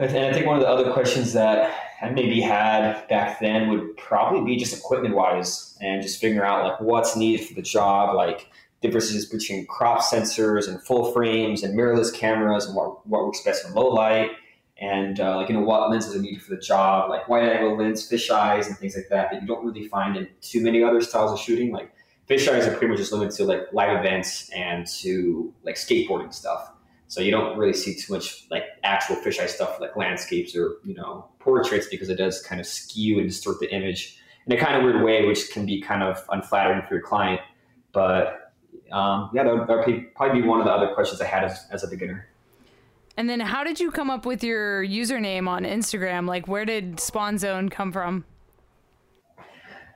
And 0.00 0.26
I 0.26 0.32
think 0.32 0.46
one 0.46 0.56
of 0.56 0.62
the 0.62 0.68
other 0.68 0.92
questions 0.92 1.34
that 1.34 1.74
I 2.00 2.08
maybe 2.08 2.40
had 2.40 3.06
back 3.08 3.38
then 3.38 3.68
would 3.68 3.96
probably 3.98 4.42
be 4.42 4.58
just 4.58 4.76
equipment 4.76 5.14
wise 5.14 5.76
and 5.82 6.00
just 6.00 6.18
figuring 6.18 6.48
out 6.48 6.64
like 6.64 6.80
what's 6.80 7.16
needed 7.16 7.46
for 7.46 7.52
the 7.52 7.62
job, 7.62 8.16
like 8.16 8.48
differences 8.80 9.26
between 9.26 9.66
crop 9.66 10.00
sensors 10.00 10.66
and 10.66 10.82
full 10.82 11.12
frames 11.12 11.62
and 11.62 11.78
mirrorless 11.78 12.14
cameras 12.14 12.64
and 12.64 12.74
what, 12.74 13.06
what 13.06 13.26
works 13.26 13.42
best 13.42 13.66
in 13.66 13.74
low 13.74 13.88
light 13.88 14.30
and 14.78 15.20
uh, 15.20 15.36
like 15.36 15.50
you 15.50 15.54
know 15.54 15.60
what 15.60 15.90
lenses 15.90 16.16
are 16.16 16.20
needed 16.20 16.40
for 16.40 16.54
the 16.54 16.60
job, 16.60 17.10
like 17.10 17.28
wide 17.28 17.44
angle 17.44 17.76
lens, 17.76 18.08
fish 18.08 18.30
eyes, 18.30 18.66
and 18.66 18.78
things 18.78 18.96
like 18.96 19.08
that 19.10 19.30
that 19.30 19.42
you 19.42 19.46
don't 19.46 19.62
really 19.62 19.86
find 19.88 20.16
in 20.16 20.26
too 20.40 20.62
many 20.62 20.82
other 20.82 21.02
styles 21.02 21.32
of 21.32 21.38
shooting. 21.38 21.70
Like 21.70 21.92
fisheyes 22.28 22.66
are 22.66 22.70
pretty 22.70 22.86
much 22.86 22.96
just 22.96 23.12
limited 23.12 23.36
to 23.36 23.44
like 23.44 23.70
live 23.72 23.98
events 23.98 24.48
and 24.50 24.86
to 24.86 25.52
like 25.62 25.74
skateboarding 25.74 26.32
stuff. 26.32 26.72
So 27.10 27.20
you 27.20 27.32
don't 27.32 27.58
really 27.58 27.72
see 27.72 27.96
too 27.96 28.12
much 28.12 28.46
like 28.52 28.62
actual 28.84 29.16
fisheye 29.16 29.48
stuff 29.48 29.80
like 29.80 29.96
landscapes 29.96 30.54
or 30.54 30.76
you 30.84 30.94
know 30.94 31.28
portraits 31.40 31.88
because 31.90 32.08
it 32.08 32.14
does 32.14 32.40
kind 32.40 32.60
of 32.60 32.68
skew 32.68 33.18
and 33.18 33.28
distort 33.28 33.58
the 33.58 33.68
image 33.74 34.16
in 34.46 34.52
a 34.52 34.56
kind 34.56 34.76
of 34.76 34.84
weird 34.84 35.02
way, 35.02 35.26
which 35.26 35.50
can 35.50 35.66
be 35.66 35.80
kind 35.80 36.04
of 36.04 36.24
unflattering 36.30 36.82
for 36.86 36.94
your 36.94 37.02
client. 37.02 37.40
But 37.90 38.52
um, 38.92 39.30
yeah, 39.34 39.42
that 39.42 39.54
would, 39.54 40.14
probably 40.14 40.40
be 40.40 40.46
one 40.46 40.60
of 40.60 40.66
the 40.66 40.72
other 40.72 40.94
questions 40.94 41.20
I 41.20 41.26
had 41.26 41.42
as, 41.42 41.66
as 41.72 41.82
a 41.82 41.88
beginner. 41.88 42.28
And 43.16 43.28
then, 43.28 43.40
how 43.40 43.64
did 43.64 43.80
you 43.80 43.90
come 43.90 44.08
up 44.08 44.24
with 44.24 44.44
your 44.44 44.86
username 44.86 45.48
on 45.48 45.64
Instagram? 45.64 46.28
Like, 46.28 46.46
where 46.46 46.64
did 46.64 47.00
Spawn 47.00 47.38
Zone 47.38 47.68
come 47.68 47.90
from? 47.90 48.24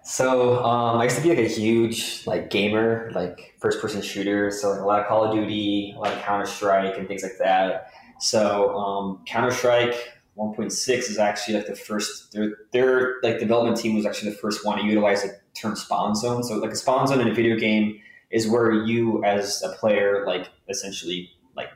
So 0.04 0.62
um, 0.62 1.00
I 1.00 1.04
used 1.04 1.16
to 1.16 1.22
be 1.22 1.30
like 1.30 1.38
a 1.38 1.48
huge 1.48 2.26
like 2.26 2.50
gamer, 2.50 3.10
like 3.14 3.54
first 3.58 3.80
person 3.80 4.02
shooter. 4.02 4.50
So 4.50 4.70
like 4.70 4.80
a 4.80 4.84
lot 4.84 5.00
of 5.00 5.06
Call 5.06 5.24
of 5.24 5.34
Duty, 5.34 5.94
a 5.96 5.98
lot 5.98 6.12
of 6.12 6.22
Counter 6.22 6.44
Strike, 6.44 6.98
and 6.98 7.08
things 7.08 7.22
like 7.22 7.38
that. 7.38 7.90
So 8.20 8.76
um, 8.76 9.20
Counter 9.24 9.50
Strike 9.50 9.94
1.6 10.36 10.98
is 10.98 11.18
actually 11.18 11.54
like 11.54 11.66
the 11.66 11.74
first. 11.74 12.32
Their 12.32 12.54
their 12.72 13.14
like 13.22 13.38
development 13.38 13.78
team 13.78 13.96
was 13.96 14.04
actually 14.04 14.32
the 14.32 14.36
first 14.36 14.64
one 14.64 14.76
to 14.78 14.84
utilize 14.84 15.22
the 15.22 15.40
term 15.54 15.74
spawn 15.74 16.14
zone. 16.14 16.42
So 16.42 16.56
like 16.56 16.72
a 16.72 16.76
spawn 16.76 17.06
zone 17.06 17.22
in 17.22 17.28
a 17.28 17.34
video 17.34 17.56
game 17.56 17.98
is 18.30 18.46
where 18.46 18.72
you 18.72 19.24
as 19.24 19.62
a 19.62 19.70
player 19.70 20.26
like 20.26 20.50
essentially 20.68 21.30
like 21.56 21.68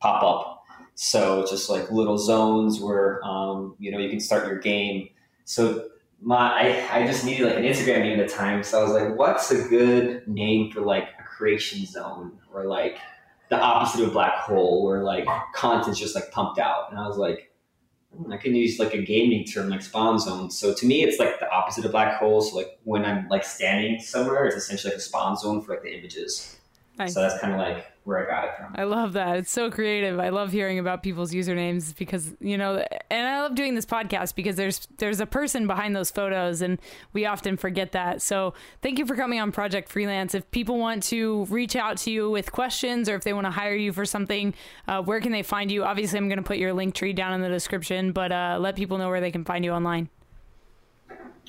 pop 0.00 0.22
up. 0.22 0.62
So 0.94 1.44
just 1.46 1.68
like 1.68 1.90
little 1.90 2.16
zones 2.16 2.80
where 2.80 3.22
um, 3.22 3.76
you 3.78 3.90
know 3.90 3.98
you 3.98 4.08
can 4.08 4.20
start 4.20 4.46
your 4.46 4.58
game. 4.58 5.10
So 5.44 5.88
my 6.20 6.88
I, 6.90 7.00
I 7.00 7.06
just 7.06 7.24
needed 7.24 7.46
like 7.46 7.56
an 7.56 7.64
Instagram 7.64 8.00
name 8.00 8.20
at 8.20 8.28
the 8.28 8.34
time, 8.34 8.62
so 8.62 8.80
I 8.80 8.82
was 8.82 8.92
like, 8.92 9.16
what's 9.16 9.50
a 9.50 9.68
good 9.68 10.26
name 10.26 10.70
for 10.70 10.80
like 10.80 11.08
a 11.18 11.22
creation 11.22 11.84
zone 11.86 12.38
or 12.52 12.64
like 12.66 12.98
the 13.48 13.60
opposite 13.60 14.02
of 14.02 14.08
a 14.08 14.12
black 14.12 14.38
hole 14.38 14.84
where 14.84 15.02
like 15.04 15.26
content's 15.54 15.98
just 15.98 16.14
like 16.14 16.30
pumped 16.32 16.58
out. 16.58 16.90
And 16.90 16.98
I 16.98 17.06
was 17.06 17.16
like, 17.16 17.52
hmm, 18.14 18.32
I 18.32 18.38
can 18.38 18.54
use 18.54 18.78
like 18.78 18.94
a 18.94 19.02
gaming 19.02 19.44
term 19.44 19.68
like 19.68 19.82
spawn 19.82 20.18
zone. 20.18 20.50
So 20.50 20.74
to 20.74 20.86
me, 20.86 21.04
it's 21.04 21.18
like 21.18 21.38
the 21.38 21.50
opposite 21.50 21.84
of 21.84 21.92
black 21.92 22.18
holes. 22.18 22.50
So 22.50 22.56
like 22.56 22.78
when 22.84 23.04
I'm 23.04 23.28
like 23.28 23.44
standing 23.44 24.00
somewhere, 24.00 24.46
it's 24.46 24.56
essentially 24.56 24.92
like 24.92 24.98
a 24.98 25.02
spawn 25.02 25.36
zone 25.36 25.62
for 25.62 25.72
like 25.72 25.82
the 25.82 25.96
images. 25.96 26.56
Nice. 26.98 27.14
So 27.14 27.20
that's 27.20 27.38
kind 27.40 27.52
of 27.52 27.60
like 27.60 27.86
where 28.06 28.24
I 28.24 28.30
got 28.30 28.44
it 28.44 28.50
from. 28.56 28.72
I 28.76 28.84
love 28.84 29.14
that. 29.14 29.36
It's 29.38 29.50
so 29.50 29.68
creative. 29.68 30.20
I 30.20 30.28
love 30.28 30.52
hearing 30.52 30.78
about 30.78 31.02
people's 31.02 31.32
usernames 31.32 31.94
because 31.96 32.34
you 32.40 32.56
know, 32.56 32.84
and 33.10 33.26
I 33.26 33.42
love 33.42 33.56
doing 33.56 33.74
this 33.74 33.84
podcast 33.84 34.36
because 34.36 34.54
there's 34.54 34.86
there's 34.98 35.18
a 35.18 35.26
person 35.26 35.66
behind 35.66 35.96
those 35.96 36.10
photos, 36.10 36.62
and 36.62 36.78
we 37.12 37.26
often 37.26 37.56
forget 37.56 37.92
that. 37.92 38.22
So 38.22 38.54
thank 38.80 39.00
you 39.00 39.06
for 39.06 39.16
coming 39.16 39.40
on 39.40 39.50
Project 39.50 39.88
Freelance. 39.88 40.34
If 40.34 40.48
people 40.52 40.78
want 40.78 41.02
to 41.04 41.46
reach 41.46 41.74
out 41.74 41.96
to 41.98 42.12
you 42.12 42.30
with 42.30 42.52
questions 42.52 43.08
or 43.08 43.16
if 43.16 43.24
they 43.24 43.32
want 43.32 43.46
to 43.46 43.50
hire 43.50 43.74
you 43.74 43.92
for 43.92 44.04
something, 44.04 44.54
uh, 44.86 45.02
where 45.02 45.20
can 45.20 45.32
they 45.32 45.42
find 45.42 45.72
you? 45.72 45.82
Obviously, 45.82 46.18
I'm 46.18 46.28
going 46.28 46.38
to 46.38 46.44
put 46.44 46.58
your 46.58 46.72
Linktree 46.72 47.14
down 47.14 47.34
in 47.34 47.40
the 47.40 47.48
description, 47.48 48.12
but 48.12 48.30
uh, 48.30 48.58
let 48.60 48.76
people 48.76 48.98
know 48.98 49.08
where 49.08 49.20
they 49.20 49.32
can 49.32 49.44
find 49.44 49.64
you 49.64 49.72
online. 49.72 50.08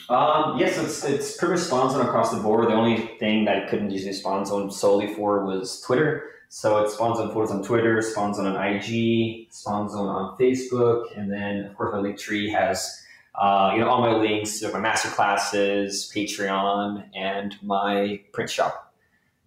Um, 0.09 0.57
yes, 0.57 0.77
it's, 0.77 1.03
it's 1.03 1.37
pretty 1.37 1.55
much 1.55 1.63
Spawn 1.63 1.91
Zone 1.91 2.05
across 2.05 2.31
the 2.31 2.41
board. 2.41 2.67
The 2.69 2.73
only 2.73 2.97
thing 3.19 3.45
that 3.45 3.63
I 3.63 3.69
couldn't 3.69 3.91
use 3.91 4.19
Spawn 4.19 4.45
Zone 4.45 4.71
solely 4.71 5.13
for 5.13 5.45
was 5.45 5.81
Twitter. 5.81 6.31
So 6.49 6.83
it 6.83 6.89
Spawn 6.89 7.15
Zone 7.15 7.29
photos 7.29 7.51
on 7.51 7.63
Twitter, 7.63 8.01
Spawn 8.01 8.33
Zone 8.33 8.55
IG, 8.55 9.47
Spawn 9.51 9.89
Zone, 9.89 10.07
on 10.07 10.37
Facebook, 10.37 11.17
and 11.17 11.31
then 11.31 11.65
of 11.65 11.75
course 11.75 11.93
my 11.93 11.99
Linktree 11.99 12.51
has 12.51 13.03
uh, 13.35 13.71
you 13.73 13.81
know 13.81 13.89
all 13.89 14.01
my 14.01 14.15
links 14.15 14.59
to 14.59 14.71
my 14.71 14.79
master 14.79 15.09
classes, 15.09 16.11
Patreon, 16.15 17.03
and 17.15 17.55
my 17.61 18.21
print 18.33 18.49
shop. 18.49 18.93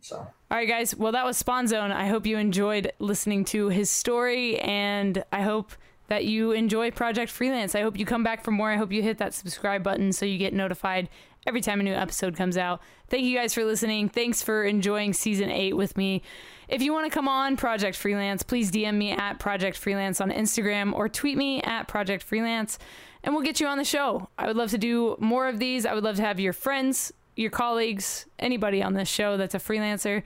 So. 0.01 0.17
All 0.17 0.57
right, 0.57 0.69
guys. 0.69 0.97
Well, 0.97 1.13
that 1.13 1.25
was 1.25 1.37
Spawn 1.37 1.69
Zone. 1.69 1.93
I 1.93 2.09
hope 2.09 2.27
you 2.27 2.37
enjoyed 2.37 2.93
listening 2.99 3.45
to 3.47 3.69
his 3.69 3.91
story, 3.91 4.59
and 4.59 5.25
I 5.33 5.43
hope 5.43 5.73
that 6.09 6.25
you 6.25 6.51
enjoy 6.51 6.91
Project 6.91 7.31
Freelance. 7.31 7.77
I 7.77 7.83
hope 7.83 7.97
you 7.97 8.05
come 8.05 8.25
back 8.25 8.43
for 8.43 8.51
more. 8.51 8.71
I 8.71 8.77
hope 8.77 8.91
you 8.91 9.01
hit 9.01 9.19
that 9.19 9.33
subscribe 9.33 9.85
button 9.85 10.13
so 10.13 10.27
you 10.27 10.39
get 10.39 10.53
notified 10.53 11.09
every 11.47 11.61
time 11.61 11.79
a 11.81 11.83
new 11.85 11.95
episode 11.95 12.37
comes 12.37 12.57
out. 12.57 12.81
Thank 13.09 13.25
you 13.25 13.37
guys 13.37 13.55
for 13.55 13.65
listening. 13.65 14.09
Thanks 14.09 14.43
for 14.43 14.65
enjoying 14.65 15.13
season 15.13 15.51
eight 15.51 15.77
with 15.77 15.97
me. 15.97 16.23
If 16.71 16.83
you 16.83 16.93
want 16.93 17.11
to 17.11 17.15
come 17.15 17.29
on 17.29 17.57
Project 17.57 17.97
Freelance, 17.97 18.43
please 18.43 18.71
DM 18.71 18.95
me 18.95 19.11
at 19.11 19.39
Project 19.39 19.77
Freelance 19.77 20.21
on 20.21 20.31
Instagram 20.31 20.93
or 20.93 21.09
tweet 21.09 21.37
me 21.37 21.61
at 21.63 21.89
Project 21.89 22.23
Freelance 22.23 22.79
and 23.23 23.35
we'll 23.35 23.45
get 23.45 23.61
you 23.61 23.67
on 23.67 23.77
the 23.77 23.85
show. 23.85 24.29
I 24.39 24.47
would 24.47 24.57
love 24.57 24.71
to 24.71 24.79
do 24.79 25.17
more 25.19 25.49
of 25.49 25.59
these. 25.59 25.85
I 25.85 25.95
would 25.95 26.05
love 26.05 26.17
to 26.17 26.23
have 26.23 26.41
your 26.41 26.53
friends, 26.53 27.13
your 27.37 27.51
colleagues, 27.51 28.27
anybody 28.39 28.83
on 28.83 28.95
this 28.95 29.09
show 29.09 29.37
that's 29.37 29.55
a 29.55 29.59
freelancer 29.59 30.23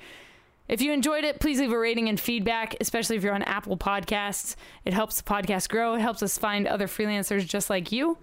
if 0.66 0.80
you 0.80 0.92
enjoyed 0.92 1.24
it, 1.24 1.40
please 1.40 1.60
leave 1.60 1.72
a 1.72 1.78
rating 1.78 2.08
and 2.08 2.18
feedback, 2.18 2.74
especially 2.80 3.16
if 3.16 3.22
you're 3.22 3.34
on 3.34 3.42
Apple 3.42 3.76
Podcasts. 3.76 4.56
It 4.84 4.94
helps 4.94 5.20
the 5.20 5.22
podcast 5.22 5.68
grow, 5.68 5.94
it 5.94 6.00
helps 6.00 6.22
us 6.22 6.38
find 6.38 6.66
other 6.66 6.86
freelancers 6.86 7.46
just 7.46 7.68
like 7.68 7.92
you. 7.92 8.16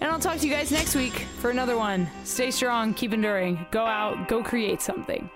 And 0.00 0.10
I'll 0.10 0.20
talk 0.20 0.38
to 0.38 0.46
you 0.46 0.52
guys 0.52 0.70
next 0.70 0.94
week 0.94 1.26
for 1.40 1.50
another 1.50 1.76
one. 1.76 2.08
Stay 2.22 2.52
strong, 2.52 2.94
keep 2.94 3.12
enduring, 3.12 3.66
go 3.72 3.84
out, 3.84 4.28
go 4.28 4.42
create 4.42 4.82
something. 4.82 5.28